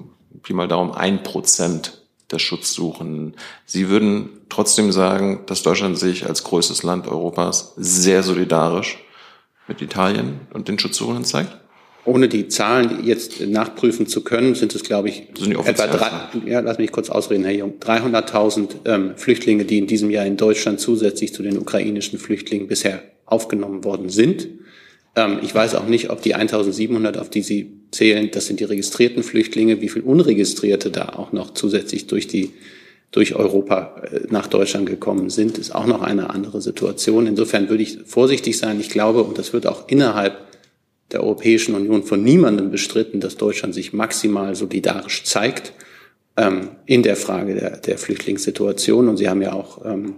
Pi 0.42 0.52
mal 0.52 0.68
Daumen 0.68 0.92
ein 0.92 1.22
Prozent 1.22 2.02
der 2.30 2.38
Schutzsuchenden. 2.38 3.34
Sie 3.66 3.88
würden 3.88 4.30
trotzdem 4.48 4.92
sagen, 4.92 5.40
dass 5.46 5.62
Deutschland 5.62 5.98
sich 5.98 6.26
als 6.26 6.44
größtes 6.44 6.82
Land 6.82 7.08
Europas 7.08 7.74
sehr 7.76 8.22
solidarisch 8.22 8.98
mit 9.66 9.82
Italien 9.82 10.40
und 10.52 10.68
den 10.68 10.78
Schutzsuchenden 10.78 11.24
zeigt? 11.24 11.56
ohne 12.04 12.28
die 12.28 12.48
Zahlen 12.48 13.04
jetzt 13.04 13.40
nachprüfen 13.40 14.06
zu 14.06 14.22
können, 14.22 14.54
sind 14.54 14.74
es, 14.74 14.82
glaube 14.82 15.08
ich, 15.08 15.28
etwa 15.64 15.86
drei, 15.86 16.10
ja, 16.46 16.60
lass 16.60 16.78
mich 16.78 16.92
kurz 16.92 17.10
ausreden, 17.10 17.44
Herr 17.44 17.52
Jung, 17.52 17.74
300.000 17.78 18.68
ähm, 18.86 19.12
Flüchtlinge, 19.16 19.64
die 19.64 19.78
in 19.78 19.86
diesem 19.86 20.10
Jahr 20.10 20.24
in 20.24 20.36
Deutschland 20.36 20.80
zusätzlich 20.80 21.34
zu 21.34 21.42
den 21.42 21.58
ukrainischen 21.58 22.18
Flüchtlingen 22.18 22.68
bisher 22.68 23.02
aufgenommen 23.26 23.84
worden 23.84 24.08
sind. 24.08 24.48
Ähm, 25.16 25.38
ich 25.42 25.54
weiß 25.54 25.74
auch 25.74 25.86
nicht, 25.86 26.10
ob 26.10 26.22
die 26.22 26.36
1.700, 26.36 27.18
auf 27.18 27.30
die 27.30 27.42
Sie 27.42 27.72
zählen, 27.90 28.30
das 28.30 28.46
sind 28.46 28.60
die 28.60 28.64
registrierten 28.64 29.22
Flüchtlinge, 29.22 29.80
wie 29.80 29.88
viel 29.88 30.02
Unregistrierte 30.02 30.90
da 30.90 31.10
auch 31.10 31.32
noch 31.32 31.54
zusätzlich 31.54 32.06
durch 32.06 32.26
die 32.26 32.52
durch 33.12 33.34
Europa 33.34 34.02
äh, 34.04 34.20
nach 34.30 34.46
Deutschland 34.46 34.86
gekommen 34.86 35.30
sind, 35.30 35.58
ist 35.58 35.74
auch 35.74 35.86
noch 35.86 36.02
eine 36.02 36.30
andere 36.30 36.60
Situation. 36.60 37.26
Insofern 37.26 37.68
würde 37.68 37.82
ich 37.82 37.98
vorsichtig 38.06 38.56
sein. 38.58 38.80
Ich 38.80 38.90
glaube, 38.90 39.22
und 39.24 39.38
das 39.38 39.52
wird 39.52 39.66
auch 39.66 39.88
innerhalb 39.88 40.38
der 41.10 41.22
Europäischen 41.22 41.74
Union 41.74 42.04
von 42.04 42.22
niemandem 42.22 42.70
bestritten, 42.70 43.20
dass 43.20 43.36
Deutschland 43.36 43.74
sich 43.74 43.92
maximal 43.92 44.54
solidarisch 44.54 45.24
zeigt 45.24 45.72
ähm, 46.36 46.68
in 46.86 47.02
der 47.02 47.16
Frage 47.16 47.54
der, 47.54 47.78
der 47.78 47.98
Flüchtlingssituation. 47.98 49.08
Und 49.08 49.16
Sie 49.16 49.28
haben 49.28 49.42
ja 49.42 49.52
auch 49.52 49.84
ähm, 49.84 50.16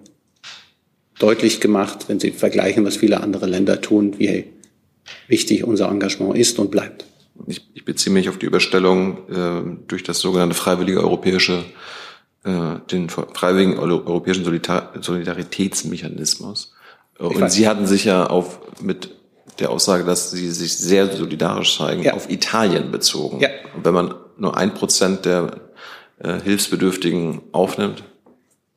deutlich 1.18 1.60
gemacht, 1.60 2.08
wenn 2.08 2.20
Sie 2.20 2.30
vergleichen, 2.30 2.84
was 2.84 2.96
viele 2.96 3.22
andere 3.22 3.46
Länder 3.46 3.80
tun, 3.80 4.18
wie 4.18 4.44
wichtig 5.28 5.64
unser 5.64 5.88
Engagement 5.88 6.36
ist 6.36 6.58
und 6.58 6.70
bleibt. 6.70 7.06
Ich, 7.46 7.66
ich 7.74 7.84
beziehe 7.84 8.12
mich 8.12 8.28
auf 8.28 8.38
die 8.38 8.46
Überstellung 8.46 9.28
äh, 9.28 9.62
durch 9.88 10.02
das 10.02 10.20
sogenannte 10.20 10.54
freiwillige 10.54 11.00
europäische 11.00 11.64
äh, 12.44 12.76
den 12.90 13.08
freiwilligen 13.08 13.78
europäischen 13.78 14.44
Solidaritätsmechanismus. 14.44 16.74
Und 17.18 17.52
Sie 17.52 17.68
hatten 17.68 17.86
sich 17.86 18.04
ja 18.04 18.26
auf 18.26 18.58
mit 18.80 19.10
der 19.60 19.70
Aussage, 19.70 20.02
dass 20.04 20.32
Sie 20.32 20.50
sich 20.50 20.76
sehr 20.76 21.14
solidarisch 21.14 21.76
zeigen, 21.76 22.02
ja. 22.02 22.14
auf 22.14 22.28
Italien 22.30 22.90
bezogen. 22.90 23.38
Ja. 23.40 23.48
Und 23.76 23.84
wenn 23.84 23.94
man 23.94 24.14
nur 24.38 24.56
ein 24.56 24.74
Prozent 24.74 25.24
der 25.24 25.60
äh, 26.18 26.40
Hilfsbedürftigen 26.40 27.42
aufnimmt? 27.52 28.02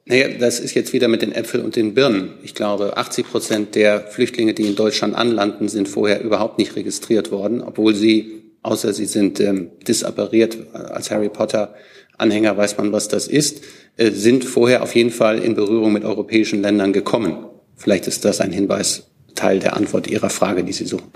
Naja, 0.07 0.27
das 0.37 0.59
ist 0.59 0.75
jetzt 0.75 0.93
wieder 0.93 1.07
mit 1.07 1.23
den 1.23 1.31
Äpfeln 1.31 1.65
und 1.65 1.75
den 1.75 1.95
Birnen. 1.95 2.35
Ich 2.43 2.53
glaube, 2.53 2.95
80 2.95 3.27
Prozent 3.27 3.75
der 3.75 4.01
Flüchtlinge, 4.01 4.53
die 4.53 4.67
in 4.67 4.75
Deutschland 4.75 5.15
anlanden, 5.15 5.67
sind 5.67 5.87
vorher 5.87 6.21
überhaupt 6.21 6.59
nicht 6.59 6.75
registriert 6.75 7.31
worden, 7.31 7.63
obwohl 7.63 7.95
sie, 7.95 8.43
außer 8.61 8.93
sie 8.93 9.05
sind 9.05 9.39
ähm, 9.39 9.71
disappariert 9.87 10.57
als 10.73 11.09
Harry 11.09 11.29
Potter, 11.29 11.73
Anhänger 12.19 12.55
weiß 12.55 12.77
man, 12.77 12.91
was 12.91 13.07
das 13.07 13.27
ist, 13.27 13.63
äh, 13.97 14.11
sind 14.11 14.45
vorher 14.45 14.83
auf 14.83 14.95
jeden 14.95 15.09
Fall 15.09 15.39
in 15.39 15.55
Berührung 15.55 15.91
mit 15.91 16.05
europäischen 16.05 16.61
Ländern 16.61 16.93
gekommen. 16.93 17.47
Vielleicht 17.75 18.05
ist 18.05 18.25
das 18.25 18.41
ein 18.41 18.51
Hinweis, 18.51 19.07
Teil 19.33 19.57
der 19.57 19.75
Antwort 19.75 20.07
Ihrer 20.07 20.29
Frage, 20.29 20.63
die 20.63 20.71
Sie 20.71 20.85
suchen. 20.85 21.11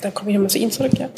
Dann 0.00 0.14
komme 0.14 0.30
ich 0.30 0.36
nochmal 0.36 0.50
zu 0.50 0.58
Ihnen 0.58 0.70
zurück, 0.70 0.92
ja. 0.96 1.10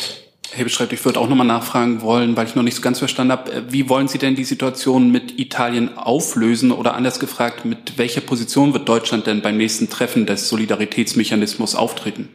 Herr 0.50 0.64
Beschreibt, 0.64 0.92
ich 0.92 1.04
würde 1.04 1.20
auch 1.20 1.28
nochmal 1.28 1.46
nachfragen 1.46 2.00
wollen, 2.00 2.36
weil 2.36 2.46
ich 2.46 2.54
noch 2.54 2.62
nicht 2.62 2.76
so 2.76 2.82
ganz 2.82 2.98
verstanden 2.98 3.32
habe, 3.32 3.52
äh, 3.52 3.62
wie 3.68 3.88
wollen 3.88 4.08
Sie 4.08 4.18
denn 4.18 4.34
die 4.34 4.44
Situation 4.44 5.10
mit 5.10 5.38
Italien 5.38 5.96
auflösen 5.98 6.72
oder 6.72 6.94
anders 6.94 7.20
gefragt, 7.20 7.64
mit 7.64 7.98
welcher 7.98 8.20
Position 8.20 8.72
wird 8.72 8.88
Deutschland 8.88 9.26
denn 9.26 9.42
beim 9.42 9.56
nächsten 9.56 9.90
Treffen 9.90 10.26
des 10.26 10.48
Solidaritätsmechanismus 10.48 11.74
auftreten? 11.74 12.30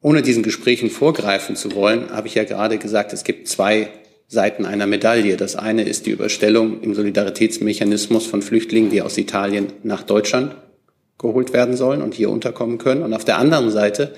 Ohne 0.00 0.22
diesen 0.22 0.42
Gesprächen 0.42 0.90
vorgreifen 0.90 1.56
zu 1.56 1.74
wollen, 1.74 2.10
habe 2.10 2.28
ich 2.28 2.34
ja 2.34 2.44
gerade 2.44 2.78
gesagt, 2.78 3.12
es 3.12 3.24
gibt 3.24 3.48
zwei 3.48 3.90
Seiten 4.26 4.66
einer 4.66 4.86
Medaille. 4.86 5.36
Das 5.36 5.56
eine 5.56 5.82
ist 5.82 6.06
die 6.06 6.10
Überstellung 6.10 6.82
im 6.82 6.94
Solidaritätsmechanismus 6.94 8.26
von 8.26 8.42
Flüchtlingen, 8.42 8.90
die 8.90 9.02
aus 9.02 9.16
Italien 9.18 9.72
nach 9.82 10.02
Deutschland 10.02 10.56
geholt 11.18 11.52
werden 11.52 11.76
sollen 11.76 12.00
und 12.00 12.14
hier 12.14 12.30
unterkommen 12.30 12.78
können. 12.78 13.02
Und 13.02 13.12
auf 13.12 13.24
der 13.24 13.38
anderen 13.38 13.70
Seite 13.70 14.14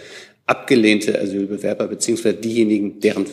abgelehnte 0.51 1.20
Asylbewerber 1.20 1.86
beziehungsweise 1.86 2.36
diejenigen, 2.36 3.01
deren, 3.01 3.26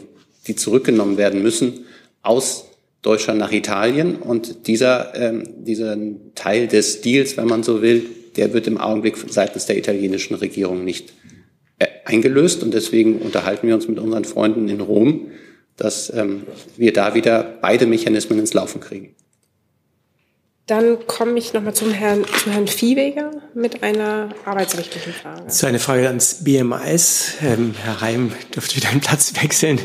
die 0.47 0.55
zurückgenommen 0.55 1.18
werden 1.18 1.41
müssen, 1.41 1.86
aus 2.22 2.65
Deutschland 3.01 3.39
nach 3.39 3.51
Italien. 3.51 4.15
Und 4.15 4.68
dieser, 4.68 5.15
ähm, 5.15 5.43
dieser 5.65 5.97
Teil 6.36 6.68
des 6.68 7.01
Deals, 7.01 7.38
wenn 7.38 7.47
man 7.47 7.63
so 7.63 7.82
will, 7.82 8.05
der 8.36 8.53
wird 8.53 8.68
im 8.68 8.78
Augenblick 8.78 9.18
seitens 9.30 9.65
der 9.65 9.78
italienischen 9.78 10.36
Regierung 10.36 10.86
nicht 10.86 11.13
äh, 11.80 11.88
eingelöst. 12.05 12.63
Und 12.63 12.74
deswegen 12.74 13.20
unterhalten 13.20 13.68
wir 13.68 13.76
uns 13.76 13.88
mit 13.88 13.99
unseren 13.99 14.26
Freunden 14.26 14.70
in 14.70 14.82
Rom 14.82 15.32
dass 15.78 16.11
ähm, 16.13 16.43
wir 16.76 16.91
da 16.91 17.13
wieder 17.15 17.43
beide 17.61 17.86
Mechanismen 17.86 18.39
ins 18.39 18.53
Laufen 18.53 18.82
kriegen. 18.82 19.15
Dann 20.68 21.07
komme 21.07 21.39
ich 21.39 21.53
nochmal 21.53 21.74
zum 21.74 21.91
Herrn, 21.91 22.26
zu 22.26 22.51
Herrn 22.51 22.68
Viehweger 22.68 23.32
mit 23.53 23.84
einer 23.84 24.30
arbeitsrechtlichen 24.43 25.13
Frage. 25.13 25.43
Das 25.45 25.55
ist 25.55 25.63
eine 25.63 25.80
Frage 25.80 26.07
ans 26.07 26.43
BMAS. 26.43 27.36
Ähm, 27.41 27.74
Herr 27.82 28.01
Heim 28.01 28.34
dürfte 28.53 28.76
wieder 28.76 28.89
einen 28.89 28.99
Platz 28.99 29.34
wechseln. 29.41 29.80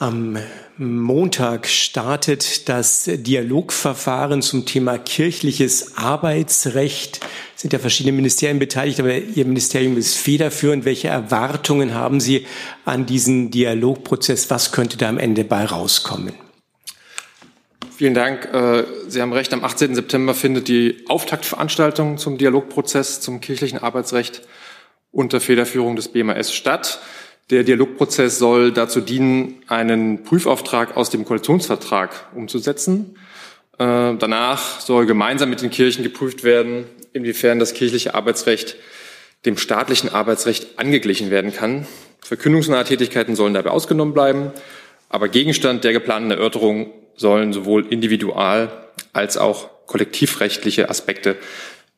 Am 0.00 0.38
Montag 0.78 1.66
startet 1.68 2.70
das 2.70 3.04
Dialogverfahren 3.04 4.40
zum 4.40 4.64
Thema 4.64 4.96
kirchliches 4.96 5.98
Arbeitsrecht. 5.98 7.20
Es 7.54 7.60
sind 7.60 7.74
ja 7.74 7.78
verschiedene 7.78 8.16
Ministerien 8.16 8.58
beteiligt, 8.58 8.98
aber 8.98 9.14
Ihr 9.14 9.44
Ministerium 9.44 9.98
ist 9.98 10.16
federführend. 10.16 10.86
Welche 10.86 11.08
Erwartungen 11.08 11.92
haben 11.92 12.18
Sie 12.18 12.46
an 12.86 13.04
diesen 13.04 13.50
Dialogprozess? 13.50 14.48
Was 14.48 14.72
könnte 14.72 14.96
da 14.96 15.06
am 15.06 15.18
Ende 15.18 15.44
bei 15.44 15.66
rauskommen? 15.66 16.32
Vielen 17.94 18.14
Dank. 18.14 18.46
Äh, 18.54 18.84
Sie 19.06 19.20
haben 19.20 19.34
recht. 19.34 19.52
Am 19.52 19.62
18. 19.62 19.94
September 19.94 20.32
findet 20.32 20.68
die 20.68 21.04
Auftaktveranstaltung 21.08 22.16
zum 22.16 22.38
Dialogprozess 22.38 23.20
zum 23.20 23.42
kirchlichen 23.42 23.80
Arbeitsrecht 23.80 24.40
unter 25.12 25.40
Federführung 25.42 25.94
des 25.94 26.08
BMAS 26.08 26.54
statt. 26.54 27.00
Der 27.50 27.64
Dialogprozess 27.64 28.38
soll 28.38 28.70
dazu 28.70 29.00
dienen, 29.00 29.62
einen 29.66 30.22
Prüfauftrag 30.22 30.96
aus 30.96 31.10
dem 31.10 31.24
Koalitionsvertrag 31.24 32.28
umzusetzen. 32.34 33.16
Äh, 33.78 34.14
danach 34.16 34.80
soll 34.80 35.06
gemeinsam 35.06 35.50
mit 35.50 35.60
den 35.60 35.70
Kirchen 35.70 36.04
geprüft 36.04 36.44
werden, 36.44 36.84
inwiefern 37.12 37.58
das 37.58 37.74
kirchliche 37.74 38.14
Arbeitsrecht 38.14 38.76
dem 39.46 39.56
staatlichen 39.56 40.10
Arbeitsrecht 40.10 40.78
angeglichen 40.78 41.30
werden 41.30 41.52
kann. 41.52 41.86
Verkündungsnahe 42.22 42.84
Tätigkeiten 42.84 43.34
sollen 43.34 43.54
dabei 43.54 43.70
ausgenommen 43.70 44.14
bleiben, 44.14 44.52
aber 45.08 45.28
Gegenstand 45.28 45.82
der 45.82 45.92
geplanten 45.92 46.30
Erörterung 46.30 46.92
sollen 47.16 47.52
sowohl 47.52 47.86
individual 47.86 48.70
als 49.12 49.36
auch 49.36 49.70
kollektivrechtliche 49.86 50.88
Aspekte 50.88 51.36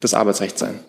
des 0.03 0.15
Arbeitsrechts 0.15 0.61
sein. 0.61 0.81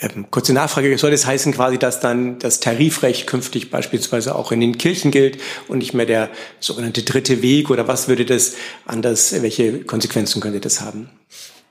Ähm, 0.00 0.26
kurze 0.30 0.52
Nachfrage, 0.52 0.96
soll 0.98 1.10
das 1.10 1.24
heißen 1.24 1.52
quasi, 1.52 1.78
dass 1.78 2.00
dann 2.00 2.38
das 2.38 2.60
Tarifrecht 2.60 3.26
künftig 3.26 3.70
beispielsweise 3.70 4.34
auch 4.34 4.52
in 4.52 4.60
den 4.60 4.76
Kirchen 4.76 5.10
gilt 5.10 5.38
und 5.68 5.78
nicht 5.78 5.94
mehr 5.94 6.04
der 6.04 6.28
sogenannte 6.60 7.02
dritte 7.02 7.40
Weg 7.40 7.70
oder 7.70 7.88
was 7.88 8.08
würde 8.08 8.26
das 8.26 8.56
anders, 8.84 9.42
welche 9.42 9.80
Konsequenzen 9.84 10.42
könnte 10.42 10.60
das 10.60 10.82
haben? 10.82 11.08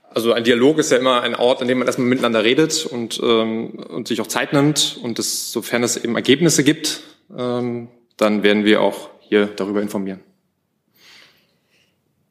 Also 0.10 0.34
ein 0.34 0.44
Dialog 0.44 0.80
ist 0.80 0.92
ja 0.92 0.98
immer 0.98 1.22
ein 1.22 1.36
Ort, 1.36 1.62
an 1.62 1.68
dem 1.68 1.78
man 1.80 1.88
erstmal 1.88 2.08
miteinander 2.08 2.44
redet 2.44 2.86
und, 2.86 3.20
ähm, 3.22 3.72
und 3.72 4.08
sich 4.08 4.22
auch 4.22 4.28
Zeit 4.28 4.54
nimmt 4.54 4.98
und 5.04 5.20
es, 5.20 5.52
sofern 5.52 5.84
es 5.84 5.98
eben 5.98 6.16
Ergebnisse 6.16 6.64
gibt, 6.64 7.02
ähm, 7.38 7.90
dann 8.18 8.42
werden 8.42 8.64
wir 8.64 8.82
auch 8.82 9.10
hier 9.20 9.48
darüber 9.48 9.82
informieren. 9.82 10.22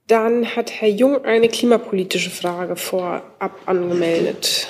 Dann 0.06 0.56
hat 0.56 0.70
Herr 0.70 0.88
Jung 0.88 1.24
eine 1.24 1.48
klimapolitische 1.48 2.30
Frage 2.30 2.76
vorab 2.76 3.58
angemeldet. 3.66 4.68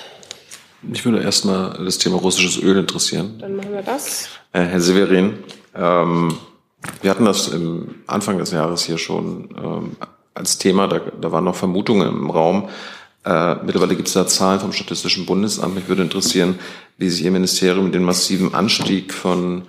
Mich 0.86 1.04
würde 1.04 1.22
erstmal 1.22 1.84
das 1.84 1.98
Thema 1.98 2.16
russisches 2.16 2.62
Öl 2.62 2.76
interessieren. 2.76 3.38
Dann 3.38 3.56
machen 3.56 3.72
wir 3.72 3.82
das. 3.82 4.28
Äh, 4.52 4.62
Herr 4.62 4.80
Severin, 4.80 5.38
ähm, 5.74 6.34
wir 7.00 7.10
hatten 7.10 7.24
das 7.24 7.48
im 7.48 7.96
Anfang 8.06 8.38
des 8.38 8.50
Jahres 8.50 8.84
hier 8.84 8.98
schon 8.98 9.48
ähm, 9.56 9.96
als 10.34 10.58
Thema, 10.58 10.88
da, 10.88 11.00
da 11.20 11.32
waren 11.32 11.44
noch 11.44 11.56
Vermutungen 11.56 12.08
im 12.08 12.30
Raum. 12.30 12.68
Äh, 13.24 13.54
mittlerweile 13.64 13.96
gibt 13.96 14.08
es 14.08 14.14
da 14.14 14.26
Zahlen 14.26 14.60
vom 14.60 14.72
Statistischen 14.72 15.26
Bundesamt. 15.26 15.74
Mich 15.74 15.88
würde 15.88 16.02
interessieren, 16.02 16.58
wie 16.98 17.08
sich 17.08 17.24
Ihr 17.24 17.30
Ministerium 17.30 17.92
den 17.92 18.02
massiven 18.02 18.54
Anstieg 18.54 19.14
von 19.14 19.62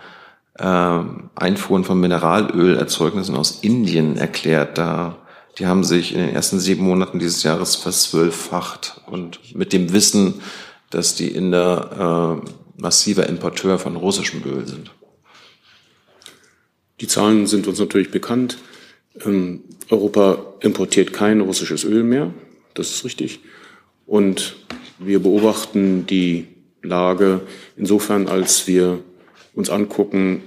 äh, 0.58 1.00
Einfuhren 1.36 1.84
von 1.84 2.00
Mineralölerzeugnissen 2.00 3.36
aus 3.36 3.60
Indien 3.62 4.18
erklärt. 4.18 4.78
Da 4.78 5.16
die 5.58 5.68
haben 5.68 5.84
sich 5.84 6.14
in 6.14 6.20
den 6.20 6.36
ersten 6.36 6.60
sieben 6.60 6.84
Monaten 6.84 7.20
dieses 7.20 7.44
Jahres 7.44 7.76
verzwölffacht. 7.76 9.02
Und 9.06 9.56
mit 9.56 9.72
dem 9.72 9.94
Wissen, 9.94 10.42
dass 10.96 11.14
die 11.14 11.28
Inder 11.28 12.42
äh, 12.46 12.82
massiver 12.82 13.28
Importeur 13.28 13.78
von 13.78 13.98
russischem 13.98 14.42
Öl 14.46 14.66
sind. 14.66 14.92
Die 17.02 17.08
Zahlen 17.08 17.48
sind 17.48 17.68
uns 17.68 17.80
natürlich 17.80 18.12
bekannt. 18.12 18.58
Ähm, 19.26 19.64
Europa 19.90 20.38
importiert 20.62 21.12
kein 21.12 21.42
russisches 21.42 21.84
Öl 21.84 22.04
mehr, 22.04 22.34
das 22.76 22.92
ist 22.92 23.04
richtig. 23.04 23.42
Und 24.06 24.56
wir 24.98 25.20
beobachten 25.20 26.08
die 26.08 26.48
Lage 26.82 27.42
insofern, 27.76 28.30
als 28.30 28.66
wir 28.66 29.00
uns 29.54 29.70
angucken, 29.70 30.44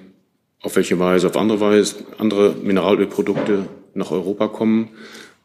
auf 0.62 0.76
welche 0.76 0.98
Weise, 0.98 1.26
auf 1.26 1.36
andere 1.36 1.60
Weise 1.60 1.96
andere 2.16 2.54
Mineralölprodukte 2.54 3.68
nach 3.92 4.10
Europa 4.10 4.48
kommen. 4.48 4.88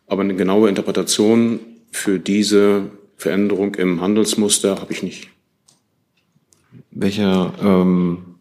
Aber 0.07 0.21
eine 0.21 0.35
genaue 0.35 0.69
Interpretation 0.69 1.59
für 1.91 2.19
diese 2.19 2.89
Veränderung 3.17 3.75
im 3.75 4.01
Handelsmuster 4.01 4.79
habe 4.81 4.91
ich 4.91 5.03
nicht. 5.03 5.29
Welche 6.91 7.51
ähm, 7.61 8.33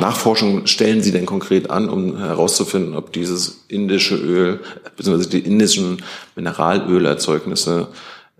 Nachforschungen 0.00 0.66
stellen 0.66 1.02
Sie 1.02 1.12
denn 1.12 1.26
konkret 1.26 1.70
an, 1.70 1.88
um 1.88 2.18
herauszufinden, 2.18 2.94
ob 2.94 3.12
dieses 3.12 3.64
indische 3.68 4.16
Öl, 4.16 4.60
beziehungsweise 4.96 5.28
die 5.28 5.40
indischen 5.40 6.02
Mineralölerzeugnisse 6.34 7.88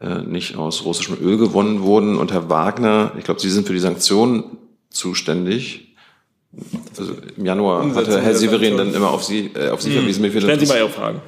äh, 0.01 0.21
nicht 0.23 0.57
aus 0.57 0.85
russischem 0.85 1.19
Öl 1.21 1.37
gewonnen 1.37 1.83
wurden? 1.83 2.17
Und 2.17 2.33
Herr 2.33 2.49
Wagner, 2.49 3.13
ich 3.19 3.25
glaube, 3.25 3.41
Sie 3.41 3.51
sind 3.51 3.67
für 3.67 3.75
die 3.75 3.81
Sanktionen 3.81 4.45
zuständig. 4.91 5.95
Also 6.99 7.15
im 7.37 7.47
Januar 7.47 7.83
Umsetzung 7.83 8.15
hatte 8.15 8.23
Herr 8.23 8.35
Severin 8.35 8.77
dann 8.77 8.95
immer 8.95 9.11
auf 9.11 9.25
Sie, 9.25 9.51
äh, 9.55 9.71
auf 9.71 9.81
Sie 9.81 9.91
Hm. 9.91 10.01
verwiesen. 10.01 10.23
Mich 10.23 10.33
Stellen 10.33 10.61
Sie 10.61 10.67
mal 10.67 10.79
Ihre 10.79 10.91
Fragen. 10.91 11.21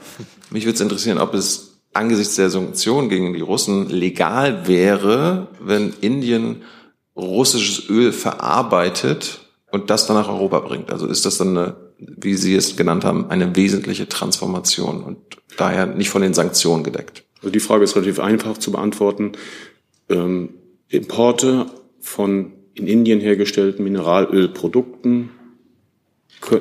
Mich 0.50 0.64
würde 0.64 0.74
es 0.74 0.80
interessieren, 0.80 1.18
ob 1.18 1.34
es 1.34 1.73
angesichts 1.94 2.36
der 2.36 2.50
Sanktionen 2.50 3.08
gegen 3.08 3.34
die 3.34 3.40
Russen 3.40 3.88
legal 3.88 4.66
wäre, 4.66 5.48
wenn 5.60 5.94
Indien 6.00 6.62
russisches 7.16 7.88
Öl 7.88 8.12
verarbeitet 8.12 9.48
und 9.70 9.90
das 9.90 10.06
dann 10.06 10.16
nach 10.16 10.28
Europa 10.28 10.60
bringt. 10.60 10.92
Also 10.92 11.06
ist 11.06 11.24
das 11.24 11.38
dann 11.38 11.56
eine, 11.56 11.76
wie 11.98 12.34
Sie 12.34 12.54
es 12.54 12.76
genannt 12.76 13.04
haben, 13.04 13.30
eine 13.30 13.54
wesentliche 13.56 14.08
Transformation 14.08 15.02
und 15.02 15.18
daher 15.56 15.86
nicht 15.86 16.10
von 16.10 16.22
den 16.22 16.34
Sanktionen 16.34 16.82
gedeckt. 16.82 17.24
Also 17.38 17.50
die 17.50 17.60
Frage 17.60 17.84
ist 17.84 17.94
relativ 17.94 18.18
einfach 18.18 18.58
zu 18.58 18.72
beantworten. 18.72 19.32
Ähm, 20.08 20.54
Importe 20.88 21.66
von 22.00 22.52
in 22.74 22.86
Indien 22.88 23.20
hergestellten 23.20 23.84
Mineralölprodukten 23.84 25.30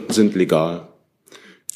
sind 0.10 0.36
legal. 0.36 0.90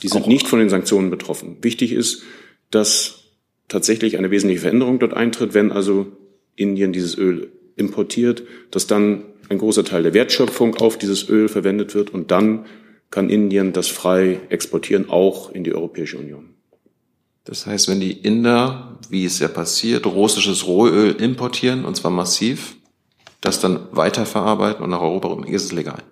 Die 0.04 0.08
sind 0.08 0.28
nicht 0.28 0.48
von 0.48 0.60
den 0.60 0.70
Sanktionen 0.70 1.10
betroffen. 1.10 1.58
Wichtig 1.62 1.92
ist, 1.92 2.22
dass 2.70 3.27
tatsächlich 3.68 4.18
eine 4.18 4.32
wesentliche 4.32 4.62
Veränderung 4.62 5.00
dort 5.00 5.14
eintritt, 5.14 5.54
wenn 5.54 5.72
also 5.72 6.08
Indien 6.56 6.94
dieses 6.94 7.18
Öl 7.18 7.52
importiert, 7.76 8.44
dass 8.72 8.88
dann 8.88 9.24
ein 9.50 9.58
großer 9.58 9.86
Teil 9.86 10.04
der 10.04 10.14
Wertschöpfung 10.14 10.76
auf 10.76 10.98
dieses 10.98 11.30
Öl 11.30 11.48
verwendet 11.48 11.96
wird 11.96 12.14
und 12.14 12.32
dann 12.32 12.66
kann 13.10 13.30
Indien 13.30 13.72
das 13.74 13.88
frei 13.88 14.40
exportieren, 14.50 15.10
auch 15.10 15.52
in 15.52 15.64
die 15.64 15.74
Europäische 15.74 16.18
Union. 16.18 16.50
Das 17.46 17.66
heißt, 17.66 17.88
wenn 17.88 18.02
die 18.02 18.12
Inder, 18.12 19.00
wie 19.10 19.24
es 19.24 19.40
ja 19.40 19.48
passiert, 19.48 20.06
russisches 20.06 20.68
Rohöl 20.68 21.12
importieren, 21.12 21.86
und 21.86 21.96
zwar 21.96 22.12
massiv, 22.12 22.76
das 23.40 23.62
dann 23.62 23.88
weiterverarbeiten 23.92 24.84
und 24.84 24.90
nach 24.90 25.00
Europa 25.00 25.30
bringen, 25.30 25.54
ist 25.54 25.64
es 25.64 25.72
legal. 25.72 26.04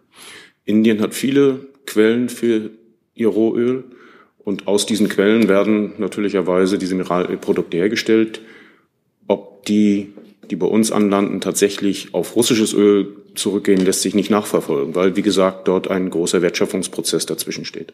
Indien 0.63 1.01
hat 1.01 1.13
viele 1.13 1.67
Quellen 1.85 2.29
für 2.29 2.71
ihr 3.13 3.27
Rohöl 3.27 3.83
und 4.45 4.67
aus 4.67 4.85
diesen 4.85 5.09
Quellen 5.09 5.49
werden 5.49 5.93
natürlicherweise 5.97 6.77
diese 6.77 6.95
Mineralölprodukte 6.95 7.75
hergestellt. 7.75 8.39
Ob 9.27 9.65
die, 9.65 10.13
die 10.49 10.55
bei 10.55 10.67
uns 10.67 10.91
anlanden, 10.91 11.41
tatsächlich 11.41 12.13
auf 12.13 12.35
russisches 12.37 12.73
Öl 12.73 13.17
zurückgehen, 13.33 13.83
lässt 13.83 14.03
sich 14.03 14.15
nicht 14.15 14.29
nachverfolgen, 14.29 14.95
weil, 14.95 15.17
wie 15.17 15.23
gesagt, 15.23 15.67
dort 15.67 15.89
ein 15.89 16.09
großer 16.09 16.41
Wertschöpfungsprozess 16.41 17.25
dazwischen 17.25 17.65
steht. 17.65 17.93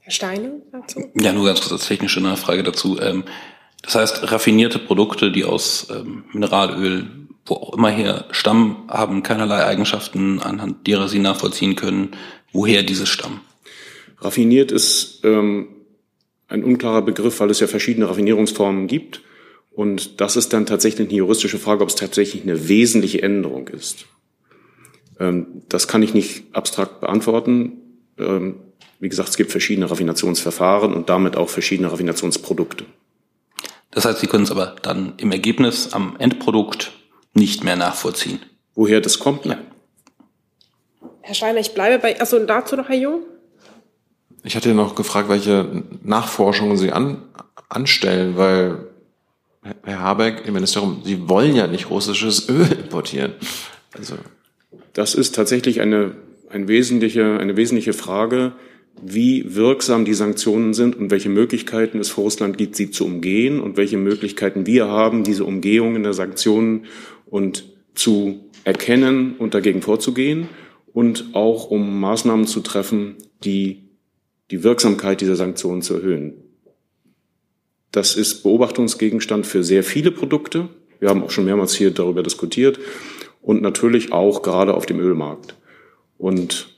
Herr 0.00 0.12
Steine 0.12 0.60
dazu? 0.72 1.10
Ja, 1.18 1.32
nur 1.32 1.46
ganz 1.46 1.60
kurz 1.60 1.72
als 1.72 1.86
technische 1.86 2.20
Nachfrage 2.20 2.62
dazu. 2.62 2.98
Ähm, 3.00 3.24
Das 3.82 3.94
heißt, 3.94 4.32
raffinierte 4.32 4.80
Produkte, 4.80 5.30
die 5.30 5.44
aus 5.44 5.86
ähm, 5.90 6.24
Mineralöl, 6.32 7.06
wo 7.44 7.54
auch 7.54 7.74
immer 7.74 7.90
her 7.90 8.24
stammen, 8.32 8.76
haben 8.88 9.22
keinerlei 9.22 9.64
Eigenschaften, 9.64 10.40
anhand 10.40 10.88
derer 10.88 11.08
sie 11.08 11.20
nachvollziehen 11.20 11.76
können, 11.76 12.16
woher 12.52 12.82
diese 12.82 13.06
stammen. 13.06 13.40
Raffiniert 14.18 14.72
ist 14.72 15.20
ähm, 15.22 15.68
ein 16.48 16.64
unklarer 16.64 17.02
Begriff, 17.02 17.40
weil 17.40 17.50
es 17.50 17.60
ja 17.60 17.66
verschiedene 17.66 18.08
Raffinierungsformen 18.08 18.86
gibt. 18.86 19.22
Und 19.70 20.20
das 20.20 20.36
ist 20.36 20.52
dann 20.52 20.66
tatsächlich 20.66 21.08
eine 21.08 21.16
juristische 21.16 21.58
Frage, 21.58 21.82
ob 21.82 21.90
es 21.90 21.96
tatsächlich 21.96 22.42
eine 22.42 22.68
wesentliche 22.68 23.22
Änderung 23.22 23.68
ist. 23.68 24.06
Ähm, 25.18 25.62
das 25.68 25.88
kann 25.88 26.02
ich 26.02 26.14
nicht 26.14 26.44
abstrakt 26.54 27.00
beantworten. 27.00 27.72
Ähm, 28.18 28.56
wie 28.98 29.08
gesagt, 29.08 29.28
es 29.28 29.36
gibt 29.36 29.50
verschiedene 29.50 29.90
Raffinationsverfahren 29.90 30.94
und 30.94 31.10
damit 31.10 31.36
auch 31.36 31.50
verschiedene 31.50 31.92
Raffinationsprodukte. 31.92 32.86
Das 33.90 34.04
heißt, 34.04 34.20
Sie 34.20 34.26
können 34.26 34.44
es 34.44 34.50
aber 34.50 34.76
dann 34.82 35.14
im 35.18 35.32
Ergebnis 35.32 35.92
am 35.92 36.16
Endprodukt 36.18 36.92
nicht 37.34 37.64
mehr 37.64 37.76
nachvollziehen. 37.76 38.40
Woher 38.74 39.00
das 39.00 39.18
kommt? 39.18 39.44
Ja. 39.46 39.58
Herr 41.20 41.34
Steiner, 41.34 41.60
ich 41.60 41.74
bleibe 41.74 41.98
bei, 41.98 42.18
also 42.20 42.38
dazu 42.38 42.76
noch 42.76 42.88
Herr 42.88 42.96
Jung? 42.96 43.22
Ich 44.46 44.54
hatte 44.54 44.74
noch 44.74 44.94
gefragt, 44.94 45.28
welche 45.28 45.82
Nachforschungen 46.04 46.76
Sie 46.76 46.92
an, 46.92 47.18
anstellen, 47.68 48.36
weil 48.36 48.78
Herr 49.82 49.98
Habeck 49.98 50.46
im 50.46 50.54
Ministerium, 50.54 51.02
Sie 51.04 51.28
wollen 51.28 51.56
ja 51.56 51.66
nicht 51.66 51.90
russisches 51.90 52.48
Öl 52.48 52.70
importieren. 52.70 53.32
Also 53.92 54.14
Das 54.92 55.16
ist 55.16 55.34
tatsächlich 55.34 55.80
eine, 55.80 56.12
ein 56.48 56.68
wesentliche, 56.68 57.38
eine 57.40 57.56
wesentliche 57.56 57.92
Frage, 57.92 58.52
wie 59.02 59.56
wirksam 59.56 60.04
die 60.04 60.14
Sanktionen 60.14 60.74
sind 60.74 60.94
und 60.94 61.10
welche 61.10 61.28
Möglichkeiten 61.28 61.98
es 61.98 62.10
für 62.10 62.20
Russland 62.20 62.56
gibt, 62.56 62.76
sie 62.76 62.92
zu 62.92 63.04
umgehen 63.04 63.58
und 63.58 63.76
welche 63.76 63.96
Möglichkeiten 63.96 64.64
wir 64.64 64.86
haben, 64.86 65.24
diese 65.24 65.44
Umgehungen 65.44 66.04
der 66.04 66.14
Sanktionen 66.14 66.86
und 67.26 67.64
zu 67.96 68.44
erkennen 68.62 69.34
und 69.38 69.54
dagegen 69.54 69.82
vorzugehen 69.82 70.48
und 70.92 71.30
auch 71.32 71.68
um 71.68 72.00
Maßnahmen 72.00 72.46
zu 72.46 72.60
treffen, 72.60 73.16
die 73.42 73.85
die 74.50 74.62
Wirksamkeit 74.62 75.20
dieser 75.20 75.36
Sanktionen 75.36 75.82
zu 75.82 75.94
erhöhen. 75.94 76.34
Das 77.92 78.16
ist 78.16 78.42
Beobachtungsgegenstand 78.42 79.46
für 79.46 79.64
sehr 79.64 79.82
viele 79.82 80.10
Produkte. 80.10 80.68
Wir 81.00 81.08
haben 81.08 81.22
auch 81.22 81.30
schon 81.30 81.44
mehrmals 81.44 81.74
hier 81.74 81.90
darüber 81.90 82.22
diskutiert 82.22 82.78
und 83.42 83.62
natürlich 83.62 84.12
auch 84.12 84.42
gerade 84.42 84.74
auf 84.74 84.86
dem 84.86 85.00
Ölmarkt. 85.00 85.54
Und 86.18 86.68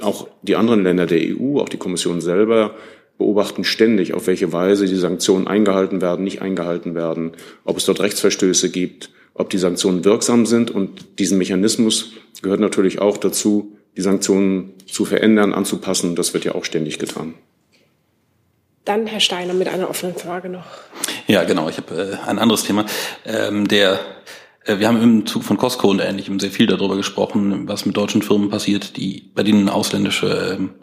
auch 0.00 0.28
die 0.42 0.56
anderen 0.56 0.82
Länder 0.82 1.06
der 1.06 1.20
EU, 1.20 1.58
auch 1.58 1.68
die 1.68 1.78
Kommission 1.78 2.20
selber, 2.20 2.74
beobachten 3.18 3.64
ständig, 3.64 4.12
auf 4.12 4.26
welche 4.26 4.52
Weise 4.52 4.86
die 4.86 4.96
Sanktionen 4.96 5.46
eingehalten 5.46 6.02
werden, 6.02 6.24
nicht 6.24 6.42
eingehalten 6.42 6.94
werden, 6.94 7.32
ob 7.64 7.78
es 7.78 7.86
dort 7.86 8.00
Rechtsverstöße 8.00 8.70
gibt, 8.70 9.10
ob 9.34 9.50
die 9.50 9.58
Sanktionen 9.58 10.04
wirksam 10.04 10.46
sind. 10.46 10.70
Und 10.70 11.18
diesen 11.18 11.38
Mechanismus 11.38 12.12
gehört 12.42 12.60
natürlich 12.60 13.00
auch 13.00 13.16
dazu, 13.16 13.76
die 13.96 14.02
Sanktionen 14.02 14.74
zu 14.86 15.04
verändern, 15.04 15.52
anzupassen. 15.52 16.16
Das 16.16 16.34
wird 16.34 16.44
ja 16.44 16.54
auch 16.54 16.64
ständig 16.64 16.98
getan. 16.98 17.34
Dann 18.84 19.06
Herr 19.06 19.20
Steiner 19.20 19.54
mit 19.54 19.68
einer 19.68 19.90
offenen 19.90 20.14
Frage 20.14 20.48
noch. 20.48 20.66
Ja, 21.26 21.44
genau. 21.44 21.68
Ich 21.68 21.76
habe 21.76 22.20
äh, 22.24 22.28
ein 22.28 22.38
anderes 22.38 22.64
Thema. 22.64 22.86
Ähm, 23.24 23.66
der, 23.66 23.98
äh, 24.64 24.78
wir 24.78 24.86
haben 24.86 25.02
im 25.02 25.26
Zug 25.26 25.42
von 25.42 25.56
Costco 25.56 25.90
und 25.90 25.98
Ähnlichem 25.98 26.38
sehr 26.38 26.52
viel 26.52 26.66
darüber 26.66 26.96
gesprochen, 26.96 27.66
was 27.66 27.84
mit 27.84 27.96
deutschen 27.96 28.22
Firmen 28.22 28.48
passiert, 28.48 28.96
die 28.96 29.30
bei 29.34 29.42
denen 29.42 29.68
ausländische 29.68 30.56
ähm, 30.56 30.74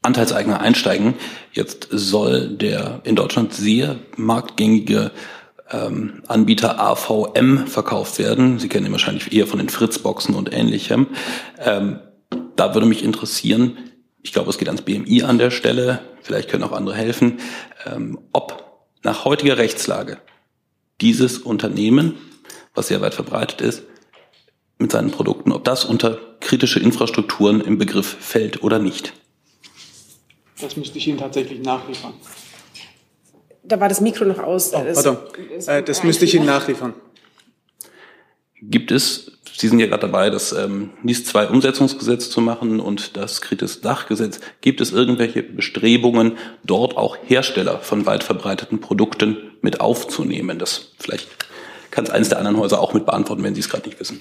Anteilseigner 0.00 0.60
einsteigen. 0.60 1.14
Jetzt 1.52 1.88
soll 1.90 2.48
der 2.48 3.00
in 3.04 3.16
Deutschland 3.16 3.52
sehr 3.52 3.98
marktgängige 4.16 5.10
ähm, 5.72 6.22
Anbieter 6.28 6.78
AVM 6.78 7.66
verkauft 7.66 8.18
werden. 8.18 8.58
Sie 8.58 8.68
kennen 8.68 8.86
ihn 8.86 8.92
wahrscheinlich 8.92 9.32
eher 9.32 9.46
von 9.46 9.58
den 9.58 9.68
Fritzboxen 9.68 10.34
und 10.34 10.52
Ähnlichem. 10.52 11.08
Ähm, 11.58 12.00
da 12.56 12.74
würde 12.74 12.86
mich 12.86 13.02
interessieren, 13.02 13.78
ich 14.22 14.32
glaube, 14.32 14.50
es 14.50 14.58
geht 14.58 14.68
ans 14.68 14.82
BMI 14.82 15.22
an 15.22 15.38
der 15.38 15.50
Stelle, 15.50 16.00
vielleicht 16.22 16.48
können 16.48 16.64
auch 16.64 16.72
andere 16.72 16.94
helfen, 16.94 17.38
ähm, 17.86 18.18
ob 18.32 18.86
nach 19.02 19.24
heutiger 19.24 19.58
Rechtslage 19.58 20.18
dieses 21.00 21.38
Unternehmen, 21.38 22.14
was 22.74 22.88
sehr 22.88 23.00
weit 23.00 23.14
verbreitet 23.14 23.60
ist, 23.60 23.82
mit 24.78 24.92
seinen 24.92 25.10
Produkten, 25.10 25.52
ob 25.52 25.64
das 25.64 25.84
unter 25.84 26.18
kritische 26.40 26.80
Infrastrukturen 26.80 27.60
im 27.60 27.78
Begriff 27.78 28.16
fällt 28.20 28.62
oder 28.62 28.78
nicht. 28.78 29.12
Das 30.60 30.76
müsste 30.76 30.98
ich 30.98 31.08
Ihnen 31.08 31.18
tatsächlich 31.18 31.60
nachliefern. 31.60 32.14
Da 33.64 33.78
war 33.80 33.88
das 33.88 34.00
Mikro 34.00 34.24
noch 34.24 34.38
aus. 34.38 34.72
Oh, 34.74 34.82
pardon. 34.92 35.18
Äh, 35.66 35.82
das 35.82 36.02
müsste 36.02 36.24
ich 36.24 36.34
Ihnen 36.34 36.46
nachliefern. 36.46 36.94
Gibt 38.60 38.90
es, 38.90 39.32
Sie 39.56 39.68
sind 39.68 39.80
ja 39.80 39.86
gerade 39.86 40.02
dabei, 40.02 40.30
das 40.30 40.52
ähm, 40.52 40.90
NIS-2-Umsetzungsgesetz 41.02 42.30
zu 42.30 42.40
machen 42.40 42.80
und 42.80 43.16
das 43.16 43.40
Kritis-Dachgesetz. 43.40 44.40
Gibt 44.60 44.80
es 44.80 44.92
irgendwelche 44.92 45.42
Bestrebungen, 45.42 46.38
dort 46.64 46.96
auch 46.96 47.16
Hersteller 47.24 47.78
von 47.78 48.06
weit 48.06 48.24
verbreiteten 48.24 48.80
Produkten 48.80 49.36
mit 49.60 49.80
aufzunehmen? 49.80 50.58
Das 50.58 50.92
vielleicht 50.98 51.28
kann 51.90 52.04
es 52.04 52.10
eines 52.10 52.28
der 52.28 52.38
anderen 52.38 52.56
Häuser 52.56 52.80
auch 52.80 52.94
mit 52.94 53.04
beantworten, 53.06 53.42
wenn 53.42 53.54
Sie 53.54 53.60
es 53.60 53.68
gerade 53.68 53.88
nicht 53.88 54.00
wissen. 54.00 54.20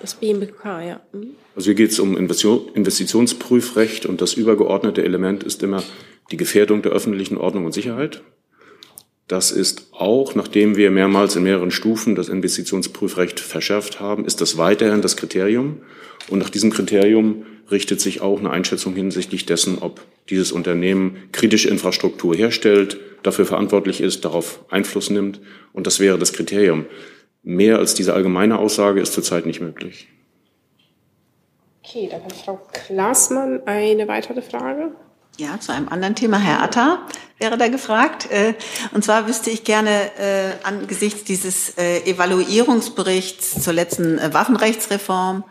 Das 0.00 0.14
BMWK, 0.14 0.64
ja. 0.64 1.00
Mhm. 1.12 1.34
Also 1.56 1.66
hier 1.66 1.74
geht 1.74 1.90
es 1.90 1.98
um 1.98 2.16
Investition- 2.16 2.68
Investitionsprüfrecht 2.74 4.06
und 4.06 4.20
das 4.20 4.34
übergeordnete 4.34 5.04
Element 5.04 5.44
ist 5.44 5.62
immer 5.62 5.82
die 6.30 6.36
Gefährdung 6.36 6.82
der 6.82 6.92
öffentlichen 6.92 7.36
Ordnung 7.36 7.64
und 7.64 7.72
Sicherheit. 7.72 8.22
Das 9.26 9.50
ist 9.50 9.88
auch, 9.92 10.34
nachdem 10.34 10.76
wir 10.76 10.90
mehrmals 10.90 11.34
in 11.34 11.44
mehreren 11.44 11.70
Stufen 11.70 12.14
das 12.14 12.28
Investitionsprüfrecht 12.28 13.40
verschärft 13.40 13.98
haben, 13.98 14.26
ist 14.26 14.40
das 14.40 14.58
weiterhin 14.58 15.00
das 15.00 15.16
Kriterium. 15.16 15.80
Und 16.28 16.38
nach 16.38 16.50
diesem 16.50 16.70
Kriterium 16.70 17.46
richtet 17.70 18.00
sich 18.00 18.20
auch 18.20 18.38
eine 18.38 18.50
Einschätzung 18.50 18.94
hinsichtlich 18.94 19.46
dessen, 19.46 19.78
ob 19.78 20.02
dieses 20.28 20.52
Unternehmen 20.52 21.16
kritische 21.32 21.68
Infrastruktur 21.68 22.34
herstellt, 22.34 22.98
dafür 23.22 23.46
verantwortlich 23.46 24.02
ist, 24.02 24.26
darauf 24.26 24.64
Einfluss 24.70 25.08
nimmt. 25.08 25.40
Und 25.72 25.86
das 25.86 26.00
wäre 26.00 26.18
das 26.18 26.34
Kriterium. 26.34 26.84
Mehr 27.42 27.78
als 27.78 27.94
diese 27.94 28.14
allgemeine 28.14 28.58
Aussage 28.58 29.00
ist 29.00 29.14
zurzeit 29.14 29.46
nicht 29.46 29.60
möglich. 29.60 30.08
Okay, 31.82 32.08
dann 32.10 32.24
hat 32.24 32.32
Frau 32.32 32.60
Klaasmann 32.72 33.62
eine 33.66 34.08
weitere 34.08 34.42
Frage. 34.42 34.92
Ja, 35.36 35.58
zu 35.58 35.72
einem 35.72 35.88
anderen 35.88 36.14
Thema. 36.14 36.38
Herr 36.38 36.62
Atta 36.62 37.00
wäre 37.40 37.58
da 37.58 37.66
gefragt. 37.66 38.30
Äh, 38.30 38.54
und 38.92 39.04
zwar 39.04 39.26
wüsste 39.26 39.50
ich 39.50 39.64
gerne 39.64 39.90
äh, 40.16 40.52
angesichts 40.62 41.24
dieses 41.24 41.76
äh, 41.76 42.08
Evaluierungsberichts 42.08 43.60
zur 43.60 43.72
letzten 43.72 44.20
Waffenrechtsreform, 44.32 45.42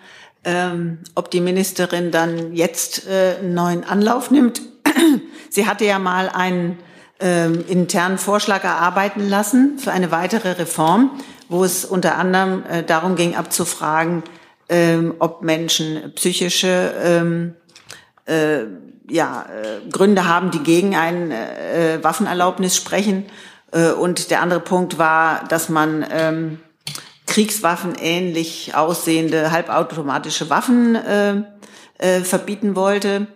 ähm, 0.45 0.99
ob 1.15 1.31
die 1.31 1.41
Ministerin 1.41 2.11
dann 2.11 2.53
jetzt 2.55 3.07
einen 3.09 3.53
neuen 3.53 3.83
Anlauf 3.83 4.31
nimmt. 4.31 4.61
Sie 5.49 5.67
hatte 5.67 5.83
ja 5.83 5.99
mal 5.99 6.29
einen 6.29 6.79
ähm, 7.19 7.65
internen 7.67 8.17
Vorschlag 8.17 8.63
erarbeiten 8.63 9.27
lassen 9.27 9.79
für 9.79 9.91
eine 9.91 10.11
weitere 10.11 10.53
Reform, 10.53 11.11
wo 11.49 11.65
es 11.65 11.83
unter 11.83 12.17
anderem 12.17 12.63
darum 12.87 13.17
ging, 13.17 13.35
abzufragen, 13.35 14.23
ähm, 14.69 15.15
ob 15.19 15.41
Menschen 15.41 16.13
psychische 16.15 17.53
ja, 19.09 19.45
äh, 19.45 19.89
Gründe 19.89 20.27
haben, 20.27 20.51
die 20.51 20.59
gegen 20.59 20.95
eine 20.95 21.35
äh, 21.35 22.03
Waffenerlaubnis 22.03 22.75
sprechen. 22.75 23.25
Äh, 23.71 23.91
und 23.91 24.31
der 24.31 24.41
andere 24.41 24.59
Punkt 24.59 24.97
war, 24.97 25.43
dass 25.49 25.69
man 25.69 26.05
ähm, 26.11 26.59
Kriegswaffen 27.27 27.95
ähnlich 27.95 28.75
aussehende 28.75 29.51
halbautomatische 29.51 30.49
Waffen 30.49 30.95
äh, 30.95 31.43
äh, 31.97 32.21
verbieten 32.21 32.75
wollte. 32.75 33.27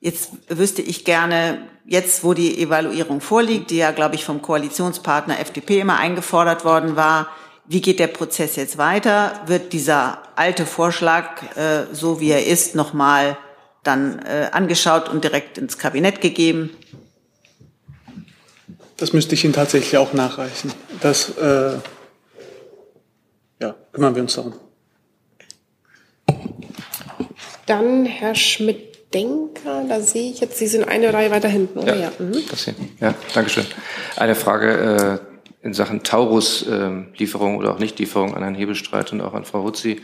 Jetzt 0.00 0.30
wüsste 0.48 0.82
ich 0.82 1.04
gerne, 1.04 1.58
jetzt 1.84 2.24
wo 2.24 2.32
die 2.32 2.62
Evaluierung 2.62 3.20
vorliegt, 3.20 3.70
die 3.70 3.76
ja, 3.76 3.90
glaube 3.90 4.14
ich, 4.14 4.24
vom 4.24 4.40
Koalitionspartner 4.40 5.40
FDP 5.40 5.80
immer 5.80 5.98
eingefordert 5.98 6.64
worden 6.64 6.96
war, 6.96 7.28
wie 7.66 7.80
geht 7.80 8.00
der 8.00 8.08
Prozess 8.08 8.56
jetzt 8.56 8.78
weiter? 8.78 9.40
Wird 9.46 9.72
dieser 9.72 10.18
alte 10.34 10.66
Vorschlag, 10.66 11.40
äh, 11.56 11.86
so 11.92 12.18
wie 12.18 12.30
er 12.30 12.46
ist, 12.46 12.74
nochmal 12.74 13.36
dann 13.82 14.18
äh, 14.20 14.48
angeschaut 14.52 15.08
und 15.08 15.24
direkt 15.24 15.58
ins 15.58 15.78
Kabinett 15.78 16.20
gegeben? 16.20 16.70
Das 18.96 19.12
müsste 19.12 19.34
ich 19.34 19.44
Ihnen 19.44 19.54
tatsächlich 19.54 19.96
auch 19.96 20.12
nachreichen. 20.12 20.72
Das 21.00 21.30
äh, 21.38 21.78
ja, 23.60 23.74
kümmern 23.92 24.14
wir 24.14 24.22
uns 24.22 24.34
darum. 24.34 24.54
Dann 27.66 28.04
Herr 28.04 28.34
Schmidt-Denker, 28.34 29.84
da 29.88 30.00
sehe 30.00 30.30
ich 30.30 30.40
jetzt, 30.40 30.58
Sie 30.58 30.66
sind 30.66 30.84
eine 30.84 31.14
Reihe 31.14 31.30
weiter 31.30 31.48
hinten. 31.48 31.86
Ja, 31.86 31.94
ja. 31.94 32.12
Mhm. 32.18 32.42
ja 33.00 33.14
danke 33.32 33.50
schön. 33.50 33.66
Eine 34.16 34.34
Frage 34.34 35.20
äh, 35.22 35.29
in 35.62 35.74
Sachen 35.74 36.02
Taurus-Lieferung 36.02 37.54
äh, 37.54 37.58
oder 37.58 37.74
auch 37.74 37.78
Nichtlieferung 37.78 38.34
an 38.34 38.42
Herrn 38.42 38.54
Hebelstreit 38.54 39.12
und 39.12 39.20
auch 39.20 39.34
an 39.34 39.44
Frau 39.44 39.62
Hutzi 39.62 40.00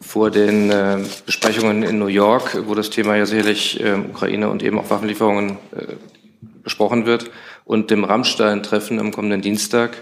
vor 0.00 0.30
den 0.30 0.70
äh, 0.70 0.98
Besprechungen 1.26 1.82
in 1.82 1.98
New 1.98 2.06
York, 2.06 2.58
wo 2.66 2.74
das 2.74 2.90
Thema 2.90 3.16
ja 3.16 3.26
sicherlich 3.26 3.80
äh, 3.80 3.94
Ukraine 3.94 4.48
und 4.48 4.62
eben 4.62 4.78
auch 4.78 4.90
Waffenlieferungen 4.90 5.58
äh, 5.76 5.94
besprochen 6.62 7.06
wird, 7.06 7.30
und 7.64 7.90
dem 7.90 8.04
Rammstein-Treffen 8.04 8.98
am 8.98 9.12
kommenden 9.12 9.40
Dienstag. 9.40 9.96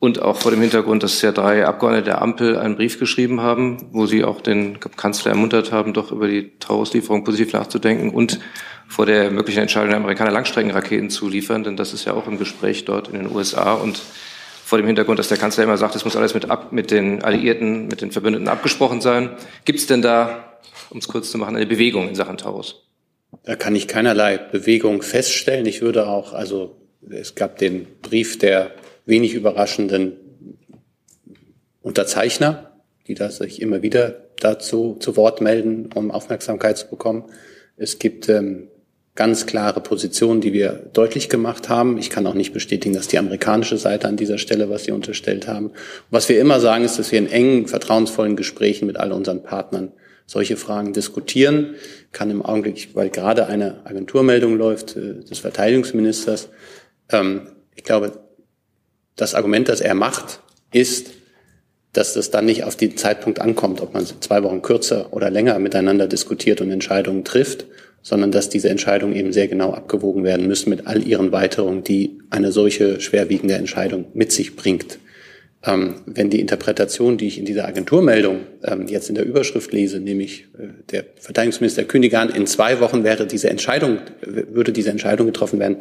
Und 0.00 0.22
auch 0.22 0.36
vor 0.36 0.52
dem 0.52 0.60
Hintergrund, 0.60 1.02
dass 1.02 1.20
ja 1.22 1.32
drei 1.32 1.66
Abgeordnete 1.66 2.04
der 2.04 2.22
Ampel 2.22 2.56
einen 2.56 2.76
Brief 2.76 3.00
geschrieben 3.00 3.40
haben, 3.40 3.88
wo 3.90 4.06
sie 4.06 4.22
auch 4.22 4.40
den 4.40 4.78
Kanzler 4.78 5.32
ermuntert 5.32 5.72
haben, 5.72 5.92
doch 5.92 6.12
über 6.12 6.28
die 6.28 6.56
Taurus-Lieferung 6.60 7.24
positiv 7.24 7.52
nachzudenken 7.52 8.10
und 8.10 8.38
vor 8.86 9.06
der 9.06 9.32
möglichen 9.32 9.60
Entscheidung 9.60 9.88
der 9.88 9.98
Amerikaner 9.98 10.30
Langstreckenraketen 10.30 11.10
zu 11.10 11.28
liefern, 11.28 11.64
denn 11.64 11.76
das 11.76 11.92
ist 11.92 12.04
ja 12.04 12.14
auch 12.14 12.28
im 12.28 12.38
Gespräch 12.38 12.84
dort 12.84 13.08
in 13.08 13.14
den 13.14 13.34
USA 13.34 13.74
und 13.74 14.00
vor 14.64 14.78
dem 14.78 14.86
Hintergrund, 14.86 15.18
dass 15.18 15.28
der 15.28 15.38
Kanzler 15.38 15.64
immer 15.64 15.78
sagt, 15.78 15.96
es 15.96 16.04
muss 16.04 16.14
alles 16.14 16.34
mit, 16.34 16.50
ab, 16.50 16.72
mit 16.72 16.90
den 16.90 17.24
Alliierten, 17.24 17.88
mit 17.88 18.00
den 18.00 18.12
Verbündeten 18.12 18.48
abgesprochen 18.48 19.00
sein. 19.00 19.30
Gibt 19.64 19.78
es 19.78 19.86
denn 19.86 20.02
da, 20.02 20.58
um 20.90 20.98
es 20.98 21.08
kurz 21.08 21.30
zu 21.30 21.38
machen, 21.38 21.56
eine 21.56 21.66
Bewegung 21.66 22.08
in 22.08 22.14
Sachen 22.14 22.36
Taurus? 22.36 22.86
Da 23.44 23.56
kann 23.56 23.74
ich 23.74 23.88
keinerlei 23.88 24.38
Bewegung 24.38 25.02
feststellen. 25.02 25.66
Ich 25.66 25.80
würde 25.80 26.06
auch, 26.06 26.34
also 26.34 26.76
es 27.08 27.34
gab 27.34 27.58
den 27.58 27.86
Brief 28.02 28.38
der 28.38 28.72
wenig 29.08 29.34
überraschenden 29.34 30.12
Unterzeichner, 31.80 32.80
die 33.06 33.14
da 33.14 33.30
sich 33.30 33.62
immer 33.62 33.82
wieder 33.82 34.26
dazu 34.38 34.96
zu 35.00 35.16
Wort 35.16 35.40
melden, 35.40 35.88
um 35.94 36.10
Aufmerksamkeit 36.10 36.76
zu 36.76 36.88
bekommen. 36.88 37.24
Es 37.76 37.98
gibt 37.98 38.28
ähm, 38.28 38.68
ganz 39.14 39.46
klare 39.46 39.80
Position, 39.80 40.40
die 40.40 40.52
wir 40.52 40.90
deutlich 40.92 41.28
gemacht 41.28 41.68
haben. 41.68 41.98
Ich 41.98 42.10
kann 42.10 42.26
auch 42.26 42.34
nicht 42.34 42.52
bestätigen, 42.52 42.94
dass 42.94 43.08
die 43.08 43.18
amerikanische 43.18 43.78
Seite 43.78 44.06
an 44.06 44.16
dieser 44.16 44.38
Stelle, 44.38 44.68
was 44.68 44.84
Sie 44.84 44.92
unterstellt 44.92 45.48
haben. 45.48 45.72
Was 46.10 46.28
wir 46.28 46.38
immer 46.38 46.60
sagen, 46.60 46.84
ist, 46.84 46.98
dass 46.98 47.10
wir 47.10 47.18
in 47.18 47.26
engen, 47.26 47.66
vertrauensvollen 47.66 48.36
Gesprächen 48.36 48.86
mit 48.86 48.98
all 48.98 49.10
unseren 49.10 49.42
Partnern 49.42 49.92
solche 50.26 50.58
Fragen 50.58 50.92
diskutieren. 50.92 51.76
Kann 52.12 52.30
im 52.30 52.42
Augenblick, 52.42 52.90
weil 52.94 53.08
gerade 53.08 53.46
eine 53.46 53.86
Agenturmeldung 53.86 54.58
läuft 54.58 54.96
äh, 54.96 55.24
des 55.24 55.38
Verteidigungsministers, 55.38 56.50
ähm, 57.10 57.48
ich 57.74 57.84
glaube, 57.84 58.27
das 59.18 59.34
Argument, 59.34 59.68
das 59.68 59.82
er 59.82 59.94
macht, 59.94 60.40
ist, 60.72 61.10
dass 61.92 62.14
das 62.14 62.30
dann 62.30 62.46
nicht 62.46 62.64
auf 62.64 62.76
den 62.76 62.96
Zeitpunkt 62.96 63.40
ankommt, 63.40 63.80
ob 63.80 63.92
man 63.92 64.06
zwei 64.06 64.42
Wochen 64.42 64.62
kürzer 64.62 65.12
oder 65.12 65.30
länger 65.30 65.58
miteinander 65.58 66.06
diskutiert 66.06 66.60
und 66.60 66.70
Entscheidungen 66.70 67.24
trifft, 67.24 67.66
sondern 68.02 68.30
dass 68.30 68.48
diese 68.48 68.68
Entscheidungen 68.68 69.16
eben 69.16 69.32
sehr 69.32 69.48
genau 69.48 69.72
abgewogen 69.72 70.22
werden 70.22 70.46
müssen 70.46 70.70
mit 70.70 70.86
all 70.86 71.06
ihren 71.06 71.32
Weiterungen, 71.32 71.82
die 71.82 72.20
eine 72.30 72.52
solche 72.52 73.00
schwerwiegende 73.00 73.54
Entscheidung 73.54 74.06
mit 74.14 74.32
sich 74.32 74.54
bringt. 74.54 74.98
Ähm, 75.64 75.96
wenn 76.06 76.30
die 76.30 76.40
Interpretation, 76.40 77.18
die 77.18 77.26
ich 77.26 77.38
in 77.38 77.44
dieser 77.44 77.66
Agenturmeldung 77.66 78.40
ähm, 78.62 78.86
jetzt 78.86 79.08
in 79.08 79.16
der 79.16 79.26
Überschrift 79.26 79.72
lese, 79.72 79.98
nämlich 79.98 80.46
äh, 80.56 80.68
der 80.92 81.04
Verteidigungsminister 81.16 81.82
kündige 81.82 82.18
in 82.32 82.46
zwei 82.46 82.78
Wochen 82.78 83.02
wäre 83.02 83.26
diese 83.26 83.50
Entscheidung, 83.50 83.98
würde 84.22 84.72
diese 84.72 84.90
Entscheidung 84.90 85.26
getroffen 85.26 85.58
werden, 85.58 85.78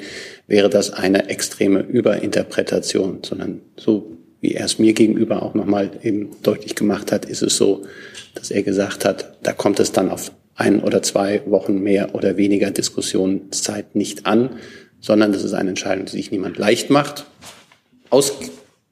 wäre 0.47 0.69
das 0.69 0.91
eine 0.91 1.29
extreme 1.29 1.81
Überinterpretation, 1.81 3.19
sondern 3.23 3.61
so 3.75 4.17
wie 4.41 4.53
er 4.53 4.65
es 4.65 4.79
mir 4.79 4.93
gegenüber 4.93 5.43
auch 5.43 5.53
nochmal 5.53 5.91
eben 6.03 6.29
deutlich 6.43 6.75
gemacht 6.75 7.11
hat, 7.11 7.25
ist 7.25 7.41
es 7.41 7.57
so, 7.57 7.85
dass 8.35 8.51
er 8.51 8.63
gesagt 8.63 9.05
hat, 9.05 9.37
da 9.43 9.53
kommt 9.53 9.79
es 9.79 9.91
dann 9.91 10.09
auf 10.09 10.31
ein 10.55 10.81
oder 10.81 11.01
zwei 11.03 11.41
Wochen 11.45 11.81
mehr 11.81 12.15
oder 12.15 12.37
weniger 12.37 12.71
Diskussionszeit 12.71 13.95
nicht 13.95 14.25
an, 14.25 14.57
sondern 14.99 15.31
das 15.31 15.43
ist 15.43 15.53
eine 15.53 15.69
Entscheidung, 15.69 16.05
die 16.05 16.13
sich 16.13 16.31
niemand 16.31 16.57
leicht 16.57 16.89
macht. 16.89 17.25
Aus, 18.09 18.33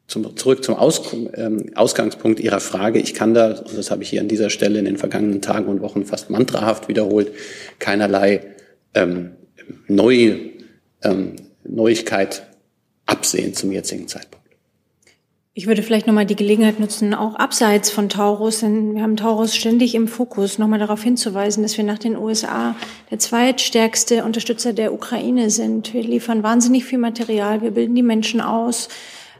zum, 0.07 0.35
zurück 0.37 0.63
zum 0.63 0.75
Aus, 0.75 1.01
ähm, 1.33 1.71
Ausgangspunkt 1.75 2.39
Ihrer 2.39 2.59
Frage. 2.59 2.99
Ich 2.99 3.13
kann 3.13 3.33
da, 3.33 3.51
und 3.59 3.77
das 3.77 3.91
habe 3.91 4.03
ich 4.03 4.09
hier 4.09 4.21
an 4.21 4.27
dieser 4.27 4.49
Stelle 4.49 4.79
in 4.79 4.85
den 4.85 4.97
vergangenen 4.97 5.41
Tagen 5.41 5.67
und 5.67 5.81
Wochen 5.81 6.05
fast 6.05 6.29
mantrahaft 6.29 6.87
wiederholt, 6.87 7.31
keinerlei 7.79 8.41
ähm, 8.93 9.31
neue 9.87 10.39
ähm, 11.03 11.35
Neuigkeit 11.63 12.47
absehen 13.05 13.53
zum 13.53 13.71
jetzigen 13.71 14.07
Zeitpunkt. 14.07 14.45
Ich 15.57 15.67
würde 15.67 15.83
vielleicht 15.83 16.05
nochmal 16.05 16.25
die 16.25 16.35
Gelegenheit 16.35 16.81
nutzen, 16.81 17.13
auch 17.13 17.35
abseits 17.35 17.89
von 17.89 18.09
Taurus, 18.09 18.59
denn 18.59 18.93
wir 18.93 19.01
haben 19.01 19.15
Taurus 19.15 19.55
ständig 19.55 19.95
im 19.95 20.09
Fokus, 20.09 20.57
nochmal 20.57 20.79
darauf 20.79 21.01
hinzuweisen, 21.01 21.63
dass 21.63 21.77
wir 21.77 21.85
nach 21.85 21.97
den 21.97 22.17
USA 22.17 22.75
der 23.09 23.19
zweitstärkste 23.19 24.25
Unterstützer 24.25 24.73
der 24.73 24.91
Ukraine 24.91 25.49
sind. 25.49 25.93
Wir 25.93 26.03
liefern 26.03 26.43
wahnsinnig 26.43 26.83
viel 26.83 26.97
Material, 26.97 27.61
wir 27.61 27.71
bilden 27.71 27.95
die 27.95 28.03
Menschen 28.03 28.41
aus, 28.41 28.89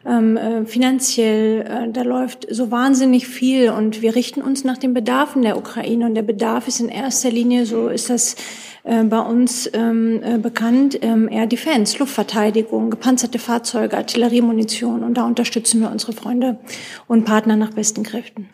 ähm, 0.06 0.38
äh, 0.38 0.66
finanziell, 0.66 1.62
äh, 1.62 1.92
da 1.92 2.04
läuft 2.04 2.48
so 2.50 2.72
wahnsinnig 2.72 3.28
viel 3.28 3.70
und 3.70 4.02
wir 4.02 4.16
richten 4.16 4.42
uns 4.42 4.64
nach 4.64 4.78
den 4.78 4.94
Bedarfen 4.94 5.42
der 5.42 5.58
Ukraine 5.58 6.06
und 6.06 6.16
der 6.16 6.22
Bedarf 6.22 6.68
ist 6.68 6.80
in 6.80 6.90
erster 6.90 7.32
Linie, 7.32 7.66
so 7.66 7.88
ist 7.88 8.10
das 8.10 8.36
äh, 8.84 9.04
bei 9.04 9.20
uns 9.20 9.70
ähm, 9.74 10.22
äh, 10.24 10.38
bekannt, 10.38 11.00
ähm, 11.02 11.28
Air 11.28 11.48
Defense, 11.48 11.98
Luftverteidigung, 11.98 12.92
gepanzerte 12.92 13.40
Fahrzeuge, 13.40 13.98
Artilleriemunition. 13.98 15.04
Und 15.04 15.16
da 15.16 15.26
unterstützen 15.26 15.82
wir 15.82 15.90
unsere 15.90 16.14
Freunde 16.14 16.60
und 17.08 17.26
Partner 17.26 17.56
nach 17.56 17.72
besten 17.72 18.04
Kräften. 18.04 18.50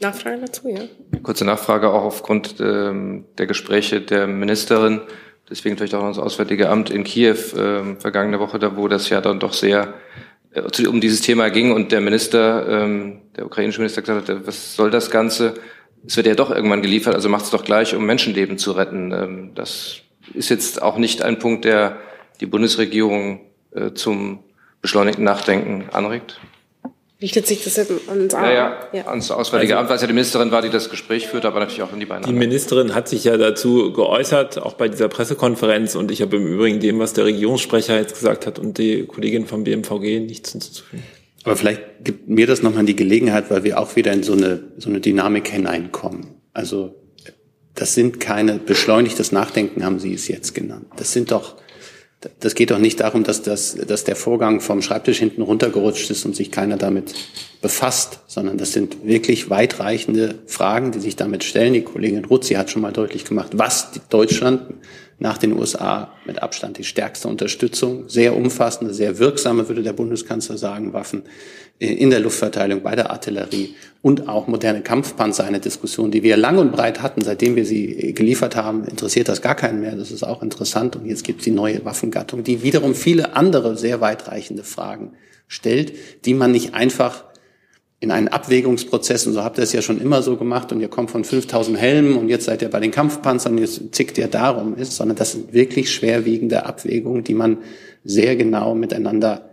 Nachfrage 0.00 0.40
dazu, 0.40 0.68
ja. 0.68 0.80
Kurze 1.22 1.44
Nachfrage 1.44 1.90
auch 1.90 2.02
aufgrund 2.02 2.56
ähm, 2.60 3.26
der 3.38 3.46
Gespräche 3.46 4.00
der 4.00 4.26
Ministerin, 4.26 5.02
deswegen 5.50 5.76
vielleicht 5.76 5.94
auch 5.94 6.06
das 6.06 6.18
Auswärtige 6.18 6.70
Amt 6.70 6.90
in 6.90 7.04
Kiew 7.04 7.36
ähm, 7.56 7.98
vergangene 7.98 8.40
Woche, 8.40 8.58
da 8.58 8.76
wo 8.76 8.88
das 8.88 9.08
ja 9.08 9.20
dann 9.20 9.40
doch 9.40 9.52
sehr 9.52 9.94
äh, 10.52 10.86
um 10.86 11.00
dieses 11.00 11.20
Thema 11.20 11.50
ging 11.50 11.72
und 11.72 11.92
der 11.92 12.00
Minister, 12.00 12.68
ähm, 12.68 13.20
der 13.36 13.46
ukrainische 13.46 13.80
Minister 13.80 14.02
gesagt 14.02 14.28
hat, 14.28 14.46
was 14.46 14.76
soll 14.76 14.90
das 14.90 15.10
Ganze? 15.10 15.54
es 16.06 16.16
wird 16.16 16.26
ja 16.26 16.34
doch 16.34 16.50
irgendwann 16.50 16.82
geliefert, 16.82 17.14
also 17.14 17.28
macht 17.28 17.44
es 17.44 17.50
doch 17.50 17.64
gleich, 17.64 17.94
um 17.94 18.04
Menschenleben 18.04 18.58
zu 18.58 18.72
retten. 18.72 19.12
Ähm, 19.12 19.50
das 19.54 20.00
ist 20.32 20.50
jetzt 20.50 20.82
auch 20.82 20.98
nicht 20.98 21.22
ein 21.22 21.38
Punkt, 21.38 21.64
der 21.64 21.98
die 22.40 22.46
Bundesregierung 22.46 23.40
äh, 23.72 23.92
zum 23.92 24.40
beschleunigten 24.82 25.24
Nachdenken 25.24 25.88
anregt? 25.92 26.40
Richtet 27.24 27.46
sich 27.46 27.64
das 27.64 27.78
ans, 27.78 28.34
naja, 28.34 28.76
ja. 28.92 29.06
ans 29.06 29.30
Auswärtige 29.30 29.72
also, 29.72 29.80
Amt, 29.80 29.88
weil 29.88 29.96
es 29.96 30.02
ja 30.02 30.08
die 30.08 30.12
Ministerin 30.12 30.50
war, 30.50 30.60
die 30.60 30.68
das 30.68 30.90
Gespräch 30.90 31.26
führt, 31.26 31.46
aber 31.46 31.58
natürlich 31.58 31.82
auch 31.82 31.90
an 31.90 31.98
die 31.98 32.04
beiden. 32.04 32.26
Die 32.26 32.34
Ministerin 32.34 32.94
hat 32.94 33.08
sich 33.08 33.24
ja 33.24 33.38
dazu 33.38 33.94
geäußert, 33.94 34.58
auch 34.58 34.74
bei 34.74 34.88
dieser 34.88 35.08
Pressekonferenz. 35.08 35.94
Und 35.94 36.10
ich 36.10 36.20
habe 36.20 36.36
im 36.36 36.46
Übrigen 36.46 36.80
dem, 36.80 36.98
was 36.98 37.14
der 37.14 37.24
Regierungssprecher 37.24 37.96
jetzt 37.96 38.12
gesagt 38.18 38.46
hat 38.46 38.58
und 38.58 38.76
die 38.76 39.06
Kollegin 39.06 39.46
vom 39.46 39.64
BMVG 39.64 40.20
nichts 40.20 40.52
hinzuzufügen. 40.52 41.02
Aber 41.44 41.56
vielleicht 41.56 41.80
gibt 42.04 42.28
mir 42.28 42.46
das 42.46 42.62
nochmal 42.62 42.84
die 42.84 42.94
Gelegenheit, 42.94 43.50
weil 43.50 43.64
wir 43.64 43.80
auch 43.80 43.96
wieder 43.96 44.12
in 44.12 44.22
so 44.22 44.34
eine, 44.34 44.60
so 44.76 44.90
eine 44.90 45.00
Dynamik 45.00 45.48
hineinkommen. 45.48 46.26
Also 46.52 46.94
das 47.74 47.94
sind 47.94 48.20
keine 48.20 48.58
beschleunigtes 48.58 49.32
Nachdenken, 49.32 49.82
haben 49.82 49.98
Sie 49.98 50.12
es 50.12 50.28
jetzt 50.28 50.54
genannt. 50.54 50.88
Das 50.96 51.14
sind 51.14 51.30
doch, 51.30 51.56
das 52.40 52.54
geht 52.54 52.70
doch 52.70 52.78
nicht 52.78 53.00
darum, 53.00 53.24
dass, 53.24 53.42
das, 53.42 53.74
dass 53.74 54.04
der 54.04 54.16
Vorgang 54.16 54.60
vom 54.60 54.82
Schreibtisch 54.82 55.18
hinten 55.18 55.42
runtergerutscht 55.42 56.10
ist 56.10 56.24
und 56.24 56.34
sich 56.36 56.50
keiner 56.50 56.76
damit 56.76 57.14
befasst, 57.62 58.20
sondern 58.26 58.58
das 58.58 58.72
sind 58.72 59.06
wirklich 59.06 59.50
weitreichende 59.50 60.36
Fragen, 60.46 60.92
die 60.92 61.00
sich 61.00 61.16
damit 61.16 61.44
stellen. 61.44 61.72
Die 61.72 61.82
Kollegin 61.82 62.24
Ruzzi 62.24 62.54
hat 62.54 62.70
schon 62.70 62.82
mal 62.82 62.92
deutlich 62.92 63.24
gemacht, 63.24 63.52
was 63.54 63.88
Deutschland 64.10 64.62
nach 65.18 65.38
den 65.38 65.52
USA 65.52 66.12
mit 66.26 66.42
Abstand 66.42 66.78
die 66.78 66.84
stärkste 66.84 67.28
Unterstützung, 67.28 68.08
sehr 68.08 68.36
umfassende, 68.36 68.92
sehr 68.92 69.18
wirksame, 69.18 69.68
würde 69.68 69.82
der 69.82 69.92
Bundeskanzler 69.92 70.58
sagen, 70.58 70.92
Waffen 70.92 71.22
in 71.78 72.10
der 72.10 72.20
Luftverteilung, 72.20 72.82
bei 72.82 72.94
der 72.94 73.10
Artillerie 73.10 73.74
und 74.00 74.28
auch 74.28 74.46
moderne 74.46 74.82
Kampfpanzer, 74.82 75.44
eine 75.44 75.60
Diskussion, 75.60 76.10
die 76.10 76.22
wir 76.22 76.36
lang 76.36 76.58
und 76.58 76.72
breit 76.72 77.02
hatten, 77.02 77.22
seitdem 77.22 77.56
wir 77.56 77.66
sie 77.66 78.14
geliefert 78.14 78.54
haben, 78.54 78.84
interessiert 78.84 79.28
das 79.28 79.42
gar 79.42 79.56
keinen 79.56 79.80
mehr. 79.80 79.96
Das 79.96 80.10
ist 80.10 80.22
auch 80.22 80.42
interessant. 80.42 80.94
Und 80.94 81.06
jetzt 81.06 81.24
gibt 81.24 81.40
es 81.40 81.44
die 81.44 81.50
neue 81.50 81.84
Waffengattung, 81.84 82.44
die 82.44 82.62
wiederum 82.62 82.94
viele 82.94 83.34
andere 83.34 83.76
sehr 83.76 84.00
weitreichende 84.00 84.62
Fragen 84.62 85.14
stellt, 85.48 85.92
die 86.24 86.34
man 86.34 86.52
nicht 86.52 86.74
einfach 86.74 87.24
in 88.04 88.10
einen 88.10 88.28
Abwägungsprozess, 88.28 89.26
und 89.26 89.32
so 89.32 89.42
habt 89.42 89.58
ihr 89.58 89.64
es 89.64 89.72
ja 89.72 89.82
schon 89.82 90.00
immer 90.00 90.22
so 90.22 90.36
gemacht, 90.36 90.70
und 90.72 90.80
ihr 90.80 90.88
kommt 90.88 91.10
von 91.10 91.24
5000 91.24 91.78
Helmen 91.78 92.16
und 92.16 92.28
jetzt 92.28 92.44
seid 92.44 92.62
ihr 92.62 92.68
bei 92.68 92.78
den 92.78 92.90
Kampfpanzern. 92.90 93.52
Und 93.54 93.58
jetzt 93.58 93.94
zickt 93.94 94.18
ihr 94.18 94.28
darum. 94.28 94.76
Ist, 94.76 94.94
sondern 94.94 95.16
das 95.16 95.32
sind 95.32 95.52
wirklich 95.52 95.90
schwerwiegende 95.90 96.66
Abwägungen, 96.66 97.24
die 97.24 97.34
man 97.34 97.58
sehr 98.04 98.36
genau 98.36 98.74
miteinander 98.74 99.48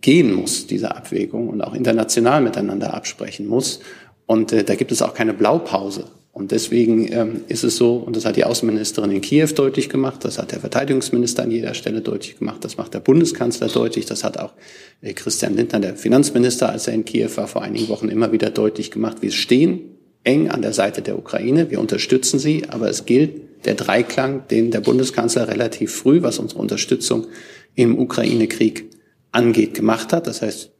gehen 0.00 0.32
muss, 0.32 0.66
diese 0.66 0.94
Abwägung, 0.94 1.48
und 1.48 1.60
auch 1.60 1.74
international 1.74 2.40
miteinander 2.40 2.94
absprechen 2.94 3.48
muss. 3.48 3.80
Und 4.26 4.52
äh, 4.52 4.64
da 4.64 4.74
gibt 4.74 4.92
es 4.92 5.02
auch 5.02 5.14
keine 5.14 5.34
Blaupause. 5.34 6.04
Und 6.34 6.50
deswegen 6.50 7.12
ähm, 7.12 7.44
ist 7.46 7.62
es 7.62 7.76
so, 7.76 7.94
und 7.94 8.16
das 8.16 8.24
hat 8.24 8.34
die 8.34 8.42
Außenministerin 8.42 9.12
in 9.12 9.20
Kiew 9.20 9.46
deutlich 9.54 9.88
gemacht, 9.88 10.24
das 10.24 10.36
hat 10.36 10.50
der 10.50 10.58
Verteidigungsminister 10.58 11.44
an 11.44 11.52
jeder 11.52 11.74
Stelle 11.74 12.00
deutlich 12.00 12.40
gemacht, 12.40 12.64
das 12.64 12.76
macht 12.76 12.92
der 12.92 12.98
Bundeskanzler 12.98 13.68
deutlich, 13.68 14.04
das 14.06 14.24
hat 14.24 14.38
auch 14.38 14.52
äh, 15.00 15.12
Christian 15.12 15.54
Lindner, 15.54 15.78
der 15.78 15.94
Finanzminister, 15.94 16.70
als 16.70 16.88
er 16.88 16.94
in 16.94 17.04
Kiew 17.04 17.30
war, 17.36 17.46
vor 17.46 17.62
einigen 17.62 17.88
Wochen 17.88 18.08
immer 18.08 18.32
wieder 18.32 18.50
deutlich 18.50 18.90
gemacht. 18.90 19.18
Wir 19.20 19.30
stehen 19.30 19.82
eng 20.24 20.50
an 20.50 20.60
der 20.60 20.72
Seite 20.72 21.02
der 21.02 21.16
Ukraine, 21.16 21.70
wir 21.70 21.78
unterstützen 21.78 22.40
sie, 22.40 22.64
aber 22.68 22.88
es 22.88 23.06
gilt 23.06 23.64
der 23.64 23.74
Dreiklang, 23.74 24.48
den 24.48 24.72
der 24.72 24.80
Bundeskanzler 24.80 25.46
relativ 25.46 25.94
früh, 25.94 26.22
was 26.22 26.40
unsere 26.40 26.60
Unterstützung 26.60 27.28
im 27.76 27.96
Ukraine-Krieg 27.96 28.90
angeht, 29.30 29.74
gemacht 29.74 30.12
hat. 30.12 30.26
Das 30.26 30.42
heißt, 30.42 30.72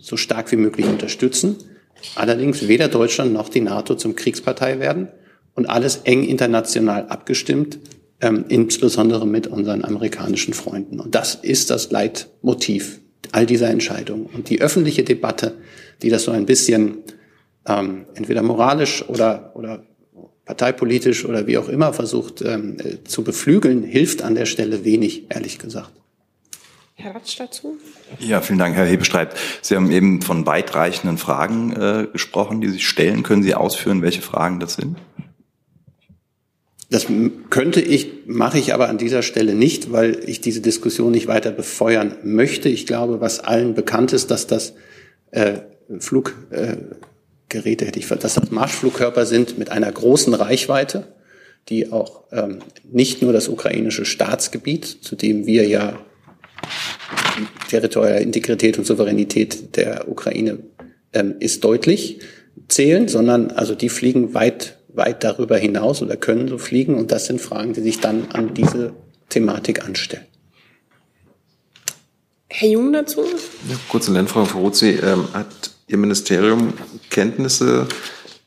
so 0.00 0.16
stark 0.16 0.52
wie 0.52 0.56
möglich 0.56 0.86
unterstützen 0.86 1.56
Allerdings 2.14 2.68
weder 2.68 2.88
Deutschland 2.88 3.32
noch 3.32 3.48
die 3.48 3.60
NATO 3.60 3.94
zum 3.94 4.16
Kriegspartei 4.16 4.78
werden 4.80 5.08
und 5.54 5.66
alles 5.66 6.00
eng 6.04 6.24
international 6.24 7.06
abgestimmt, 7.08 7.78
ähm, 8.20 8.44
insbesondere 8.48 9.26
mit 9.26 9.46
unseren 9.46 9.84
amerikanischen 9.84 10.54
Freunden. 10.54 11.00
Und 11.00 11.14
das 11.14 11.34
ist 11.34 11.70
das 11.70 11.90
Leitmotiv 11.90 13.00
all 13.32 13.46
dieser 13.46 13.68
Entscheidungen. 13.68 14.26
Und 14.26 14.50
die 14.50 14.60
öffentliche 14.60 15.04
Debatte, 15.04 15.54
die 16.02 16.10
das 16.10 16.24
so 16.24 16.30
ein 16.30 16.46
bisschen 16.46 16.98
ähm, 17.66 18.06
entweder 18.14 18.42
moralisch 18.42 19.08
oder, 19.08 19.52
oder 19.54 19.84
parteipolitisch 20.44 21.24
oder 21.24 21.46
wie 21.46 21.58
auch 21.58 21.68
immer 21.68 21.92
versucht 21.92 22.42
ähm, 22.42 22.76
äh, 22.78 23.02
zu 23.04 23.24
beflügeln, 23.24 23.82
hilft 23.82 24.22
an 24.22 24.34
der 24.34 24.46
Stelle 24.46 24.84
wenig, 24.84 25.24
ehrlich 25.30 25.58
gesagt. 25.58 25.92
Herr 26.96 27.14
Ratsch 27.14 27.38
dazu? 27.38 27.78
Ja, 28.20 28.40
vielen 28.40 28.58
Dank, 28.58 28.76
Herr 28.76 28.86
Hebestreit. 28.86 29.34
Sie 29.62 29.74
haben 29.74 29.90
eben 29.90 30.22
von 30.22 30.46
weitreichenden 30.46 31.18
Fragen 31.18 31.72
äh, 31.72 32.06
gesprochen, 32.12 32.60
die 32.60 32.68
sich 32.68 32.86
stellen. 32.86 33.22
Können 33.24 33.42
Sie 33.42 33.54
ausführen, 33.54 34.00
welche 34.00 34.22
Fragen 34.22 34.60
das 34.60 34.74
sind? 34.74 34.96
Das 36.90 37.06
könnte 37.50 37.80
ich, 37.80 38.26
mache 38.26 38.58
ich 38.58 38.72
aber 38.72 38.88
an 38.88 38.98
dieser 38.98 39.22
Stelle 39.22 39.54
nicht, 39.54 39.90
weil 39.90 40.20
ich 40.26 40.40
diese 40.40 40.60
Diskussion 40.60 41.10
nicht 41.10 41.26
weiter 41.26 41.50
befeuern 41.50 42.14
möchte. 42.22 42.68
Ich 42.68 42.86
glaube, 42.86 43.20
was 43.20 43.40
allen 43.40 43.74
bekannt 43.74 44.12
ist, 44.12 44.30
dass 44.30 44.46
das 44.46 44.74
äh, 45.32 45.54
Fluggeräte, 45.98 46.44
äh, 47.50 47.86
hätte 47.88 47.98
ich, 47.98 48.06
dass 48.06 48.34
das 48.34 48.50
Marschflugkörper 48.52 49.26
sind 49.26 49.58
mit 49.58 49.70
einer 49.70 49.90
großen 49.90 50.32
Reichweite, 50.34 51.08
die 51.68 51.90
auch 51.90 52.24
ähm, 52.30 52.58
nicht 52.84 53.22
nur 53.22 53.32
das 53.32 53.48
ukrainische 53.48 54.04
Staatsgebiet, 54.04 54.84
zu 54.84 55.16
dem 55.16 55.46
wir 55.46 55.66
ja 55.66 55.98
territoriale 57.68 58.20
Integrität 58.20 58.78
und 58.78 58.86
Souveränität 58.86 59.76
der 59.76 60.08
Ukraine 60.08 60.58
ähm, 61.12 61.34
ist 61.40 61.64
deutlich 61.64 62.20
zählen, 62.68 63.08
sondern 63.08 63.50
also 63.50 63.74
die 63.74 63.88
fliegen 63.88 64.34
weit, 64.34 64.78
weit 64.88 65.24
darüber 65.24 65.56
hinaus 65.56 66.02
oder 66.02 66.16
können 66.16 66.48
so 66.48 66.58
fliegen 66.58 66.94
und 66.94 67.10
das 67.10 67.26
sind 67.26 67.40
Fragen, 67.40 67.72
die 67.72 67.80
sich 67.80 68.00
dann 68.00 68.28
an 68.32 68.54
diese 68.54 68.92
Thematik 69.28 69.84
anstellen. 69.84 70.24
Herr 72.48 72.68
Jung 72.68 72.92
dazu? 72.92 73.24
Ja, 73.68 73.76
kurze 73.88 74.12
Lernfrage, 74.12 74.46
Frau 74.46 74.60
Ruzzi. 74.60 74.90
Ähm, 74.90 75.26
hat 75.32 75.48
Ihr 75.88 75.98
Ministerium 75.98 76.72
Kenntnisse 77.10 77.88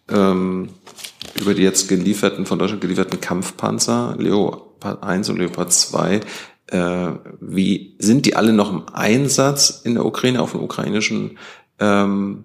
ähm, 0.09 0.69
über 1.39 1.53
die 1.53 1.63
jetzt 1.63 1.89
gelieferten, 1.89 2.45
von 2.45 2.57
Deutschland 2.57 2.81
gelieferten 2.81 3.19
Kampfpanzer, 3.19 4.15
Leopard 4.17 5.03
1 5.03 5.29
und 5.29 5.37
Leopard 5.37 5.73
2 5.73 6.21
äh, 6.67 7.11
wie 7.39 7.95
sind 7.99 8.25
die 8.25 8.35
alle 8.35 8.53
noch 8.53 8.71
im 8.71 8.83
Einsatz 8.93 9.81
in 9.83 9.95
der 9.95 10.05
Ukraine 10.05 10.41
auf 10.41 10.51
dem 10.51 10.61
ukrainischen 10.61 11.37
ähm, 11.79 12.43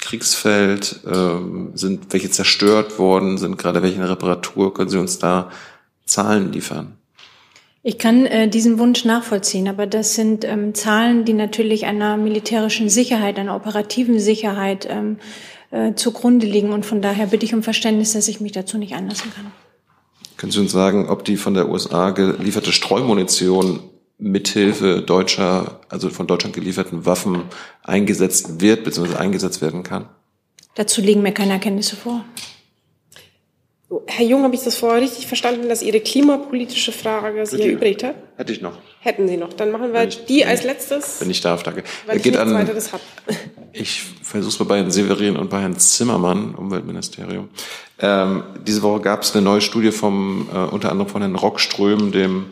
Kriegsfeld? 0.00 1.00
Ähm, 1.06 1.72
sind 1.74 2.12
welche 2.12 2.30
zerstört 2.30 2.98
worden? 2.98 3.38
Sind 3.38 3.58
gerade 3.58 3.82
welche 3.82 3.96
in 3.96 4.02
Reparatur? 4.02 4.72
Können 4.72 4.90
Sie 4.90 4.98
uns 4.98 5.18
da 5.18 5.50
Zahlen 6.06 6.52
liefern? 6.52 6.96
Ich 7.82 7.96
kann 7.96 8.26
äh, 8.26 8.48
diesen 8.48 8.78
Wunsch 8.78 9.06
nachvollziehen, 9.06 9.66
aber 9.66 9.86
das 9.86 10.14
sind 10.14 10.44
ähm, 10.44 10.74
Zahlen, 10.74 11.24
die 11.24 11.32
natürlich 11.32 11.86
einer 11.86 12.18
militärischen 12.18 12.90
Sicherheit, 12.90 13.38
einer 13.38 13.56
operativen 13.56 14.20
Sicherheit 14.20 14.86
ähm, 14.90 15.18
äh, 15.70 15.94
zugrunde 15.94 16.46
liegen. 16.46 16.72
Und 16.72 16.84
von 16.84 17.00
daher 17.00 17.26
bitte 17.26 17.46
ich 17.46 17.54
um 17.54 17.62
Verständnis, 17.62 18.12
dass 18.12 18.28
ich 18.28 18.40
mich 18.40 18.52
dazu 18.52 18.76
nicht 18.76 18.94
anlassen 18.94 19.32
kann. 19.34 19.46
Können 20.40 20.52
Sie 20.52 20.60
uns 20.60 20.72
sagen, 20.72 21.10
ob 21.10 21.26
die 21.26 21.36
von 21.36 21.52
der 21.52 21.68
USA 21.68 22.12
gelieferte 22.12 22.72
Streumunition 22.72 23.80
mithilfe 24.16 25.02
deutscher, 25.02 25.80
also 25.90 26.08
von 26.08 26.26
Deutschland 26.26 26.54
gelieferten 26.54 27.04
Waffen 27.04 27.42
eingesetzt 27.82 28.58
wird 28.58 28.84
bzw. 28.84 29.16
eingesetzt 29.16 29.60
werden 29.60 29.82
kann? 29.82 30.08
Dazu 30.76 31.02
liegen 31.02 31.20
mir 31.20 31.32
keine 31.32 31.52
Erkenntnisse 31.52 31.94
vor. 31.94 32.24
Herr 34.06 34.24
Jung, 34.24 34.44
habe 34.44 34.54
ich 34.54 34.62
das 34.62 34.76
vorher 34.76 35.02
richtig 35.02 35.26
verstanden, 35.26 35.68
dass 35.68 35.82
Ihre 35.82 35.98
klimapolitische 35.98 36.92
Frage 36.92 37.44
sich 37.44 37.60
erübrigt 37.60 38.04
hat? 38.04 38.14
Hätte 38.36 38.52
ich 38.52 38.60
noch. 38.60 38.78
Hätten 39.00 39.26
Sie 39.26 39.36
noch. 39.36 39.52
Dann 39.52 39.72
machen 39.72 39.92
wir 39.92 40.04
ich, 40.04 40.24
die 40.26 40.44
als 40.44 40.62
letztes. 40.62 41.20
Wenn 41.20 41.30
ich 41.30 41.40
darf, 41.40 41.64
danke. 41.64 41.82
Weil 42.06 42.18
ich 42.18 42.22
geht 42.22 42.36
an, 42.36 42.54
weiteres 42.54 42.92
habe. 42.92 43.02
Ich 43.72 44.02
versuche 44.22 44.52
es 44.52 44.58
mal 44.58 44.64
bei 44.64 44.78
Herrn 44.78 44.90
Severin 44.90 45.36
und 45.36 45.48
bei 45.48 45.60
Herrn 45.60 45.78
Zimmermann, 45.78 46.56
Umweltministerium. 46.56 47.50
Ähm, 48.00 48.42
diese 48.66 48.82
Woche 48.82 49.00
gab 49.00 49.22
es 49.22 49.32
eine 49.32 49.44
neue 49.44 49.60
Studie 49.60 49.92
vom, 49.92 50.48
äh, 50.52 50.56
unter 50.56 50.90
anderem 50.90 51.08
von 51.08 51.22
Herrn 51.22 51.36
Rockström, 51.36 52.10
dem 52.10 52.46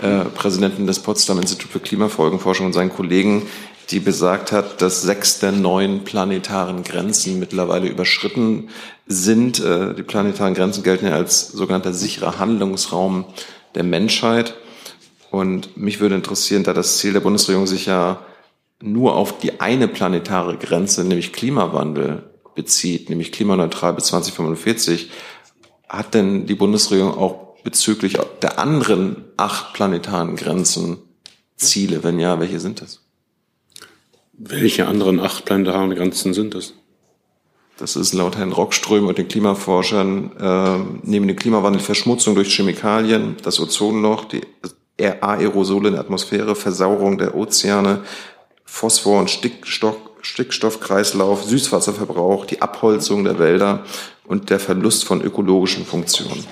äh, 0.00 0.26
Präsidenten 0.26 0.86
des 0.86 1.00
Potsdam 1.00 1.40
Institut 1.40 1.72
für 1.72 1.80
Klimafolgenforschung 1.80 2.66
und 2.66 2.72
seinen 2.72 2.92
Kollegen, 2.92 3.48
die 3.90 3.98
besagt 3.98 4.52
hat, 4.52 4.80
dass 4.80 5.02
sechs 5.02 5.40
der 5.40 5.50
neun 5.52 6.04
planetaren 6.04 6.84
Grenzen 6.84 7.40
mittlerweile 7.40 7.88
überschritten 7.88 8.68
sind. 9.10 9.60
Äh, 9.60 9.94
die 9.94 10.02
planetaren 10.02 10.54
Grenzen 10.54 10.82
gelten 10.82 11.06
ja 11.06 11.12
als 11.12 11.48
sogenannter 11.48 11.92
sicherer 11.92 12.38
Handlungsraum 12.38 13.26
der 13.74 13.82
Menschheit. 13.82 14.54
Und 15.30 15.76
mich 15.76 16.00
würde 16.00 16.14
interessieren, 16.14 16.64
da 16.64 16.72
das 16.72 16.98
Ziel 16.98 17.12
der 17.12 17.20
Bundesregierung 17.20 17.66
sich 17.66 17.86
ja 17.86 18.24
nur 18.80 19.16
auf 19.16 19.38
die 19.38 19.60
eine 19.60 19.88
planetare 19.88 20.56
Grenze, 20.56 21.04
nämlich 21.04 21.32
Klimawandel, 21.32 22.30
bezieht, 22.54 23.10
nämlich 23.10 23.30
klimaneutral 23.30 23.92
bis 23.94 24.06
2045, 24.06 25.10
hat 25.88 26.14
denn 26.14 26.46
die 26.46 26.54
Bundesregierung 26.54 27.16
auch 27.16 27.54
bezüglich 27.62 28.18
der 28.42 28.58
anderen 28.58 29.24
acht 29.36 29.72
planetaren 29.74 30.36
Grenzen 30.36 30.98
Ziele? 31.56 32.02
Wenn 32.02 32.18
ja, 32.18 32.40
welche 32.40 32.58
sind 32.58 32.80
das? 32.80 33.00
Welche 34.32 34.86
anderen 34.88 35.20
acht 35.20 35.44
planetaren 35.44 35.94
Grenzen 35.94 36.32
sind 36.34 36.54
es? 36.54 36.74
Das 37.80 37.96
ist 37.96 38.12
laut 38.12 38.36
Herrn 38.36 38.52
Rockström 38.52 39.06
und 39.06 39.16
den 39.16 39.26
Klimaforschern 39.26 40.32
äh, 40.38 41.00
neben 41.02 41.26
dem 41.26 41.36
Klimawandel 41.36 41.80
Verschmutzung 41.80 42.34
durch 42.34 42.54
Chemikalien, 42.54 43.36
das 43.42 43.58
Ozonloch, 43.58 44.26
die 44.26 44.42
Aerosole 44.98 45.88
in 45.88 45.94
der 45.94 46.02
Atmosphäre, 46.02 46.54
Versauerung 46.54 47.16
der 47.16 47.34
Ozeane, 47.34 48.02
Phosphor- 48.66 49.20
und 49.20 49.30
Stickstoff, 49.30 49.96
Stickstoffkreislauf, 50.20 51.44
Süßwasserverbrauch, 51.44 52.44
die 52.44 52.60
Abholzung 52.60 53.24
der 53.24 53.38
Wälder 53.38 53.82
und 54.26 54.50
der 54.50 54.60
Verlust 54.60 55.04
von 55.06 55.22
ökologischen 55.22 55.86
Funktionen. 55.86 56.44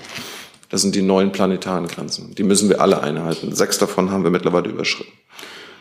Das 0.70 0.80
sind 0.80 0.94
die 0.94 1.02
neuen 1.02 1.30
planetaren 1.30 1.88
Grenzen. 1.88 2.34
Die 2.36 2.42
müssen 2.42 2.70
wir 2.70 2.80
alle 2.80 3.02
einhalten. 3.02 3.54
Sechs 3.54 3.76
davon 3.76 4.10
haben 4.10 4.24
wir 4.24 4.30
mittlerweile 4.30 4.70
überschritten. 4.70 5.12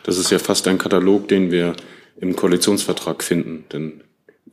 Das 0.04 0.18
ist 0.18 0.30
ja 0.30 0.40
fast 0.40 0.68
ein 0.68 0.78
Katalog, 0.78 1.30
den 1.30 1.52
wir 1.52 1.74
im 2.20 2.36
Koalitionsvertrag 2.36 3.24
finden. 3.24 3.64
Denn 3.72 4.04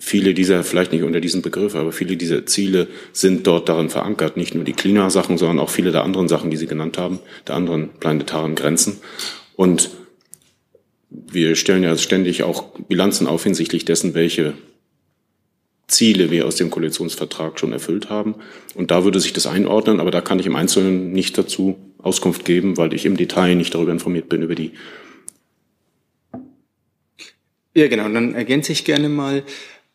viele 0.04 0.34
dieser, 0.34 0.62
vielleicht 0.64 0.92
nicht 0.92 1.02
unter 1.02 1.20
diesem 1.20 1.40
Begriff, 1.40 1.74
aber 1.74 1.90
viele 1.90 2.16
dieser 2.16 2.44
Ziele 2.44 2.88
sind 3.12 3.46
dort 3.46 3.68
darin 3.68 3.88
verankert. 3.88 4.36
Nicht 4.36 4.54
nur 4.54 4.64
die 4.64 4.74
Klimasachen, 4.74 5.38
sondern 5.38 5.58
auch 5.58 5.70
viele 5.70 5.92
der 5.92 6.04
anderen 6.04 6.28
Sachen, 6.28 6.50
die 6.50 6.58
Sie 6.58 6.66
genannt 6.66 6.98
haben, 6.98 7.20
der 7.48 7.54
anderen 7.54 7.88
planetaren 8.00 8.54
Grenzen. 8.54 8.98
Und 9.56 9.90
wir 11.10 11.56
stellen 11.56 11.82
ja 11.82 11.96
ständig 11.96 12.42
auch 12.42 12.78
Bilanzen 12.80 13.26
auf 13.26 13.44
hinsichtlich 13.44 13.84
dessen, 13.84 14.14
welche 14.14 14.52
Ziele 15.86 16.30
wir 16.30 16.46
aus 16.46 16.56
dem 16.56 16.70
Koalitionsvertrag 16.70 17.58
schon 17.58 17.72
erfüllt 17.72 18.10
haben. 18.10 18.34
Und 18.74 18.90
da 18.90 19.04
würde 19.04 19.20
sich 19.20 19.32
das 19.32 19.46
einordnen, 19.46 20.00
aber 20.00 20.10
da 20.10 20.20
kann 20.20 20.38
ich 20.38 20.46
im 20.46 20.56
Einzelnen 20.56 21.12
nicht 21.12 21.38
dazu 21.38 21.76
Auskunft 21.98 22.44
geben, 22.44 22.76
weil 22.76 22.92
ich 22.92 23.06
im 23.06 23.16
Detail 23.16 23.54
nicht 23.54 23.74
darüber 23.74 23.92
informiert 23.92 24.28
bin, 24.28 24.42
über 24.42 24.54
die. 24.54 24.72
Ja, 27.74 27.88
genau, 27.88 28.08
dann 28.08 28.34
ergänze 28.34 28.72
ich 28.72 28.84
gerne 28.84 29.08
mal. 29.08 29.42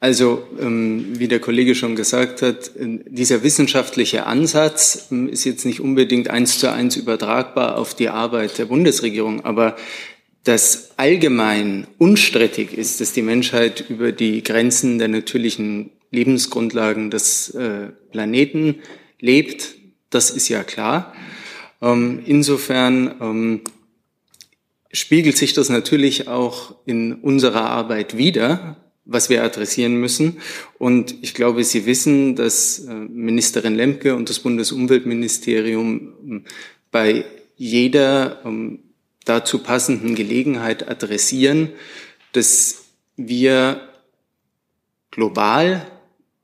Also, 0.02 0.48
ähm, 0.60 1.20
wie 1.20 1.28
der 1.28 1.42
Kollege 1.42 1.76
schon 1.76 1.98
gesagt 1.98 2.42
hat, 2.42 2.72
dieser 2.78 3.44
wissenschaftliche 3.44 4.26
Ansatz 4.26 5.08
ähm, 5.12 5.28
ist 5.28 5.44
jetzt 5.44 5.66
nicht 5.66 5.82
unbedingt 5.82 6.30
eins 6.30 6.58
zu 6.58 6.72
eins 6.72 6.96
übertragbar 6.96 7.78
auf 7.78 7.94
die 7.96 8.08
Arbeit 8.08 8.58
der 8.58 8.66
Bundesregierung, 8.66 9.44
aber 9.44 9.76
dass 10.46 10.92
allgemein 10.96 11.86
unstrittig 11.98 12.74
ist, 12.74 13.02
dass 13.02 13.12
die 13.12 13.22
Menschheit 13.22 13.90
über 13.90 14.14
die 14.14 14.42
Grenzen 14.42 15.00
der 15.00 15.10
natürlichen 15.10 15.92
Lebensgrundlagen 16.12 17.12
des 17.12 17.50
äh, 17.50 17.90
Planeten 18.12 18.76
lebt, 19.20 19.76
das 20.10 20.32
ist 20.32 20.48
ja 20.48 20.64
klar. 20.64 21.14
Ähm, 21.82 22.22
insofern 22.26 23.62
spiegelt 24.92 25.38
sich 25.38 25.54
das 25.54 25.70
natürlich 25.70 26.30
auch 26.30 26.76
in 26.86 27.14
unserer 27.16 27.70
Arbeit 27.70 28.18
wider, 28.18 28.78
was 29.10 29.30
wir 29.30 29.44
adressieren 29.44 29.96
müssen. 29.96 30.38
Und 30.78 31.16
ich 31.22 31.34
glaube, 31.34 31.64
Sie 31.64 31.86
wissen, 31.86 32.36
dass 32.36 32.80
äh, 32.80 32.94
Ministerin 32.94 33.76
Lemke 33.76 34.16
und 34.16 34.30
das 34.30 34.40
Bundesumweltministerium 34.40 36.14
ähm, 36.24 36.46
bei 36.92 37.26
jeder 37.56 38.42
ähm, 38.46 38.80
dazu 39.26 39.60
passenden 39.60 40.16
Gelegenheit 40.16 40.88
adressieren, 40.88 41.70
dass 42.34 42.86
wir 43.18 43.82
global 45.12 45.86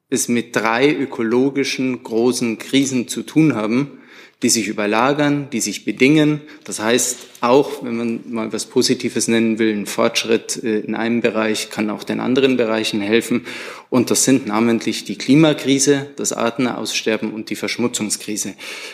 es 0.10 0.28
mit 0.28 0.56
drei 0.56 0.92
ökologischen 0.92 2.04
großen 2.04 2.58
Krisen 2.58 3.08
zu 3.08 3.24
tun 3.24 3.56
haben, 3.56 4.00
die 4.46 4.50
sich 4.50 4.68
überlagern, 4.68 5.48
die 5.52 5.60
sich 5.60 5.86
bedingen. 5.86 6.40
Das 6.66 6.80
heißt, 6.80 7.18
auch 7.42 7.84
wenn 7.84 7.98
man 7.98 8.20
mal 8.28 8.54
was 8.54 8.68
Positives 8.68 9.28
nennen 9.28 9.58
will, 9.58 9.74
ein 9.74 9.88
Fortschritt 9.88 10.64
äh, 10.64 10.82
in 10.82 10.94
einem 10.94 11.22
Bereich 11.22 11.72
kann 11.72 11.90
auch 11.90 12.04
den 12.04 12.20
anderen 12.20 12.56
Bereichen 12.56 13.02
helfen. 13.02 13.48
Und 13.90 14.12
das 14.12 14.24
sind 14.24 14.46
namentlich 14.46 15.04
die 15.04 15.18
Klimakrise, 15.18 16.12
das 16.16 16.32
Artenaussterben 16.32 17.34
und 17.34 17.50
die 17.50 17.56
Verschmutzungskrise. 17.56 18.54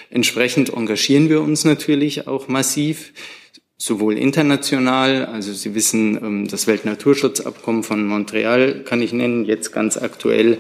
Entsprechend 0.09 0.69
engagieren 0.69 1.27
wir 1.27 1.41
uns 1.41 1.65
natürlich 1.65 2.29
auch 2.29 2.47
massiv 2.47 3.11
sowohl 3.77 4.17
international, 4.17 5.25
also 5.25 5.51
Sie 5.51 5.75
wissen, 5.75 6.15
ähm, 6.15 6.47
das 6.47 6.65
Weltnaturschutzabkommen 6.65 7.83
von 7.83 8.07
Montreal 8.07 8.85
kann 8.85 9.01
ich 9.01 9.11
nennen. 9.11 9.43
Jetzt 9.43 9.73
ganz 9.73 9.97
aktuell 9.97 10.59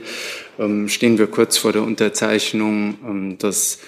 ähm, 0.59 0.89
stehen 0.89 1.17
wir 1.17 1.27
kurz 1.27 1.57
vor 1.57 1.71
der 1.71 1.83
Unterzeichnung 1.83 2.97
ähm, 3.07 3.37
des 3.37 3.79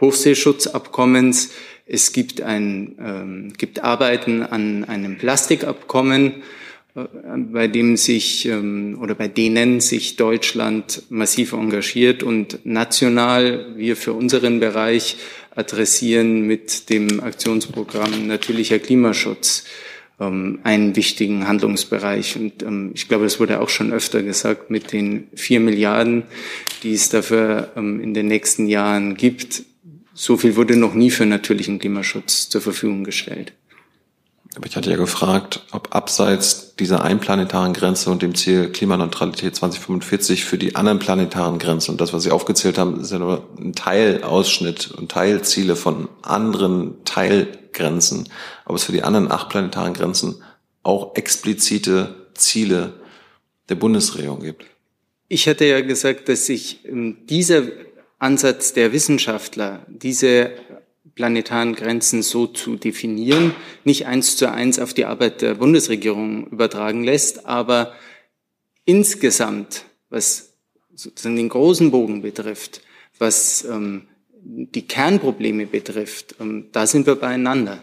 UN-Hochseeschutzabkommens. 0.00 1.50
Es 1.86 2.12
gibt, 2.12 2.42
ein, 2.42 3.52
gibt 3.56 3.84
Arbeiten 3.84 4.42
an 4.42 4.84
einem 4.84 5.18
Plastikabkommen, 5.18 6.42
äh, 6.94 7.04
bei 7.52 7.68
dem 7.68 7.96
sich 7.96 8.50
oder 8.50 9.14
bei 9.14 9.28
denen 9.28 9.80
sich 9.80 10.16
Deutschland 10.16 11.02
massiv 11.10 11.52
engagiert 11.52 12.22
und 12.22 12.58
national 12.64 13.66
wir 13.76 13.96
für 13.96 14.14
unseren 14.14 14.60
Bereich 14.60 15.16
adressieren 15.54 16.42
mit 16.42 16.90
dem 16.90 17.20
Aktionsprogramm 17.20 18.26
Natürlicher 18.26 18.78
Klimaschutz 18.78 19.64
ähm, 20.20 20.60
einen 20.64 20.96
wichtigen 20.96 21.46
Handlungsbereich. 21.46 22.36
Und 22.36 22.62
ähm, 22.62 22.92
ich 22.94 23.08
glaube, 23.08 23.24
es 23.24 23.40
wurde 23.40 23.60
auch 23.60 23.68
schon 23.68 23.92
öfter 23.92 24.22
gesagt, 24.22 24.70
mit 24.70 24.92
den 24.92 25.28
vier 25.34 25.60
Milliarden, 25.60 26.24
die 26.82 26.94
es 26.94 27.08
dafür 27.08 27.72
ähm, 27.76 28.00
in 28.00 28.14
den 28.14 28.26
nächsten 28.26 28.66
Jahren 28.66 29.16
gibt, 29.16 29.62
so 30.16 30.38
viel 30.38 30.56
wurde 30.56 30.76
noch 30.76 30.94
nie 30.94 31.10
für 31.10 31.26
natürlichen 31.26 31.78
Klimaschutz 31.78 32.48
zur 32.48 32.62
Verfügung 32.62 33.04
gestellt. 33.04 33.52
Aber 34.56 34.66
ich 34.66 34.74
hatte 34.74 34.90
ja 34.90 34.96
gefragt, 34.96 35.66
ob 35.70 35.94
abseits 35.94 36.74
dieser 36.76 37.02
einplanetaren 37.02 37.74
Grenze 37.74 38.10
und 38.10 38.22
dem 38.22 38.34
Ziel 38.34 38.70
Klimaneutralität 38.70 39.54
2045 39.54 40.46
für 40.46 40.56
die 40.56 40.74
anderen 40.74 40.98
planetaren 40.98 41.58
Grenzen 41.58 41.90
und 41.90 42.00
das, 42.00 42.14
was 42.14 42.22
Sie 42.22 42.30
aufgezählt 42.30 42.78
haben, 42.78 42.98
ist 43.00 43.12
ja 43.12 43.18
nur 43.18 43.46
ein 43.58 43.74
Teilausschnitt 43.74 44.90
und 44.92 45.10
Teilziele 45.10 45.76
von 45.76 46.08
anderen 46.22 47.04
Teilgrenzen, 47.04 48.30
ob 48.64 48.76
es 48.76 48.84
für 48.84 48.92
die 48.92 49.02
anderen 49.02 49.30
acht 49.30 49.50
planetaren 49.50 49.92
Grenzen 49.92 50.42
auch 50.82 51.14
explizite 51.16 52.14
Ziele 52.32 52.94
der 53.68 53.74
Bundesregierung 53.74 54.40
gibt. 54.40 54.64
Ich 55.28 55.48
hatte 55.48 55.66
ja 55.66 55.82
gesagt, 55.82 56.30
dass 56.30 56.46
sich 56.46 56.86
ähm, 56.86 57.18
dieser 57.28 57.64
Ansatz 58.18 58.72
der 58.72 58.92
Wissenschaftler, 58.92 59.84
diese 59.88 60.52
planetaren 61.14 61.74
Grenzen 61.74 62.22
so 62.22 62.46
zu 62.46 62.76
definieren, 62.76 63.54
nicht 63.84 64.06
eins 64.06 64.36
zu 64.36 64.50
eins 64.50 64.78
auf 64.78 64.94
die 64.94 65.06
Arbeit 65.06 65.42
der 65.42 65.54
Bundesregierung 65.54 66.46
übertragen 66.48 67.04
lässt, 67.04 67.46
aber 67.46 67.92
insgesamt, 68.84 69.84
was 70.10 70.54
sozusagen 70.94 71.36
den 71.36 71.48
großen 71.48 71.90
Bogen 71.90 72.22
betrifft, 72.22 72.82
was 73.18 73.64
ähm, 73.64 74.08
die 74.42 74.86
Kernprobleme 74.86 75.66
betrifft, 75.66 76.36
ähm, 76.40 76.66
da 76.72 76.86
sind 76.86 77.06
wir 77.06 77.16
beieinander. 77.16 77.82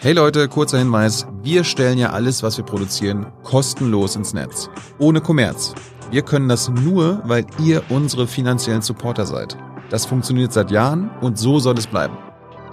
Hey 0.00 0.12
Leute, 0.12 0.48
kurzer 0.48 0.78
Hinweis. 0.78 1.26
Wir 1.42 1.64
stellen 1.64 1.98
ja 1.98 2.10
alles, 2.10 2.44
was 2.44 2.56
wir 2.56 2.64
produzieren, 2.64 3.26
kostenlos 3.42 4.14
ins 4.14 4.32
Netz. 4.32 4.70
Ohne 4.98 5.20
Kommerz. 5.20 5.74
Wir 6.10 6.22
können 6.22 6.48
das 6.48 6.68
nur, 6.68 7.22
weil 7.24 7.46
ihr 7.62 7.82
unsere 7.88 8.26
finanziellen 8.26 8.82
Supporter 8.82 9.26
seid. 9.26 9.56
Das 9.90 10.06
funktioniert 10.06 10.52
seit 10.52 10.70
Jahren 10.70 11.10
und 11.20 11.38
so 11.38 11.58
soll 11.58 11.78
es 11.78 11.86
bleiben. 11.86 12.16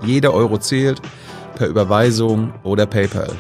Jeder 0.04 0.34
Euro 0.34 0.58
zählt, 0.58 1.02
per 1.56 1.68
Überweisung 1.68 2.54
oder 2.64 2.86
PayPal. 2.86 3.32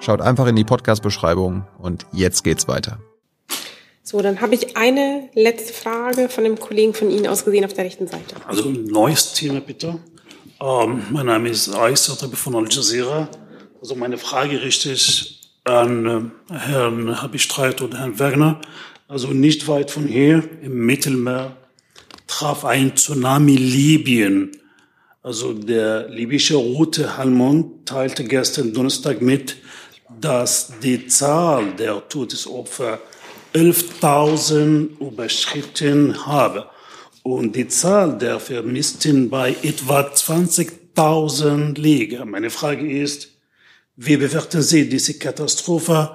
Schaut 0.00 0.20
einfach 0.20 0.46
in 0.46 0.56
die 0.56 0.64
Podcast-Beschreibung 0.64 1.66
und 1.78 2.06
jetzt 2.12 2.42
geht's 2.44 2.68
weiter. 2.68 2.98
So, 4.02 4.20
dann 4.22 4.40
habe 4.40 4.54
ich 4.54 4.76
eine 4.76 5.28
letzte 5.34 5.72
Frage 5.72 6.28
von 6.28 6.44
dem 6.44 6.58
Kollegen 6.58 6.94
von 6.94 7.10
Ihnen 7.10 7.26
aus 7.26 7.44
gesehen 7.44 7.64
auf 7.64 7.74
der 7.74 7.84
rechten 7.84 8.06
Seite. 8.06 8.34
Also 8.46 8.68
ein 8.68 8.86
neues 8.86 9.34
Thema 9.34 9.60
bitte. 9.60 9.98
Ähm, 10.60 11.02
mein 11.10 11.26
Name 11.26 11.48
ist 11.48 11.74
Ais 11.74 12.06
von 12.06 12.54
Al 12.54 12.68
Jazeera. 12.68 13.28
Also 13.80 13.94
meine 13.94 14.18
Frage 14.18 14.60
richtet 14.62 14.98
sich 14.98 15.52
an 15.64 16.32
äh, 16.50 16.54
Herrn 16.54 17.22
Habistreit 17.22 17.80
und 17.82 17.96
Herrn 17.96 18.18
Wagner. 18.18 18.60
Also 19.10 19.32
nicht 19.32 19.66
weit 19.66 19.90
von 19.90 20.06
hier 20.06 20.48
im 20.62 20.86
Mittelmeer 20.86 21.56
traf 22.28 22.64
ein 22.64 22.94
Tsunami 22.94 23.56
Libyen. 23.56 24.52
Also 25.20 25.52
der 25.52 26.08
libysche 26.08 26.54
Rote 26.54 27.16
Halmond 27.16 27.86
teilte 27.86 28.22
gestern 28.22 28.72
Donnerstag 28.72 29.20
mit, 29.20 29.56
dass 30.20 30.74
die 30.80 31.08
Zahl 31.08 31.72
der 31.72 32.08
Todesopfer 32.08 33.00
11.000 33.52 35.00
überschritten 35.00 36.24
habe 36.24 36.66
und 37.24 37.56
die 37.56 37.66
Zahl 37.66 38.16
der 38.16 38.38
Vermissten 38.38 39.28
bei 39.28 39.56
etwa 39.64 40.02
20.000 40.02 41.80
liege. 41.80 42.24
Meine 42.24 42.50
Frage 42.50 42.88
ist, 42.88 43.30
wie 43.96 44.16
bewerten 44.16 44.62
Sie 44.62 44.88
diese 44.88 45.18
Katastrophe 45.18 46.14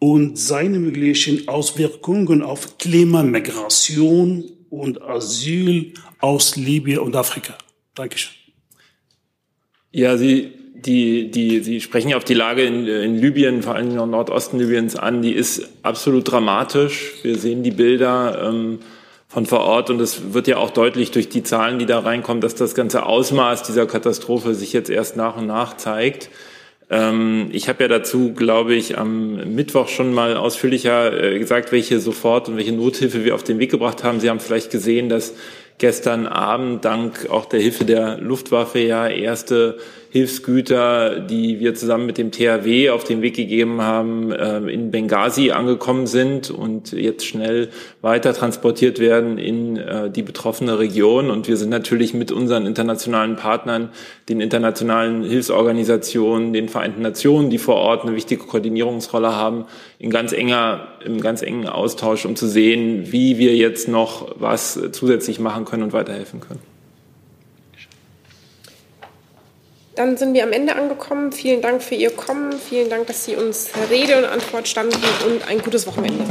und 0.00 0.38
seine 0.38 0.80
möglichen 0.80 1.46
Auswirkungen 1.46 2.42
auf 2.42 2.78
Klimamigration 2.78 4.44
und 4.70 5.02
Asyl 5.02 5.92
aus 6.18 6.56
Libyen 6.56 6.98
und 6.98 7.14
Afrika. 7.14 7.56
Dankeschön. 7.94 8.32
Ja, 9.92 10.16
Sie, 10.16 10.52
die, 10.74 11.30
die, 11.30 11.60
Sie 11.60 11.80
sprechen 11.80 12.08
ja 12.08 12.16
auf 12.16 12.24
die 12.24 12.34
Lage 12.34 12.62
in, 12.62 12.86
in 12.86 13.16
Libyen, 13.16 13.62
vor 13.62 13.74
allem 13.74 13.90
im 13.90 14.10
Nordosten 14.10 14.58
Libyens 14.58 14.96
an. 14.96 15.20
Die 15.20 15.32
ist 15.32 15.68
absolut 15.82 16.30
dramatisch. 16.30 17.14
Wir 17.22 17.36
sehen 17.36 17.62
die 17.62 17.70
Bilder 17.70 18.48
ähm, 18.48 18.78
von 19.28 19.44
vor 19.44 19.60
Ort 19.60 19.90
und 19.90 20.00
es 20.00 20.32
wird 20.32 20.48
ja 20.48 20.56
auch 20.56 20.70
deutlich 20.70 21.10
durch 21.10 21.28
die 21.28 21.42
Zahlen, 21.42 21.78
die 21.78 21.86
da 21.86 21.98
reinkommen, 21.98 22.40
dass 22.40 22.54
das 22.54 22.74
ganze 22.74 23.04
Ausmaß 23.04 23.64
dieser 23.64 23.86
Katastrophe 23.86 24.54
sich 24.54 24.72
jetzt 24.72 24.88
erst 24.88 25.16
nach 25.16 25.36
und 25.36 25.46
nach 25.46 25.76
zeigt. 25.76 26.30
Ähm, 26.90 27.48
ich 27.52 27.68
habe 27.68 27.84
ja 27.84 27.88
dazu, 27.88 28.34
glaube 28.34 28.74
ich, 28.74 28.98
am 28.98 29.54
Mittwoch 29.54 29.88
schon 29.88 30.12
mal 30.12 30.36
ausführlicher 30.36 31.22
äh, 31.22 31.38
gesagt, 31.38 31.70
welche 31.70 32.00
Sofort- 32.00 32.48
und 32.48 32.56
welche 32.56 32.72
Nothilfe 32.72 33.24
wir 33.24 33.34
auf 33.36 33.44
den 33.44 33.60
Weg 33.60 33.70
gebracht 33.70 34.02
haben. 34.02 34.18
Sie 34.18 34.28
haben 34.28 34.40
vielleicht 34.40 34.70
gesehen, 34.70 35.08
dass 35.08 35.34
gestern 35.78 36.26
Abend 36.26 36.84
dank 36.84 37.30
auch 37.30 37.46
der 37.46 37.60
Hilfe 37.60 37.84
der 37.84 38.18
Luftwaffe 38.18 38.80
ja 38.80 39.06
erste 39.08 39.78
Hilfsgüter, 40.10 41.20
die 41.20 41.60
wir 41.60 41.76
zusammen 41.76 42.04
mit 42.04 42.18
dem 42.18 42.32
THW 42.32 42.90
auf 42.90 43.04
den 43.04 43.22
Weg 43.22 43.36
gegeben 43.36 43.80
haben, 43.80 44.34
ähm, 44.36 44.68
in 44.68 44.90
Benghazi 44.90 45.52
angekommen 45.52 46.08
sind 46.08 46.50
und 46.50 46.90
jetzt 46.90 47.24
schnell 47.24 47.68
weiter 48.00 48.34
transportiert 48.34 48.98
werden 48.98 49.38
in 49.38 49.76
äh, 49.76 50.10
die 50.10 50.22
betroffene 50.22 50.80
Region. 50.80 51.30
Und 51.30 51.46
wir 51.46 51.56
sind 51.56 51.70
natürlich 51.70 52.12
mit 52.12 52.32
unseren 52.32 52.66
internationalen 52.66 53.36
Partnern, 53.36 53.90
den 54.28 54.40
internationalen 54.40 55.22
Hilfsorganisationen, 55.22 56.52
den 56.52 56.68
Vereinten 56.68 57.02
Nationen, 57.02 57.48
die 57.48 57.58
vor 57.58 57.76
Ort 57.76 58.02
eine 58.02 58.16
wichtige 58.16 58.42
Koordinierungsrolle 58.44 59.36
haben, 59.36 59.66
in 60.00 60.10
ganz 60.10 60.32
enger, 60.32 60.88
im 61.04 61.20
ganz 61.20 61.42
engen 61.42 61.68
Austausch, 61.68 62.26
um 62.26 62.34
zu 62.34 62.48
sehen, 62.48 63.12
wie 63.12 63.38
wir 63.38 63.54
jetzt 63.54 63.86
noch 63.86 64.34
was 64.40 64.80
zusätzlich 64.90 65.38
machen 65.38 65.64
können 65.64 65.84
und 65.84 65.92
weiterhelfen 65.92 66.40
können. 66.40 66.69
Dann 69.96 70.16
sind 70.16 70.34
wir 70.34 70.44
am 70.44 70.52
Ende 70.52 70.76
angekommen. 70.76 71.32
Vielen 71.32 71.62
Dank 71.62 71.82
für 71.82 71.94
Ihr 71.94 72.10
Kommen. 72.10 72.52
Vielen 72.52 72.88
Dank, 72.88 73.06
dass 73.08 73.24
Sie 73.24 73.36
uns 73.36 73.70
Rede 73.90 74.18
und 74.18 74.24
Antwort 74.24 74.68
standen 74.68 74.96
und 75.26 75.46
ein 75.48 75.60
gutes 75.60 75.86
Wochenende. 75.86 76.24